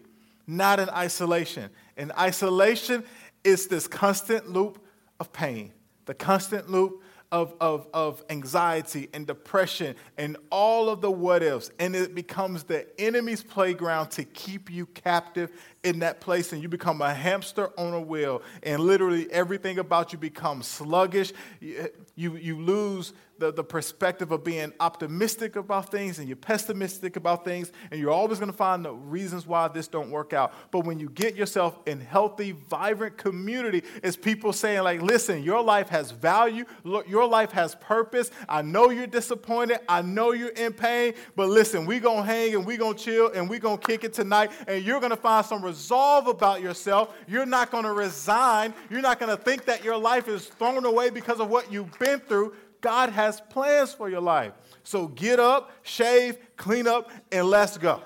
not 0.47 0.79
in 0.79 0.91
isolation. 0.91 1.71
In 1.97 2.13
isolation, 2.13 3.03
it's 3.43 3.67
this 3.67 3.89
constant 3.89 4.51
loop 4.51 4.79
of 5.21 5.33
pain, 5.33 5.73
the 6.05 6.13
constant 6.13 6.69
loop 6.71 7.03
of, 7.33 7.55
of, 7.61 7.87
of 7.95 8.25
anxiety 8.29 9.09
and 9.15 9.27
depression 9.27 9.95
and 10.19 10.37
all 10.51 10.89
of 10.89 11.01
the 11.01 11.11
what 11.11 11.43
ifs. 11.43 11.71
And 11.79 11.95
it 11.95 12.15
becomes 12.15 12.65
the 12.65 12.87
enemy's 13.01 13.43
playground 13.43 14.11
to 14.13 14.25
keep 14.25 14.71
you 14.71 14.87
captive 14.87 15.53
in 15.83 16.01
that 16.01 16.21
place. 16.21 16.53
And 16.53 16.63
you 16.63 16.69
become 16.69 17.01
a 17.03 17.13
hamster 17.13 17.71
on 17.79 17.95
a 17.95 18.01
wheel. 18.01 18.43
And 18.63 18.81
literally 18.83 19.31
everything 19.33 19.79
about 19.79 20.13
you 20.13 20.19
becomes 20.19 20.67
sluggish. 20.67 21.33
You, 21.61 22.37
you, 22.37 22.61
lose 22.61 23.13
the, 23.41 23.51
the 23.51 23.65
perspective 23.65 24.31
of 24.31 24.45
being 24.45 24.73
optimistic 24.79 25.57
about 25.57 25.91
things 25.91 26.19
and 26.19 26.29
you're 26.29 26.37
pessimistic 26.37 27.17
about 27.17 27.45
things 27.45 27.73
and 27.91 27.99
you're 27.99 28.11
always 28.11 28.39
going 28.39 28.51
to 28.51 28.57
find 28.57 28.85
the 28.85 28.93
reasons 28.93 29.47
why 29.47 29.67
this 29.67 29.89
don't 29.89 30.11
work 30.11 30.33
out 30.33 30.53
but 30.71 30.85
when 30.85 31.01
you 31.01 31.09
get 31.09 31.35
yourself 31.35 31.79
in 31.87 32.01
healthy 32.01 32.53
vibrant 32.53 33.17
community 33.17 33.83
it's 34.03 34.17
people 34.17 34.53
saying 34.53 34.83
like 34.83 35.01
listen 35.01 35.43
your 35.43 35.63
life 35.63 35.89
has 35.89 36.11
value 36.11 36.65
your 37.09 37.27
life 37.27 37.51
has 37.51 37.75
purpose 37.77 38.31
i 38.49 38.61
know 38.61 38.91
you're 38.91 39.07
disappointed 39.07 39.81
i 39.89 40.03
know 40.03 40.33
you're 40.33 40.51
in 40.51 40.73
pain 40.73 41.15
but 41.35 41.49
listen 41.49 41.87
we 41.87 41.99
gonna 41.99 42.23
hang 42.23 42.55
and 42.55 42.67
we 42.67 42.77
gonna 42.77 42.97
chill 42.97 43.33
and 43.33 43.49
we 43.49 43.59
gonna 43.59 43.79
kick 43.79 44.05
it 44.05 44.13
tonight 44.13 44.51
and 44.69 44.85
you're 44.85 45.01
gonna 45.01 45.17
find 45.17 45.47
some 45.47 45.63
resolve 45.71 46.27
about 46.27 46.61
yourself 46.61 47.15
you're 47.27 47.47
not 47.47 47.71
gonna 47.71 47.93
resign 47.93 48.75
you're 48.91 49.01
not 49.01 49.19
gonna 49.19 49.37
think 49.37 49.65
that 49.65 49.85
your 49.85 49.97
life 49.97 50.29
is 50.29 50.47
thrown 50.47 50.85
away 50.85 51.11
because 51.11 51.41
of 51.41 51.49
what 51.49 51.73
you've 51.73 51.99
been 51.99 52.21
through 52.21 52.53
God 52.81 53.11
has 53.11 53.41
plans 53.41 53.93
for 53.93 54.09
your 54.09 54.21
life. 54.21 54.53
So 54.85 55.07
get 55.09 55.39
up, 55.39 55.71
shave, 55.83 56.39
clean 56.57 56.87
up, 56.87 57.11
and 57.31 57.47
let's 57.49 57.77
go. 57.77 58.03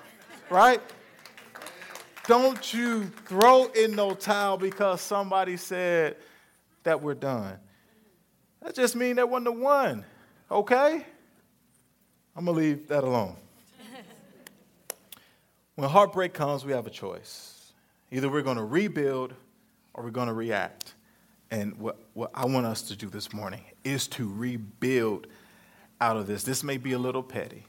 Right? 0.49 0.81
Don't 2.27 2.73
you 2.73 3.05
throw 3.27 3.65
in 3.67 3.95
no 3.95 4.13
towel 4.13 4.57
because 4.57 5.01
somebody 5.01 5.57
said 5.57 6.17
that 6.83 7.01
we're 7.01 7.13
done. 7.13 7.57
That 8.61 8.75
just 8.75 8.95
means 8.95 9.17
that 9.17 9.29
wasn't 9.29 9.45
the 9.45 9.51
one. 9.51 10.03
Okay? 10.49 11.05
I'm 12.35 12.45
going 12.45 12.57
to 12.57 12.61
leave 12.61 12.87
that 12.87 13.03
alone. 13.03 13.35
when 15.75 15.89
heartbreak 15.89 16.33
comes, 16.33 16.65
we 16.65 16.73
have 16.73 16.87
a 16.87 16.91
choice. 16.91 17.54
Either 18.11 18.29
we're 18.29 18.41
going 18.41 18.57
to 18.57 18.63
rebuild 18.63 19.33
or 19.93 20.03
we're 20.03 20.11
going 20.11 20.27
to 20.27 20.33
react. 20.33 20.93
And 21.51 21.77
what, 21.77 21.97
what 22.13 22.31
I 22.33 22.45
want 22.45 22.65
us 22.65 22.83
to 22.83 22.95
do 22.95 23.09
this 23.09 23.33
morning 23.33 23.63
is 23.83 24.07
to 24.09 24.31
rebuild 24.31 25.27
out 26.01 26.17
of 26.17 26.27
this. 26.27 26.43
This 26.43 26.63
may 26.63 26.77
be 26.77 26.93
a 26.93 26.99
little 26.99 27.23
petty, 27.23 27.65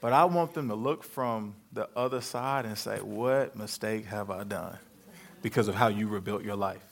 but 0.00 0.12
I 0.12 0.24
want 0.24 0.54
them 0.54 0.68
to 0.68 0.74
look 0.74 1.04
from 1.04 1.54
the 1.72 1.88
other 1.96 2.20
side 2.20 2.64
and 2.64 2.76
say, 2.76 2.98
What 2.98 3.56
mistake 3.56 4.06
have 4.06 4.30
I 4.30 4.44
done? 4.44 4.78
Because 5.42 5.68
of 5.68 5.74
how 5.74 5.88
you 5.88 6.08
rebuilt 6.08 6.42
your 6.42 6.56
life. 6.56 6.84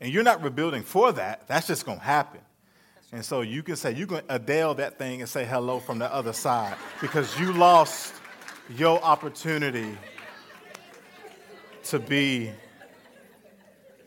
And 0.00 0.12
you're 0.12 0.22
not 0.22 0.42
rebuilding 0.42 0.82
for 0.82 1.12
that, 1.12 1.48
that's 1.48 1.66
just 1.66 1.84
going 1.86 1.98
to 1.98 2.04
happen. 2.04 2.40
And 3.12 3.24
so 3.24 3.40
you 3.40 3.62
can 3.62 3.76
say, 3.76 3.94
you 3.94 4.06
can 4.06 4.22
Adele 4.28 4.74
that 4.74 4.98
thing 4.98 5.20
and 5.20 5.28
say 5.28 5.44
hello 5.44 5.78
from 5.78 5.98
the 5.98 6.12
other 6.12 6.32
side 6.32 6.76
because 7.00 7.38
you 7.38 7.52
lost 7.52 8.12
your 8.76 9.02
opportunity 9.02 9.96
to 11.90 12.00
be 12.00 12.50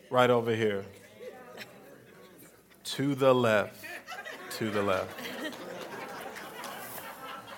right 0.09 0.29
over 0.29 0.53
here. 0.53 0.83
To 2.83 3.15
the 3.15 3.33
left. 3.33 3.85
To 4.57 4.69
the 4.69 4.81
left. 4.81 5.17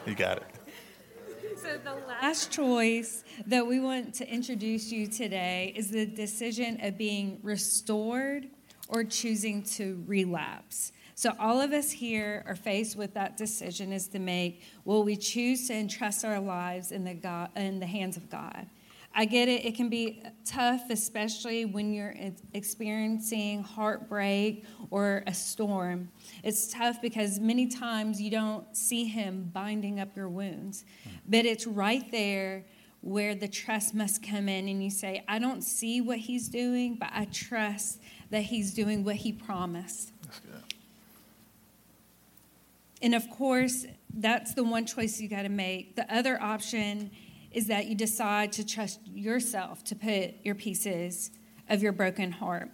You 0.05 0.13
got 0.13 0.37
it. 0.37 0.45
So, 1.57 1.79
the 1.83 1.95
last 2.07 2.51
choice 2.51 3.23
that 3.47 3.65
we 3.65 3.79
want 3.79 4.13
to 4.15 4.31
introduce 4.31 4.91
you 4.91 5.07
today 5.07 5.73
is 5.75 5.89
the 5.89 6.05
decision 6.05 6.79
of 6.81 6.97
being 6.97 7.39
restored 7.41 8.47
or 8.89 9.03
choosing 9.03 9.63
to 9.63 10.03
relapse. 10.05 10.91
So, 11.15 11.33
all 11.39 11.61
of 11.61 11.71
us 11.71 11.91
here 11.91 12.43
are 12.47 12.55
faced 12.55 12.95
with 12.95 13.15
that 13.15 13.37
decision 13.37 13.91
is 13.91 14.07
to 14.09 14.19
make 14.19 14.61
will 14.85 15.03
we 15.03 15.15
choose 15.15 15.67
to 15.69 15.73
entrust 15.73 16.23
our 16.25 16.39
lives 16.39 16.91
in 16.91 17.05
the, 17.05 17.15
God, 17.15 17.49
in 17.55 17.79
the 17.79 17.87
hands 17.87 18.17
of 18.17 18.29
God? 18.29 18.67
I 19.13 19.25
get 19.25 19.49
it, 19.49 19.65
it 19.65 19.75
can 19.75 19.89
be 19.89 20.23
tough, 20.45 20.89
especially 20.89 21.65
when 21.65 21.93
you're 21.93 22.15
experiencing 22.53 23.61
heartbreak 23.63 24.65
or 24.89 25.23
a 25.27 25.33
storm. 25.33 26.09
It's 26.43 26.71
tough 26.71 27.01
because 27.01 27.39
many 27.39 27.67
times 27.67 28.21
you 28.21 28.31
don't 28.31 28.75
see 28.75 29.05
Him 29.05 29.49
binding 29.53 29.99
up 29.99 30.15
your 30.15 30.29
wounds, 30.29 30.85
hmm. 31.03 31.09
but 31.27 31.45
it's 31.45 31.67
right 31.67 32.09
there 32.11 32.63
where 33.01 33.33
the 33.35 33.47
trust 33.47 33.95
must 33.95 34.23
come 34.23 34.47
in, 34.47 34.69
and 34.69 34.83
you 34.83 34.91
say, 34.91 35.23
I 35.27 35.39
don't 35.39 35.63
see 35.63 36.01
what 36.01 36.19
He's 36.19 36.47
doing, 36.47 36.95
but 36.95 37.09
I 37.11 37.25
trust 37.25 37.99
that 38.29 38.43
He's 38.43 38.73
doing 38.73 39.03
what 39.03 39.15
He 39.17 39.31
promised. 39.33 40.13
And 43.01 43.15
of 43.15 43.27
course, 43.29 43.87
that's 44.13 44.53
the 44.53 44.63
one 44.63 44.85
choice 44.85 45.19
you 45.19 45.27
got 45.27 45.41
to 45.41 45.49
make. 45.49 45.95
The 45.95 46.13
other 46.13 46.41
option 46.41 47.09
is 47.51 47.67
that 47.67 47.87
you 47.87 47.95
decide 47.95 48.51
to 48.53 48.65
trust 48.65 48.99
yourself 49.07 49.83
to 49.85 49.95
put 49.95 50.35
your 50.43 50.55
pieces 50.55 51.31
of 51.69 51.81
your 51.81 51.91
broken 51.91 52.31
heart. 52.31 52.69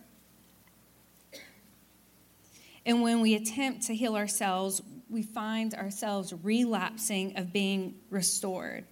And 2.86 3.02
when 3.02 3.22
we 3.22 3.36
attempt 3.36 3.84
to 3.88 3.96
heal 3.96 4.16
ourselves, 4.16 4.82
we 5.10 5.22
find 5.22 5.74
ourselves 5.74 6.34
relapsing 6.44 7.38
of 7.38 7.52
being 7.52 7.96
restored. 8.10 8.86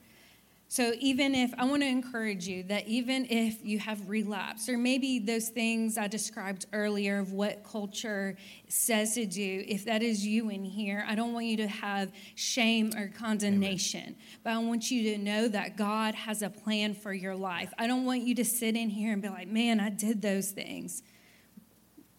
So, 0.76 0.92
even 1.00 1.36
if 1.36 1.54
I 1.58 1.64
want 1.64 1.84
to 1.84 1.88
encourage 1.88 2.50
you 2.50 2.64
that 2.64 2.86
even 2.86 3.28
if 3.30 3.64
you 3.64 3.80
have 3.80 4.10
relapsed, 4.10 4.68
or 4.68 4.78
maybe 4.78 5.20
those 5.20 5.48
things 5.48 5.98
I 5.98 6.10
described 6.10 6.66
earlier 6.74 7.18
of 7.18 7.32
what 7.32 7.64
culture 7.64 8.36
says 8.68 9.14
to 9.14 9.26
do, 9.26 9.64
if 9.70 9.86
that 9.86 10.04
is 10.04 10.28
you 10.28 10.50
in 10.50 10.66
here, 10.66 11.06
I 11.08 11.16
don't 11.16 11.32
want 11.32 11.46
you 11.46 11.56
to 11.56 11.68
have 11.70 12.12
shame 12.36 12.92
or 12.98 13.08
condemnation, 13.08 14.02
Amen. 14.02 14.16
but 14.44 14.52
I 14.52 14.58
want 14.58 14.92
you 14.92 15.14
to 15.14 15.18
know 15.18 15.48
that 15.48 15.78
God 15.78 16.14
has 16.14 16.42
a 16.42 16.50
plan 16.50 16.94
for 16.94 17.14
your 17.14 17.38
life. 17.38 17.74
I 17.78 17.88
don't 17.88 18.04
want 18.04 18.24
you 18.24 18.36
to 18.36 18.44
sit 18.44 18.76
in 18.76 18.90
here 18.90 19.14
and 19.14 19.22
be 19.22 19.30
like, 19.30 19.48
man, 19.48 19.80
I 19.80 19.88
did 19.88 20.22
those 20.22 20.52
things 20.52 21.04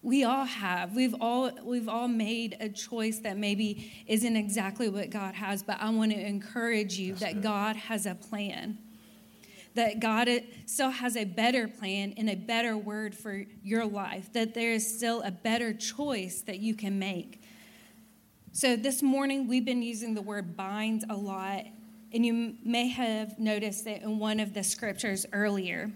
we 0.06 0.22
all 0.22 0.44
have. 0.44 0.94
We've 0.94 1.16
all 1.20 1.50
we've 1.64 1.88
all 1.88 2.06
made 2.06 2.56
a 2.60 2.68
choice 2.68 3.18
that 3.18 3.36
maybe 3.36 3.92
isn't 4.06 4.36
exactly 4.36 4.88
what 4.88 5.10
god 5.10 5.34
has 5.34 5.64
but 5.64 5.78
i 5.80 5.90
want 5.90 6.12
to 6.12 6.18
encourage 6.18 6.96
you 6.96 7.14
That's 7.14 7.22
that 7.22 7.34
good. 7.34 7.42
god 7.42 7.76
has 7.76 8.06
a 8.06 8.14
plan. 8.14 8.78
That 9.74 9.98
god 9.98 10.28
uh, 10.28 10.38
still 10.64 10.90
has 10.90 11.16
a 11.16 11.24
better 11.24 11.66
plan 11.66 12.14
and 12.16 12.30
a 12.30 12.36
better 12.36 12.76
word 12.76 13.16
for 13.16 13.42
your 13.64 13.84
life 13.84 14.32
that 14.32 14.54
there 14.54 14.70
is 14.70 14.96
still 14.96 15.22
a 15.22 15.32
better 15.32 15.74
choice 15.74 16.40
that 16.42 16.60
you 16.60 16.76
can 16.76 17.00
make. 17.00 17.42
So 18.52 18.76
this 18.76 19.02
morning 19.02 19.48
we've 19.48 19.64
been 19.64 19.82
using 19.82 20.14
the 20.14 20.22
word 20.22 20.56
bind 20.56 21.04
a 21.10 21.16
lot 21.16 21.64
and 22.12 22.24
you 22.24 22.54
may 22.64 22.86
have 22.90 23.40
noticed 23.40 23.88
it 23.88 24.02
in 24.02 24.20
one 24.20 24.38
of 24.38 24.54
the 24.54 24.62
scriptures 24.62 25.26
earlier 25.32 25.90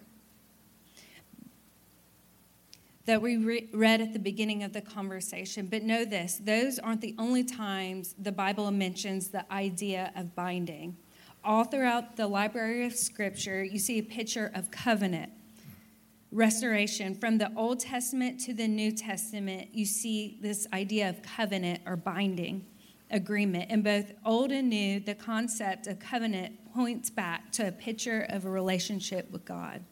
that 3.11 3.21
we 3.21 3.37
re- 3.39 3.69
read 3.73 4.01
at 4.01 4.13
the 4.13 4.21
beginning 4.21 4.63
of 4.63 4.73
the 4.73 4.81
conversation. 4.81 5.67
But 5.67 5.83
know 5.83 6.05
this 6.05 6.41
those 6.45 6.79
aren't 6.79 7.01
the 7.01 7.17
only 7.19 7.43
times 7.43 8.15
the 8.17 8.31
Bible 8.31 8.71
mentions 8.71 9.29
the 9.29 9.53
idea 9.53 10.13
of 10.15 10.37
binding. 10.37 10.97
All 11.43 11.65
throughout 11.65 12.15
the 12.15 12.29
library 12.29 12.87
of 12.87 12.93
Scripture, 12.93 13.65
you 13.65 13.81
see 13.81 13.99
a 13.99 14.03
picture 14.05 14.53
of 14.55 14.71
covenant, 14.71 15.33
restoration. 16.31 17.17
From 17.17 17.39
the 17.39 17.51
Old 17.57 17.81
Testament 17.81 18.39
to 18.43 18.55
the 18.55 18.69
New 18.69 18.93
Testament, 18.93 19.71
you 19.73 19.87
see 19.87 20.39
this 20.41 20.69
idea 20.73 21.09
of 21.09 21.21
covenant 21.21 21.81
or 21.87 21.97
binding 21.97 22.65
agreement. 23.11 23.73
In 23.73 23.83
both 23.83 24.13
Old 24.25 24.53
and 24.53 24.69
New, 24.69 25.01
the 25.01 25.17
concept 25.17 25.89
of 25.89 25.99
covenant 25.99 26.73
points 26.73 27.11
back 27.11 27.51
to 27.53 27.67
a 27.67 27.73
picture 27.73 28.25
of 28.29 28.45
a 28.45 28.51
relationship 28.51 29.29
with 29.33 29.45
God. 29.45 29.83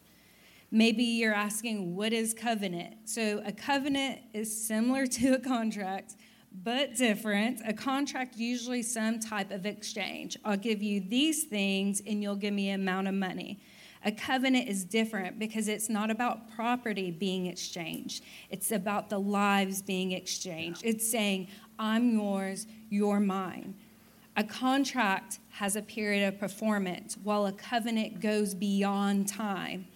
Maybe 0.71 1.03
you're 1.03 1.33
asking, 1.33 1.95
what 1.95 2.13
is 2.13 2.33
covenant? 2.33 2.95
So, 3.05 3.41
a 3.43 3.51
covenant 3.51 4.19
is 4.33 4.65
similar 4.65 5.07
to 5.07 5.33
a 5.33 5.39
contract, 5.39 6.15
but 6.63 6.95
different. 6.95 7.61
A 7.65 7.73
contract 7.73 8.37
usually 8.37 8.83
some 8.83 9.19
type 9.19 9.51
of 9.51 9.65
exchange. 9.65 10.37
I'll 10.45 10.57
give 10.57 10.83
you 10.83 10.99
these 10.99 11.45
things 11.45 12.01
and 12.05 12.21
you'll 12.21 12.35
give 12.35 12.53
me 12.53 12.69
an 12.69 12.81
amount 12.81 13.07
of 13.07 13.15
money. 13.15 13.59
A 14.05 14.11
covenant 14.11 14.69
is 14.69 14.85
different 14.85 15.39
because 15.39 15.67
it's 15.67 15.89
not 15.89 16.09
about 16.09 16.49
property 16.55 17.11
being 17.11 17.47
exchanged. 17.47 18.23
It's 18.49 18.71
about 18.71 19.09
the 19.09 19.19
lives 19.19 19.81
being 19.81 20.11
exchanged. 20.11 20.81
It's 20.85 21.09
saying, 21.09 21.49
I'm 21.77 22.11
yours, 22.11 22.65
you're 22.89 23.19
mine. 23.19 23.75
A 24.37 24.43
contract 24.43 25.39
has 25.49 25.75
a 25.75 25.81
period 25.81 26.25
of 26.27 26.39
performance, 26.39 27.17
while 27.23 27.45
a 27.45 27.51
covenant 27.51 28.21
goes 28.21 28.53
beyond 28.53 29.27
time. 29.27 29.87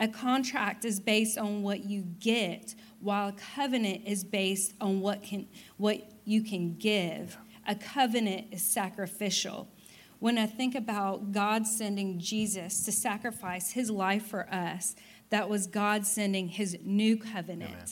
A 0.00 0.08
contract 0.08 0.84
is 0.84 1.00
based 1.00 1.38
on 1.38 1.62
what 1.62 1.84
you 1.84 2.02
get, 2.02 2.74
while 3.00 3.28
a 3.28 3.32
covenant 3.32 4.02
is 4.06 4.22
based 4.24 4.74
on 4.80 5.00
what, 5.00 5.22
can, 5.22 5.48
what 5.76 6.12
you 6.24 6.42
can 6.42 6.76
give. 6.76 7.36
A 7.66 7.74
covenant 7.74 8.46
is 8.52 8.62
sacrificial. 8.62 9.68
When 10.20 10.38
I 10.38 10.46
think 10.46 10.74
about 10.74 11.32
God 11.32 11.66
sending 11.66 12.18
Jesus 12.18 12.84
to 12.84 12.92
sacrifice 12.92 13.72
his 13.72 13.90
life 13.90 14.26
for 14.26 14.48
us, 14.52 14.96
that 15.30 15.48
was 15.48 15.66
God 15.66 16.06
sending 16.06 16.48
his 16.48 16.78
new 16.82 17.16
covenant, 17.16 17.70
Amen. 17.72 17.86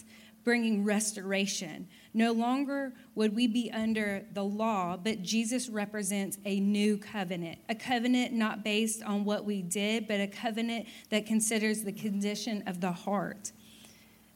Bringing 0.47 0.85
restoration. 0.85 1.89
No 2.15 2.31
longer 2.31 2.93
would 3.17 3.35
we 3.35 3.49
be 3.49 3.69
under 3.73 4.25
the 4.33 4.45
law, 4.45 4.97
but 4.97 5.21
Jesus 5.21 5.69
represents 5.69 6.39
a 6.45 6.61
new 6.61 6.97
covenant. 6.97 7.59
A 7.69 7.75
covenant 7.75 8.33
not 8.33 8.63
based 8.63 9.03
on 9.03 9.25
what 9.25 9.45
we 9.45 9.61
did, 9.61 10.07
but 10.07 10.21
a 10.21 10.29
covenant 10.29 10.87
that 11.11 11.27
considers 11.27 11.83
the 11.83 11.91
condition 11.91 12.63
of 12.69 12.81
the 12.81 12.93
heart. 12.93 13.51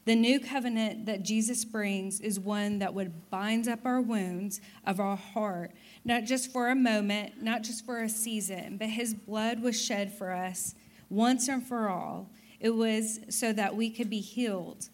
The 0.05 0.17
new 0.17 0.41
covenant 0.41 1.07
that 1.07 1.23
Jesus 1.23 1.65
brings 1.65 2.21
is 2.21 2.41
one 2.41 2.81
that 2.81 2.93
would 2.93 3.31
bind 3.31 3.69
up 3.69 3.87
our 3.87 4.01
wounds 4.01 4.61
of 4.85 4.99
our 4.99 5.17
heart, 5.17 5.71
not 6.05 6.25
just 6.25 6.51
for 6.51 6.71
a 6.71 6.75
moment, 6.75 7.41
not 7.41 7.63
just 7.63 7.87
for 7.87 8.03
a 8.03 8.09
season, 8.09 8.79
but 8.79 8.89
his 8.89 9.15
blood 9.15 9.63
was 9.63 9.81
shed 9.81 10.13
for 10.13 10.33
us 10.33 10.75
once 11.09 11.47
and 11.47 11.65
for 11.65 11.89
all. 11.89 12.31
It 12.59 12.71
was 12.71 13.21
so 13.29 13.53
that 13.53 13.77
we 13.77 13.91
could 13.91 14.11
be 14.11 14.21
healed 14.21 14.89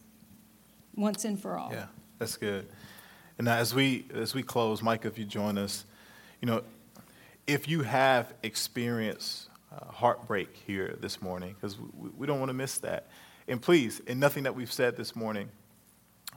once 0.96 1.24
and 1.24 1.40
for 1.40 1.58
all. 1.58 1.70
Yeah, 1.72 1.86
that's 2.18 2.36
good. 2.36 2.66
And 3.38 3.44
now 3.44 3.56
as 3.56 3.74
we 3.74 4.06
as 4.14 4.34
we 4.34 4.42
close, 4.42 4.82
Mike, 4.82 5.04
if 5.04 5.18
you 5.18 5.24
join 5.24 5.58
us, 5.58 5.84
you 6.40 6.46
know, 6.46 6.62
if 7.46 7.68
you 7.68 7.82
have 7.82 8.32
experienced 8.42 9.48
uh, 9.72 9.84
heartbreak 9.86 10.56
here 10.66 10.96
this 11.00 11.20
morning, 11.20 11.54
because 11.54 11.78
we, 11.78 12.10
we 12.16 12.26
don't 12.26 12.38
want 12.38 12.48
to 12.48 12.54
miss 12.54 12.78
that. 12.78 13.08
And 13.48 13.60
please, 13.60 14.00
in 14.00 14.18
nothing 14.18 14.44
that 14.44 14.54
we've 14.54 14.72
said 14.72 14.96
this 14.96 15.14
morning, 15.14 15.48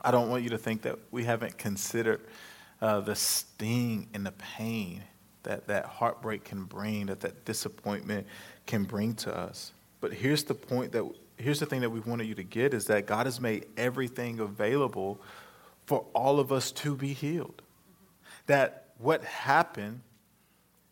I 0.02 0.10
don't 0.10 0.28
want 0.28 0.44
you 0.44 0.50
to 0.50 0.58
think 0.58 0.82
that 0.82 0.98
we 1.10 1.24
haven't 1.24 1.58
considered 1.58 2.20
uh, 2.80 3.00
the 3.00 3.14
sting 3.14 4.08
and 4.14 4.24
the 4.24 4.32
pain 4.32 5.02
that 5.42 5.66
that 5.68 5.86
heartbreak 5.86 6.44
can 6.44 6.64
bring, 6.64 7.06
that 7.06 7.20
that 7.20 7.44
disappointment 7.44 8.26
can 8.66 8.84
bring 8.84 9.14
to 9.14 9.34
us. 9.36 9.72
But 10.00 10.12
here's 10.12 10.44
the 10.44 10.54
point 10.54 10.92
that 10.92 11.04
here's 11.40 11.60
the 11.60 11.66
thing 11.66 11.80
that 11.80 11.90
we 11.90 12.00
wanted 12.00 12.26
you 12.26 12.34
to 12.34 12.42
get 12.42 12.74
is 12.74 12.86
that 12.86 13.06
God 13.06 13.26
has 13.26 13.40
made 13.40 13.66
everything 13.76 14.40
available 14.40 15.20
for 15.86 16.06
all 16.14 16.38
of 16.38 16.52
us 16.52 16.70
to 16.72 16.94
be 16.94 17.12
healed. 17.12 17.62
That 18.46 18.88
what 18.98 19.24
happened 19.24 20.02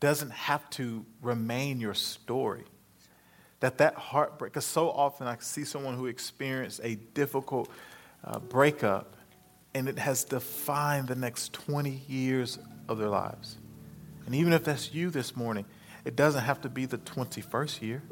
doesn't 0.01 0.31
have 0.31 0.69
to 0.71 1.05
remain 1.23 1.81
your 1.81 1.95
story. 1.95 2.65
That 3.61 3.79
that 3.79 3.95
heartbreak, 3.95 4.53
because 4.53 4.65
so 4.65 4.91
often 4.91 5.27
I 5.27 5.37
see 5.41 5.65
someone 5.65 5.95
who 5.95 6.07
experienced 6.07 6.81
a 6.83 6.95
difficult 6.95 7.69
uh, 8.25 8.39
breakup 8.39 9.17
and 9.75 9.89
it 9.89 9.99
has 9.99 10.25
defined 10.25 11.09
the 11.09 11.15
next 11.15 11.53
20 11.53 12.03
years 12.09 12.59
of 12.89 12.99
their 12.99 13.09
lives. 13.09 13.59
And 14.27 14.35
even 14.35 14.53
if 14.53 14.65
that's 14.65 14.95
you 14.95 15.11
this 15.11 15.37
morning, 15.37 15.65
it 16.05 16.17
doesn't 16.17 16.43
have 16.43 16.61
to 16.63 16.69
be 16.69 16.87
the 16.87 16.99
21st 16.99 17.83
year 17.83 18.03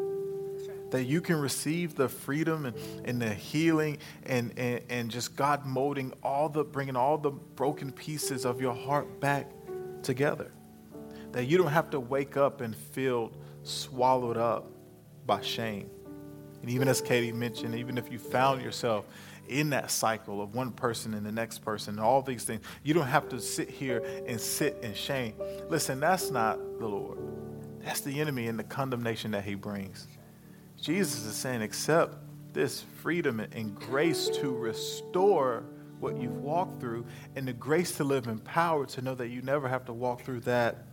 that 0.91 1.05
you 1.05 1.21
can 1.21 1.37
receive 1.37 1.95
the 1.95 2.09
freedom 2.09 2.67
and, 2.67 2.77
and 3.05 3.21
the 3.21 3.33
healing 3.33 3.99
and, 4.25 4.53
and, 4.57 4.81
and 4.89 5.11
just 5.11 5.37
God 5.37 5.67
molding 5.67 6.13
all 6.23 6.49
the, 6.49 6.65
bringing 6.65 6.97
all 6.97 7.19
the 7.19 7.31
broken 7.31 7.91
pieces 7.93 8.45
of 8.45 8.61
your 8.61 8.75
heart 8.75 9.21
back 9.21 9.51
together. 10.03 10.53
That 11.33 11.47
you 11.47 11.59
don't 11.59 11.73
have 11.73 11.91
to 11.91 12.01
wake 12.01 12.37
up 12.37 12.61
and 12.61 12.75
feel 12.75 13.33
swallowed 13.63 14.37
up 14.37 14.71
by 15.27 15.41
shame. 15.41 15.91
And 16.63 16.71
even 16.71 16.89
as 16.89 17.01
Katie 17.01 17.33
mentioned, 17.33 17.75
even 17.75 17.99
if 17.99 18.11
you 18.11 18.19
found 18.19 18.63
yourself 18.63 19.07
in 19.49 19.71
that 19.71 19.91
cycle 19.91 20.41
of 20.41 20.55
one 20.55 20.73
person 20.73 21.15
and 21.15 21.25
the 21.25 21.33
next 21.33 21.59
person, 21.59 21.95
and 21.95 22.01
all 22.01 22.23
these 22.23 22.45
things, 22.45 22.65
you 22.83 22.95
don't 22.95 23.07
have 23.07 23.29
to 23.29 23.41
sit 23.41 23.69
here 23.69 24.05
and 24.27 24.41
sit 24.41 24.79
in 24.83 24.95
shame. 24.95 25.35
Listen, 25.69 26.01
that's 26.01 26.31
not 26.31 26.59
the 26.79 26.87
Lord. 26.87 27.19
That's 27.85 28.01
the 28.01 28.21
enemy 28.21 28.49
and 28.49 28.59
the 28.59 28.65
condemnation 28.65 29.31
that 29.33 29.45
he 29.45 29.55
brings. 29.55 30.09
Jesus 30.81 31.25
is 31.25 31.35
saying, 31.35 31.63
accept 31.63 32.17
this 32.53 32.83
freedom 33.03 33.41
and 33.41 33.75
grace 33.75 34.29
to 34.29 34.51
restore 34.51 35.65
what 36.01 36.21
you've 36.21 36.37
walked 36.37 36.81
through 36.81 37.07
and 37.35 37.49
the 37.49 37.53
grace 37.53 37.97
to 37.97 38.05
live 38.05 38.27
in 38.27 38.39
power 38.39 38.87
to 38.87 39.03
know 39.03 39.15
that 39.15 39.29
you 39.29 39.43
never 39.43 39.69
have 39.69 39.85
to 39.87 39.93
walk 39.93 40.23
through 40.23 40.41
that 40.41 40.85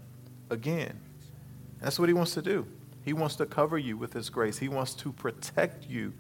again. 0.50 1.00
That's 1.82 2.00
what 2.00 2.10
he 2.10 2.14
wants 2.14 2.34
to 2.36 2.42
do. 2.42 2.66
He 3.04 3.14
wants 3.14 3.36
to 3.38 3.46
cover 3.46 3.78
you 3.78 3.98
with 3.98 4.14
his 4.14 4.30
grace, 4.30 4.58
he 4.58 4.70
wants 4.70 4.94
to 4.96 5.12
protect 5.12 5.90
you 5.90 6.14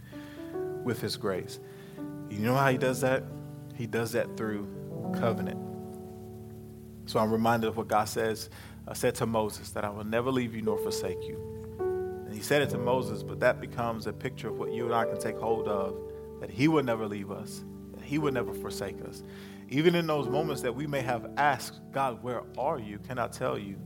with 0.83 1.01
his 1.01 1.15
grace. 1.15 1.59
You 2.29 2.39
know 2.39 2.55
how 2.55 2.69
he 2.69 2.77
does 2.77 3.01
that? 3.01 3.23
He 3.75 3.85
does 3.85 4.11
that 4.13 4.35
through 4.35 4.67
covenant. 5.17 5.59
So 7.05 7.19
I'm 7.19 7.31
reminded 7.31 7.67
of 7.67 7.77
what 7.77 7.87
God 7.87 8.05
says, 8.05 8.49
uh, 8.87 8.93
said 8.93 9.15
to 9.15 9.25
Moses, 9.25 9.71
that 9.71 9.83
I 9.83 9.89
will 9.89 10.03
never 10.03 10.31
leave 10.31 10.55
you 10.55 10.61
nor 10.61 10.77
forsake 10.77 11.21
you 11.23 11.52
said 12.43 12.61
it 12.61 12.69
to 12.71 12.77
Moses, 12.77 13.23
but 13.23 13.39
that 13.39 13.59
becomes 13.59 14.07
a 14.07 14.13
picture 14.13 14.49
of 14.49 14.57
what 14.57 14.71
you 14.71 14.85
and 14.85 14.93
I 14.93 15.05
can 15.05 15.19
take 15.19 15.37
hold 15.37 15.67
of 15.67 15.95
that 16.39 16.49
he 16.49 16.67
would 16.67 16.85
never 16.85 17.07
leave 17.07 17.31
us, 17.31 17.63
that 17.93 18.03
he 18.03 18.17
would 18.17 18.33
never 18.33 18.53
forsake 18.53 18.97
us. 19.07 19.23
Even 19.69 19.95
in 19.95 20.05
those 20.05 20.27
moments 20.27 20.61
that 20.61 20.75
we 20.75 20.85
may 20.85 21.01
have 21.01 21.31
asked, 21.37 21.79
God, 21.91 22.21
where 22.21 22.43
are 22.57 22.77
you? 22.77 22.99
Can 22.99 23.17
I 23.17 23.27
tell 23.27 23.57
you? 23.57 23.77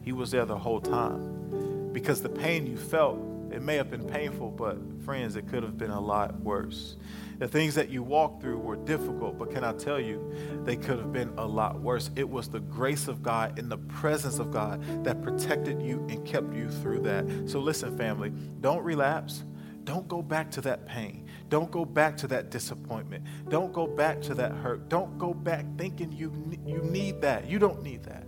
He 0.00 0.12
was 0.12 0.30
there 0.30 0.44
the 0.44 0.56
whole 0.56 0.80
time. 0.80 1.92
Because 1.92 2.22
the 2.22 2.28
pain 2.28 2.66
you 2.66 2.76
felt, 2.76 3.18
it 3.50 3.62
may 3.62 3.76
have 3.76 3.90
been 3.90 4.04
painful, 4.04 4.50
but 4.50 4.78
friends, 5.04 5.36
it 5.36 5.48
could 5.48 5.62
have 5.62 5.76
been 5.76 5.90
a 5.90 6.00
lot 6.00 6.40
worse. 6.40 6.96
The 7.38 7.46
things 7.46 7.76
that 7.76 7.88
you 7.88 8.02
walked 8.02 8.42
through 8.42 8.58
were 8.58 8.76
difficult, 8.76 9.38
but 9.38 9.52
can 9.52 9.62
I 9.62 9.72
tell 9.72 10.00
you, 10.00 10.32
they 10.64 10.76
could 10.76 10.98
have 10.98 11.12
been 11.12 11.32
a 11.38 11.46
lot 11.46 11.80
worse. 11.80 12.10
It 12.16 12.28
was 12.28 12.48
the 12.48 12.58
grace 12.60 13.06
of 13.06 13.22
God 13.22 13.58
and 13.58 13.70
the 13.70 13.78
presence 13.78 14.40
of 14.40 14.50
God 14.50 15.04
that 15.04 15.22
protected 15.22 15.80
you 15.80 16.04
and 16.08 16.24
kept 16.26 16.52
you 16.52 16.68
through 16.68 17.00
that. 17.02 17.48
So 17.48 17.60
listen, 17.60 17.96
family, 17.96 18.32
don't 18.60 18.82
relapse. 18.82 19.44
Don't 19.84 20.08
go 20.08 20.20
back 20.20 20.50
to 20.50 20.60
that 20.62 20.86
pain. 20.86 21.26
Don't 21.48 21.70
go 21.70 21.84
back 21.84 22.16
to 22.18 22.26
that 22.26 22.50
disappointment. 22.50 23.24
Don't 23.48 23.72
go 23.72 23.86
back 23.86 24.20
to 24.22 24.34
that 24.34 24.52
hurt. 24.52 24.88
Don't 24.88 25.16
go 25.16 25.32
back 25.32 25.64
thinking 25.78 26.12
you, 26.12 26.32
you 26.66 26.78
need 26.78 27.22
that. 27.22 27.48
You 27.48 27.58
don't 27.58 27.82
need 27.82 28.02
that. 28.02 28.24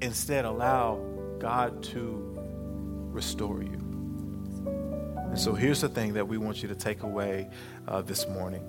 Instead, 0.00 0.46
allow 0.46 0.98
God 1.38 1.82
to 1.84 2.32
restore 3.12 3.62
you. 3.62 3.89
And 5.30 5.38
so 5.38 5.54
here's 5.54 5.80
the 5.80 5.88
thing 5.88 6.12
that 6.14 6.26
we 6.26 6.38
want 6.38 6.60
you 6.60 6.68
to 6.68 6.74
take 6.74 7.04
away 7.04 7.48
uh, 7.86 8.02
this 8.02 8.26
morning 8.26 8.64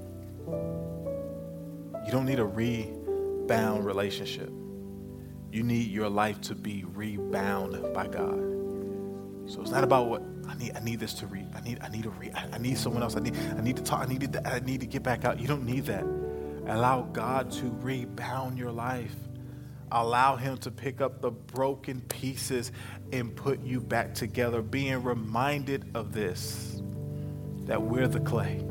you 2.05 2.12
don't 2.12 2.26
need 2.26 2.39
a 2.39 2.45
rebound 2.45 3.86
relationship, 3.86 4.49
you 5.51 5.64
need 5.64 5.91
your 5.91 6.09
life 6.09 6.39
to 6.41 6.55
be 6.55 6.84
rebound 6.93 7.93
by 7.93 8.07
God. 8.07 8.39
So 9.49 9.62
it's 9.62 9.72
not 9.72 9.84
about 9.84 10.07
what 10.07 10.22
I 10.47 10.55
need. 10.55 10.76
I 10.76 10.80
need 10.80 10.99
this 10.99 11.14
to 11.16 11.28
read. 11.28 11.47
I 11.55 11.62
need. 11.62 11.80
I 11.82 11.89
need 11.89 12.03
to 12.03 12.09
read. 12.12 12.34
I 12.36 12.57
need 12.57 12.78
someone 12.78 13.03
else. 13.03 13.16
I 13.16 13.20
need. 13.20 13.36
I 13.36 13.62
need 13.62 13.78
to 13.78 13.84
talk. 13.84 14.01
I 14.01 14.05
need 14.05 14.32
to. 14.34 14.47
I 14.47 14.59
need 14.59 14.82
to 14.82 14.86
get 14.86 15.03
back 15.03 15.26
out. 15.26 15.39
You 15.39 15.47
don't 15.47 15.66
need 15.66 15.86
that. 15.86 16.05
Allow 16.68 17.03
God 17.12 17.51
to 17.53 17.66
rebound 17.82 18.57
your 18.57 18.72
life. 18.72 19.16
Allow 19.91 20.35
Him 20.37 20.57
to 20.59 20.71
pick 20.71 21.01
up 21.01 21.21
the 21.21 21.31
broken 21.31 22.01
pieces 22.01 22.71
and 23.11 23.35
put 23.35 23.61
you 23.61 23.81
back 23.81 24.13
together, 24.13 24.61
being 24.61 25.03
reminded 25.03 25.91
of 25.95 26.13
this 26.13 26.81
that 27.65 27.81
we're 27.81 28.07
the 28.07 28.19
clay, 28.19 28.63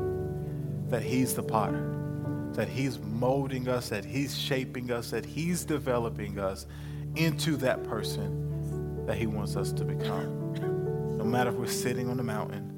that 0.87 1.03
He's 1.03 1.33
the 1.33 1.43
potter, 1.43 1.97
that 2.53 2.67
He's 2.67 2.99
molding 2.99 3.67
us, 3.67 3.89
that 3.89 4.03
He's 4.03 4.37
shaping 4.37 4.91
us, 4.91 5.11
that 5.11 5.25
He's 5.25 5.63
developing 5.63 6.39
us 6.39 6.65
into 7.15 7.57
that 7.57 7.83
person 7.83 9.05
that 9.05 9.17
He 9.17 9.25
wants 9.25 9.55
us 9.55 9.71
to 9.73 9.83
become. 9.83 10.53
No 11.17 11.23
matter 11.23 11.49
if 11.49 11.55
we're 11.55 11.67
sitting 11.67 12.09
on 12.09 12.17
the 12.17 12.23
mountain, 12.23 12.71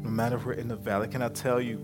no 0.00 0.10
matter 0.10 0.36
if 0.36 0.44
we're 0.44 0.52
in 0.52 0.68
the 0.68 0.76
valley, 0.76 1.08
can 1.08 1.22
I 1.22 1.28
tell 1.28 1.60
you, 1.60 1.80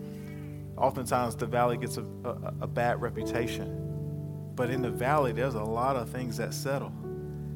oftentimes 0.76 1.36
the 1.36 1.46
valley 1.46 1.76
gets 1.76 1.96
a, 1.96 2.04
a, 2.24 2.52
a 2.62 2.66
bad 2.66 3.00
reputation. 3.00 3.77
But 4.58 4.70
in 4.70 4.82
the 4.82 4.90
valley, 4.90 5.30
there's 5.30 5.54
a 5.54 5.62
lot 5.62 5.94
of 5.94 6.10
things 6.10 6.36
that 6.38 6.52
settle. 6.52 6.90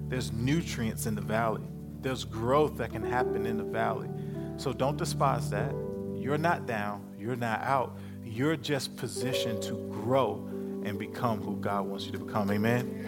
There's 0.06 0.30
nutrients 0.30 1.06
in 1.06 1.16
the 1.16 1.20
valley. 1.20 1.64
There's 2.00 2.22
growth 2.22 2.76
that 2.76 2.92
can 2.92 3.02
happen 3.02 3.44
in 3.44 3.56
the 3.56 3.64
valley. 3.64 4.08
So 4.56 4.72
don't 4.72 4.96
despise 4.96 5.50
that. 5.50 5.74
You're 6.14 6.38
not 6.38 6.64
down, 6.64 7.04
you're 7.18 7.34
not 7.34 7.60
out. 7.62 7.98
You're 8.24 8.54
just 8.56 8.96
positioned 8.96 9.60
to 9.64 9.72
grow 9.90 10.48
and 10.84 10.96
become 10.96 11.40
who 11.42 11.56
God 11.56 11.86
wants 11.86 12.06
you 12.06 12.12
to 12.12 12.18
become. 12.18 12.52
Amen. 12.52 13.04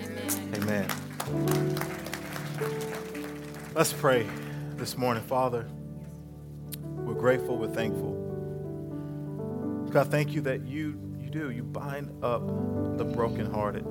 Amen. 0.57 0.89
Amen. 1.31 1.79
Let's 3.77 3.93
pray 3.93 4.27
this 4.75 4.99
morning, 4.99 5.23
Father. 5.23 5.69
We're 6.83 7.15
grateful, 7.15 7.59
we're 7.59 7.69
thankful. 7.69 8.15
God, 9.93 10.11
thank 10.11 10.33
you 10.33 10.41
that 10.41 10.67
you 10.67 10.99
you 10.99 11.14
do. 11.35 11.51
You 11.51 11.65
bind 11.65 12.13
up 12.23 12.47
the 12.97 13.05
brokenhearted. 13.05 13.85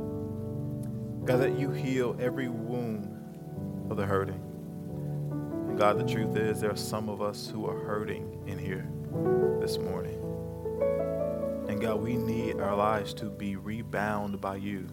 God, 1.26 1.42
that 1.42 1.60
you 1.60 1.72
heal 1.72 2.16
every 2.18 2.48
wound 2.48 3.92
of 3.92 3.98
the 3.98 4.06
hurting. 4.06 4.42
And 5.68 5.78
God, 5.78 6.00
the 6.00 6.10
truth 6.10 6.38
is, 6.38 6.62
there 6.62 6.72
are 6.72 6.78
some 6.78 7.10
of 7.10 7.22
us 7.22 7.50
who 7.50 7.68
are 7.68 7.78
hurting 7.78 8.46
in 8.48 8.58
here 8.58 8.88
this 9.60 9.78
morning. 9.78 10.20
And 11.68 11.82
God, 11.82 12.02
we 12.02 12.16
need 12.16 12.62
our 12.62 12.76
lives 12.78 13.14
to 13.16 13.26
be 13.26 13.58
rebound 13.58 14.40
by 14.40 14.56
you. 14.56 14.88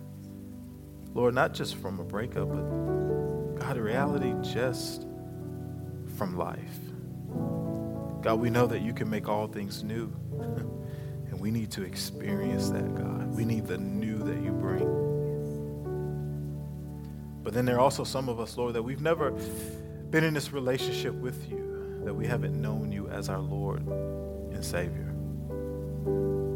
Lord, 1.14 1.34
not 1.34 1.54
just 1.54 1.76
from 1.76 2.00
a 2.00 2.04
breakup, 2.04 2.48
but 2.48 3.60
God, 3.60 3.76
reality 3.76 4.34
just 4.42 5.06
from 6.16 6.36
life. 6.36 6.80
God, 8.22 8.40
we 8.40 8.50
know 8.50 8.66
that 8.66 8.82
you 8.82 8.92
can 8.92 9.08
make 9.08 9.28
all 9.28 9.46
things 9.46 9.84
new. 9.84 10.12
we 11.40 11.50
need 11.50 11.70
to 11.70 11.82
experience 11.82 12.68
that, 12.68 12.94
God. 12.94 13.34
We 13.34 13.46
need 13.46 13.66
the 13.66 13.78
new 13.78 14.18
that 14.18 14.42
you 14.42 14.52
bring. 14.52 14.86
But 17.42 17.54
then 17.54 17.64
there 17.64 17.76
are 17.76 17.80
also 17.80 18.04
some 18.04 18.28
of 18.28 18.38
us, 18.38 18.58
Lord, 18.58 18.74
that 18.74 18.82
we've 18.82 19.00
never 19.00 19.30
been 20.10 20.22
in 20.22 20.34
this 20.34 20.52
relationship 20.52 21.14
with 21.14 21.50
you, 21.50 22.02
that 22.04 22.12
we 22.12 22.26
haven't 22.26 22.60
known 22.60 22.92
you 22.92 23.08
as 23.08 23.30
our 23.30 23.38
Lord 23.38 23.86
and 23.88 24.62
Savior. 24.62 25.14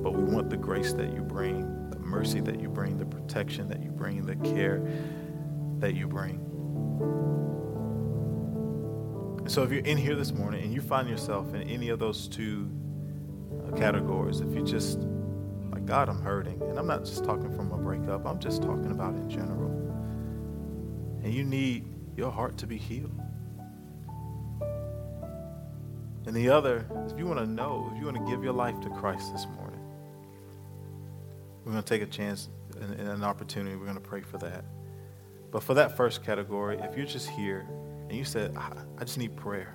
But 0.03 0.12
we 0.12 0.22
want 0.24 0.51
the 0.51 0.59
grace 0.59 0.93
that 0.93 1.14
you 1.14 1.22
bring, 1.22 1.89
the 1.89 1.99
mercy 1.99 2.41
that 2.41 2.61
you 2.61 2.68
bring, 2.68 2.99
the 2.99 3.07
protection 3.07 3.68
that 3.68 3.82
you 3.82 3.91
bring, 3.91 4.26
the 4.26 4.37
care 4.55 4.87
that 5.78 5.95
you 5.95 6.07
bring. 6.07 6.35
And 9.39 9.51
so 9.51 9.62
if 9.62 9.72
you're 9.72 9.85
in 9.85 9.97
here 9.97 10.14
this 10.14 10.32
morning 10.32 10.62
and 10.62 10.74
you 10.74 10.82
find 10.82 11.09
yourself 11.09 11.55
in 11.55 11.62
any 11.62 11.89
of 11.89 11.99
those 11.99 12.28
two 12.28 12.70
categories, 13.77 14.41
if 14.41 14.55
you 14.55 14.62
just, 14.64 14.99
like, 15.70 15.87
God, 15.87 16.09
I'm 16.09 16.20
hurting, 16.20 16.61
and 16.62 16.79
I'm 16.79 16.87
not 16.87 17.05
just 17.05 17.25
talking 17.25 17.55
from 17.55 17.72
a 17.72 17.77
breakup, 17.77 18.27
I'm 18.27 18.39
just 18.39 18.62
talking 18.62 18.91
about 18.91 19.14
in 19.14 19.29
general, 19.29 19.70
and 21.22 21.33
you 21.33 21.45
need 21.45 21.85
your 22.16 22.31
heart 22.31 22.57
to 22.59 22.66
be 22.66 22.79
healed. 22.79 23.18
And 26.27 26.35
the 26.35 26.49
other, 26.49 26.87
if 27.11 27.18
you 27.18 27.27
want 27.27 27.41
to 27.41 27.47
know, 27.47 27.91
if 27.93 27.99
you 27.99 28.07
want 28.07 28.16
to 28.16 28.25
give 28.31 28.43
your 28.43 28.55
life 28.55 28.81
to 28.81 28.89
Christ 28.91 29.33
this 29.33 29.47
morning, 29.57 29.81
we're 31.64 31.72
going 31.72 31.85
to 31.85 31.89
take 31.89 32.03
a 32.03 32.11
chance 32.11 32.49
and, 32.81 32.95
and 32.95 33.09
an 33.09 33.25
opportunity. 33.25 33.77
We're 33.77 33.85
going 33.85 33.97
to 33.97 34.01
pray 34.01 34.22
for 34.22 34.39
that. 34.39 34.64
But 35.51 35.62
for 35.62 35.75
that 35.75 35.97
first 35.97 36.25
category, 36.25 36.79
if 36.79 36.97
you're 36.97 37.07
just 37.07 37.29
here 37.29 37.66
and 38.09 38.12
you 38.12 38.25
said, 38.25 38.57
I, 38.57 38.72
I 38.99 39.05
just 39.05 39.18
need 39.18 39.37
prayer, 39.37 39.75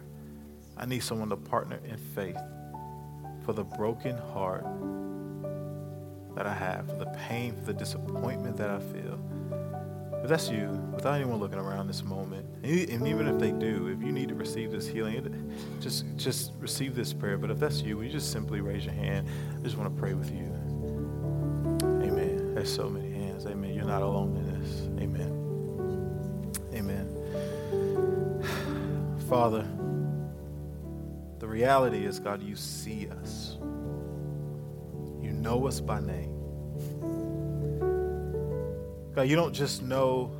I 0.78 0.86
need 0.86 1.04
someone 1.04 1.30
to 1.30 1.38
partner 1.38 1.80
in 1.86 1.98
faith 1.98 2.38
for 3.50 3.54
the 3.54 3.64
broken 3.64 4.16
heart 4.16 4.64
that 6.36 6.46
I 6.46 6.54
have, 6.54 6.88
for 6.88 6.98
the 6.98 7.08
pain, 7.28 7.56
for 7.56 7.64
the 7.64 7.74
disappointment 7.74 8.56
that 8.58 8.70
I 8.70 8.78
feel. 8.78 9.20
If 10.22 10.30
that's 10.30 10.50
you, 10.52 10.70
without 10.94 11.16
anyone 11.16 11.40
looking 11.40 11.58
around 11.58 11.88
this 11.88 12.04
moment, 12.04 12.46
and 12.64 13.08
even 13.08 13.28
if 13.28 13.40
they 13.40 13.52
do, 13.52 13.88
if 13.88 14.06
you 14.06 14.12
need 14.12 14.30
to 14.30 14.36
receive 14.36 14.70
this 14.70 14.86
healing, 14.86 15.52
just 15.82 16.06
just 16.16 16.52
receive 16.60 16.94
this 16.96 17.12
prayer. 17.12 17.40
But 17.40 17.50
if 17.50 17.58
that's 17.58 17.82
you, 17.82 18.00
you 18.04 18.10
just 18.12 18.32
simply 18.32 18.62
raise 18.62 18.86
your 18.86 18.94
hand. 18.94 19.28
I 19.58 19.64
just 19.64 19.78
want 19.78 19.92
to 19.96 20.00
pray 20.00 20.14
with 20.14 20.30
you. 20.30 20.46
Amen. 22.08 22.54
There's 22.54 22.72
so 22.72 22.88
many 22.88 23.12
hands. 23.12 23.48
Amen. 23.48 23.74
You're 23.74 23.86
not 23.86 24.04
alone 24.04 24.38
in 24.38 24.46
this. 24.62 24.84
Amen. 25.02 25.34
Amen. 26.76 27.08
Father, 29.28 29.64
the 29.64 29.89
reality 31.60 32.06
is, 32.06 32.20
God, 32.22 32.42
you 32.42 32.56
see 32.56 33.10
us. 33.22 33.58
You 35.22 35.34
know 35.34 35.68
us 35.68 35.82
by 35.82 36.00
name. 36.00 36.34
God, 39.14 39.24
you 39.24 39.36
don't 39.36 39.52
just 39.52 39.84
know 39.84 40.32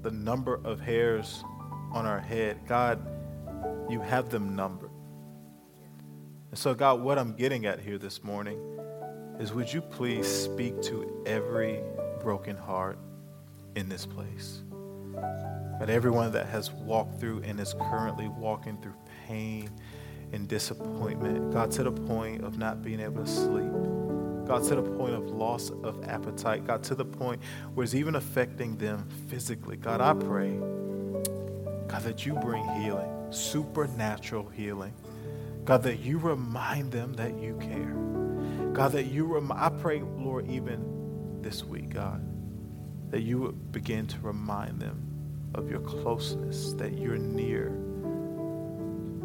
the 0.00 0.10
number 0.10 0.60
of 0.64 0.80
hairs 0.80 1.44
on 1.92 2.06
our 2.06 2.18
head. 2.18 2.58
God, 2.66 3.06
you 3.88 4.00
have 4.00 4.30
them 4.30 4.56
numbered. 4.56 4.90
And 6.50 6.58
so, 6.58 6.74
God, 6.74 7.00
what 7.00 7.20
I'm 7.20 7.34
getting 7.34 7.64
at 7.66 7.78
here 7.78 7.98
this 7.98 8.24
morning 8.24 8.58
is 9.38 9.52
would 9.52 9.72
you 9.72 9.80
please 9.80 10.26
speak 10.26 10.82
to 10.82 11.22
every 11.24 11.78
broken 12.20 12.56
heart 12.56 12.98
in 13.76 13.88
this 13.88 14.06
place? 14.06 14.62
God, 15.78 15.88
everyone 15.88 16.32
that 16.32 16.46
has 16.46 16.72
walked 16.72 17.20
through 17.20 17.42
and 17.44 17.60
is 17.60 17.74
currently 17.74 18.26
walking 18.26 18.76
through 18.82 18.96
pain 19.28 19.70
and 20.32 20.48
disappointment, 20.48 21.52
God, 21.52 21.70
to 21.72 21.84
the 21.84 21.92
point 21.92 22.42
of 22.42 22.58
not 22.58 22.82
being 22.82 23.00
able 23.00 23.24
to 23.24 23.30
sleep. 23.30 23.70
God, 24.46 24.64
to 24.64 24.74
the 24.74 24.82
point 24.82 25.14
of 25.14 25.30
loss 25.30 25.70
of 25.70 26.04
appetite. 26.08 26.66
God, 26.66 26.82
to 26.84 26.94
the 26.94 27.04
point 27.04 27.40
where 27.74 27.84
it's 27.84 27.94
even 27.94 28.16
affecting 28.16 28.76
them 28.76 29.08
physically. 29.28 29.76
God, 29.76 30.00
I 30.00 30.14
pray, 30.14 30.50
God, 31.86 32.02
that 32.02 32.26
you 32.26 32.34
bring 32.34 32.66
healing, 32.80 33.08
supernatural 33.30 34.48
healing. 34.48 34.94
God, 35.64 35.84
that 35.84 36.00
you 36.00 36.18
remind 36.18 36.90
them 36.90 37.12
that 37.14 37.38
you 37.38 37.56
care. 37.60 37.94
God, 38.72 38.92
that 38.92 39.04
you 39.04 39.26
remind, 39.26 39.60
I 39.60 39.68
pray, 39.68 40.00
Lord, 40.00 40.50
even 40.50 41.40
this 41.40 41.62
week, 41.62 41.90
God, 41.90 42.24
that 43.10 43.20
you 43.22 43.38
would 43.40 43.70
begin 43.70 44.06
to 44.08 44.18
remind 44.20 44.80
them 44.80 45.06
of 45.54 45.70
your 45.70 45.80
closeness, 45.80 46.72
that 46.74 46.98
you're 46.98 47.18
near. 47.18 47.70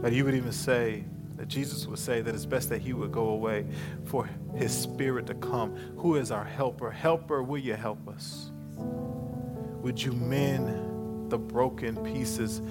God, 0.01 0.13
you 0.13 0.25
would 0.25 0.35
even 0.35 0.51
say, 0.51 1.03
that 1.37 1.47
Jesus 1.47 1.85
would 1.85 1.99
say 1.99 2.21
that 2.21 2.33
it's 2.33 2.45
best 2.45 2.69
that 2.69 2.81
he 2.81 2.93
would 2.93 3.11
go 3.11 3.29
away 3.29 3.65
for 4.05 4.27
his 4.55 4.75
spirit 4.75 5.27
to 5.27 5.35
come. 5.35 5.75
Who 5.97 6.15
is 6.15 6.31
our 6.31 6.43
helper? 6.43 6.89
Helper, 6.89 7.43
will 7.43 7.59
you 7.59 7.75
help 7.75 8.07
us? 8.07 8.51
Would 8.75 10.01
you 10.01 10.13
mend 10.13 11.29
the 11.29 11.37
broken 11.37 11.95
pieces 12.03 12.61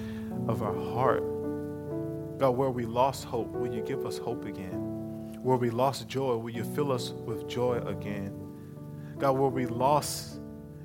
of 0.47 0.61
our 0.63 0.75
heart? 0.75 1.23
God, 2.37 2.51
where 2.51 2.69
we 2.69 2.85
lost 2.85 3.23
hope, 3.23 3.47
will 3.47 3.73
you 3.73 3.81
give 3.81 4.05
us 4.05 4.17
hope 4.17 4.45
again? 4.45 5.39
Where 5.41 5.57
we 5.57 5.69
lost 5.69 6.07
joy, 6.09 6.35
will 6.35 6.51
you 6.51 6.65
fill 6.65 6.91
us 6.91 7.11
with 7.11 7.47
joy 7.47 7.77
again? 7.77 8.33
God, 9.17 9.31
where 9.31 9.49
we 9.49 9.65
lost 9.65 10.41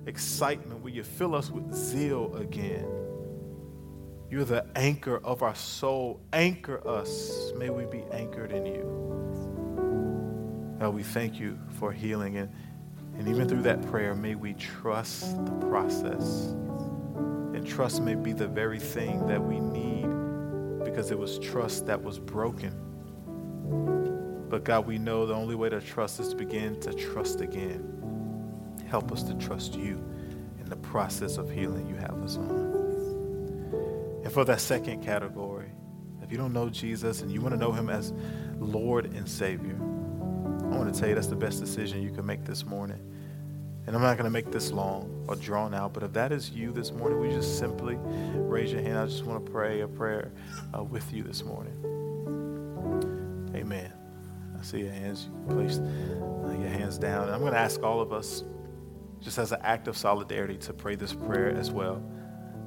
excitement, 0.06 0.82
will 0.82 0.90
you 0.90 1.02
fill 1.02 1.34
us 1.34 1.50
with 1.50 1.74
zeal 1.74 2.34
again? 2.36 3.01
You're 4.32 4.46
the 4.46 4.64
anchor 4.76 5.20
of 5.22 5.42
our 5.42 5.54
soul. 5.54 6.18
Anchor 6.32 6.88
us. 6.88 7.52
May 7.54 7.68
we 7.68 7.84
be 7.84 8.02
anchored 8.10 8.50
in 8.50 8.64
you. 8.64 8.82
God, 10.80 10.94
we 10.94 11.02
thank 11.02 11.38
you 11.38 11.58
for 11.78 11.92
healing. 11.92 12.38
And, 12.38 12.50
and 13.18 13.28
even 13.28 13.46
through 13.46 13.60
that 13.64 13.86
prayer, 13.90 14.14
may 14.14 14.34
we 14.34 14.54
trust 14.54 15.36
the 15.44 15.52
process. 15.66 16.54
And 17.52 17.66
trust 17.66 18.00
may 18.00 18.14
be 18.14 18.32
the 18.32 18.48
very 18.48 18.78
thing 18.78 19.26
that 19.26 19.44
we 19.44 19.60
need 19.60 20.08
because 20.82 21.10
it 21.10 21.18
was 21.18 21.38
trust 21.38 21.84
that 21.88 22.02
was 22.02 22.18
broken. 22.18 22.72
But 24.48 24.64
God, 24.64 24.86
we 24.86 24.96
know 24.96 25.26
the 25.26 25.34
only 25.34 25.56
way 25.56 25.68
to 25.68 25.82
trust 25.82 26.20
is 26.20 26.30
to 26.30 26.36
begin 26.36 26.80
to 26.80 26.94
trust 26.94 27.42
again. 27.42 27.86
Help 28.88 29.12
us 29.12 29.22
to 29.24 29.34
trust 29.34 29.74
you 29.74 30.02
in 30.58 30.70
the 30.70 30.76
process 30.76 31.36
of 31.36 31.50
healing 31.50 31.86
you 31.86 31.96
have 31.96 32.16
us 32.24 32.38
on. 32.38 32.71
And 34.32 34.34
for 34.34 34.46
that 34.46 34.62
second 34.62 35.02
category, 35.02 35.70
if 36.22 36.32
you 36.32 36.38
don't 36.38 36.54
know 36.54 36.70
Jesus 36.70 37.20
and 37.20 37.30
you 37.30 37.42
want 37.42 37.52
to 37.52 37.60
know 37.60 37.70
him 37.70 37.90
as 37.90 38.14
Lord 38.58 39.12
and 39.14 39.28
Savior, 39.28 39.76
I 39.76 40.74
want 40.74 40.90
to 40.90 40.98
tell 40.98 41.06
you 41.10 41.14
that's 41.14 41.26
the 41.26 41.36
best 41.36 41.60
decision 41.60 42.02
you 42.02 42.10
can 42.10 42.24
make 42.24 42.42
this 42.46 42.64
morning. 42.64 42.98
And 43.86 43.94
I'm 43.94 44.00
not 44.00 44.16
going 44.16 44.24
to 44.24 44.30
make 44.30 44.50
this 44.50 44.72
long 44.72 45.26
or 45.28 45.36
drawn 45.36 45.74
out, 45.74 45.92
but 45.92 46.02
if 46.02 46.14
that 46.14 46.32
is 46.32 46.48
you 46.48 46.72
this 46.72 46.92
morning, 46.92 47.20
we 47.20 47.28
just 47.28 47.58
simply 47.58 47.98
raise 48.00 48.72
your 48.72 48.80
hand. 48.80 48.96
I 48.96 49.04
just 49.04 49.26
want 49.26 49.44
to 49.44 49.52
pray 49.52 49.82
a 49.82 49.86
prayer 49.86 50.32
uh, 50.74 50.82
with 50.82 51.12
you 51.12 51.22
this 51.22 51.44
morning. 51.44 51.76
Amen. 53.54 53.92
I 54.58 54.62
see 54.62 54.78
your 54.78 54.92
hands. 54.92 55.28
You 55.30 55.54
placed 55.54 55.82
uh, 55.82 56.52
your 56.58 56.70
hands 56.70 56.96
down. 56.96 57.24
And 57.24 57.34
I'm 57.34 57.40
going 57.40 57.52
to 57.52 57.58
ask 57.58 57.82
all 57.82 58.00
of 58.00 58.14
us, 58.14 58.44
just 59.20 59.36
as 59.36 59.52
an 59.52 59.60
act 59.62 59.88
of 59.88 59.96
solidarity, 59.98 60.56
to 60.56 60.72
pray 60.72 60.94
this 60.94 61.12
prayer 61.12 61.54
as 61.54 61.70
well 61.70 62.02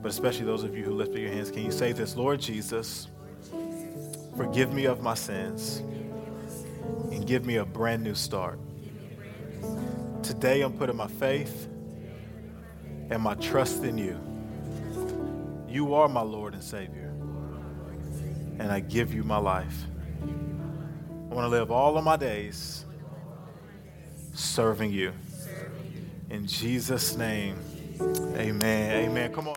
but 0.05 0.11
especially 0.11 0.45
those 0.45 0.63
of 0.63 0.77
you 0.77 0.83
who 0.83 0.91
lifted 0.91 1.19
your 1.19 1.31
hands, 1.31 1.49
can 1.49 1.65
you 1.65 1.71
say 1.71 1.91
this? 1.91 2.15
Lord 2.15 2.39
Jesus, 2.39 3.07
forgive 4.37 4.71
me 4.71 4.85
of 4.85 5.01
my 5.01 5.15
sins 5.15 5.77
and 7.11 7.25
give 7.25 7.43
me 7.43 7.55
a 7.55 7.65
brand 7.65 8.03
new 8.03 8.13
start. 8.13 8.59
Today 10.21 10.61
I'm 10.61 10.73
putting 10.73 10.95
my 10.95 11.07
faith 11.07 11.67
and 13.09 13.19
my 13.19 13.33
trust 13.33 13.83
in 13.83 13.97
you. 13.97 14.19
You 15.67 15.95
are 15.95 16.07
my 16.07 16.21
Lord 16.21 16.53
and 16.53 16.63
Savior. 16.63 17.11
and 18.59 18.71
I 18.71 18.81
give 18.81 19.11
you 19.11 19.23
my 19.23 19.37
life. 19.37 19.85
I 20.21 21.33
want 21.33 21.45
to 21.45 21.49
live 21.49 21.71
all 21.71 21.97
of 21.97 22.03
my 22.03 22.15
days 22.15 22.85
serving 24.35 24.91
you. 24.91 25.13
In 26.29 26.45
Jesus' 26.45 27.17
name, 27.17 27.57
amen. 28.35 29.09
Amen. 29.09 29.33
Come 29.33 29.47
on. 29.47 29.53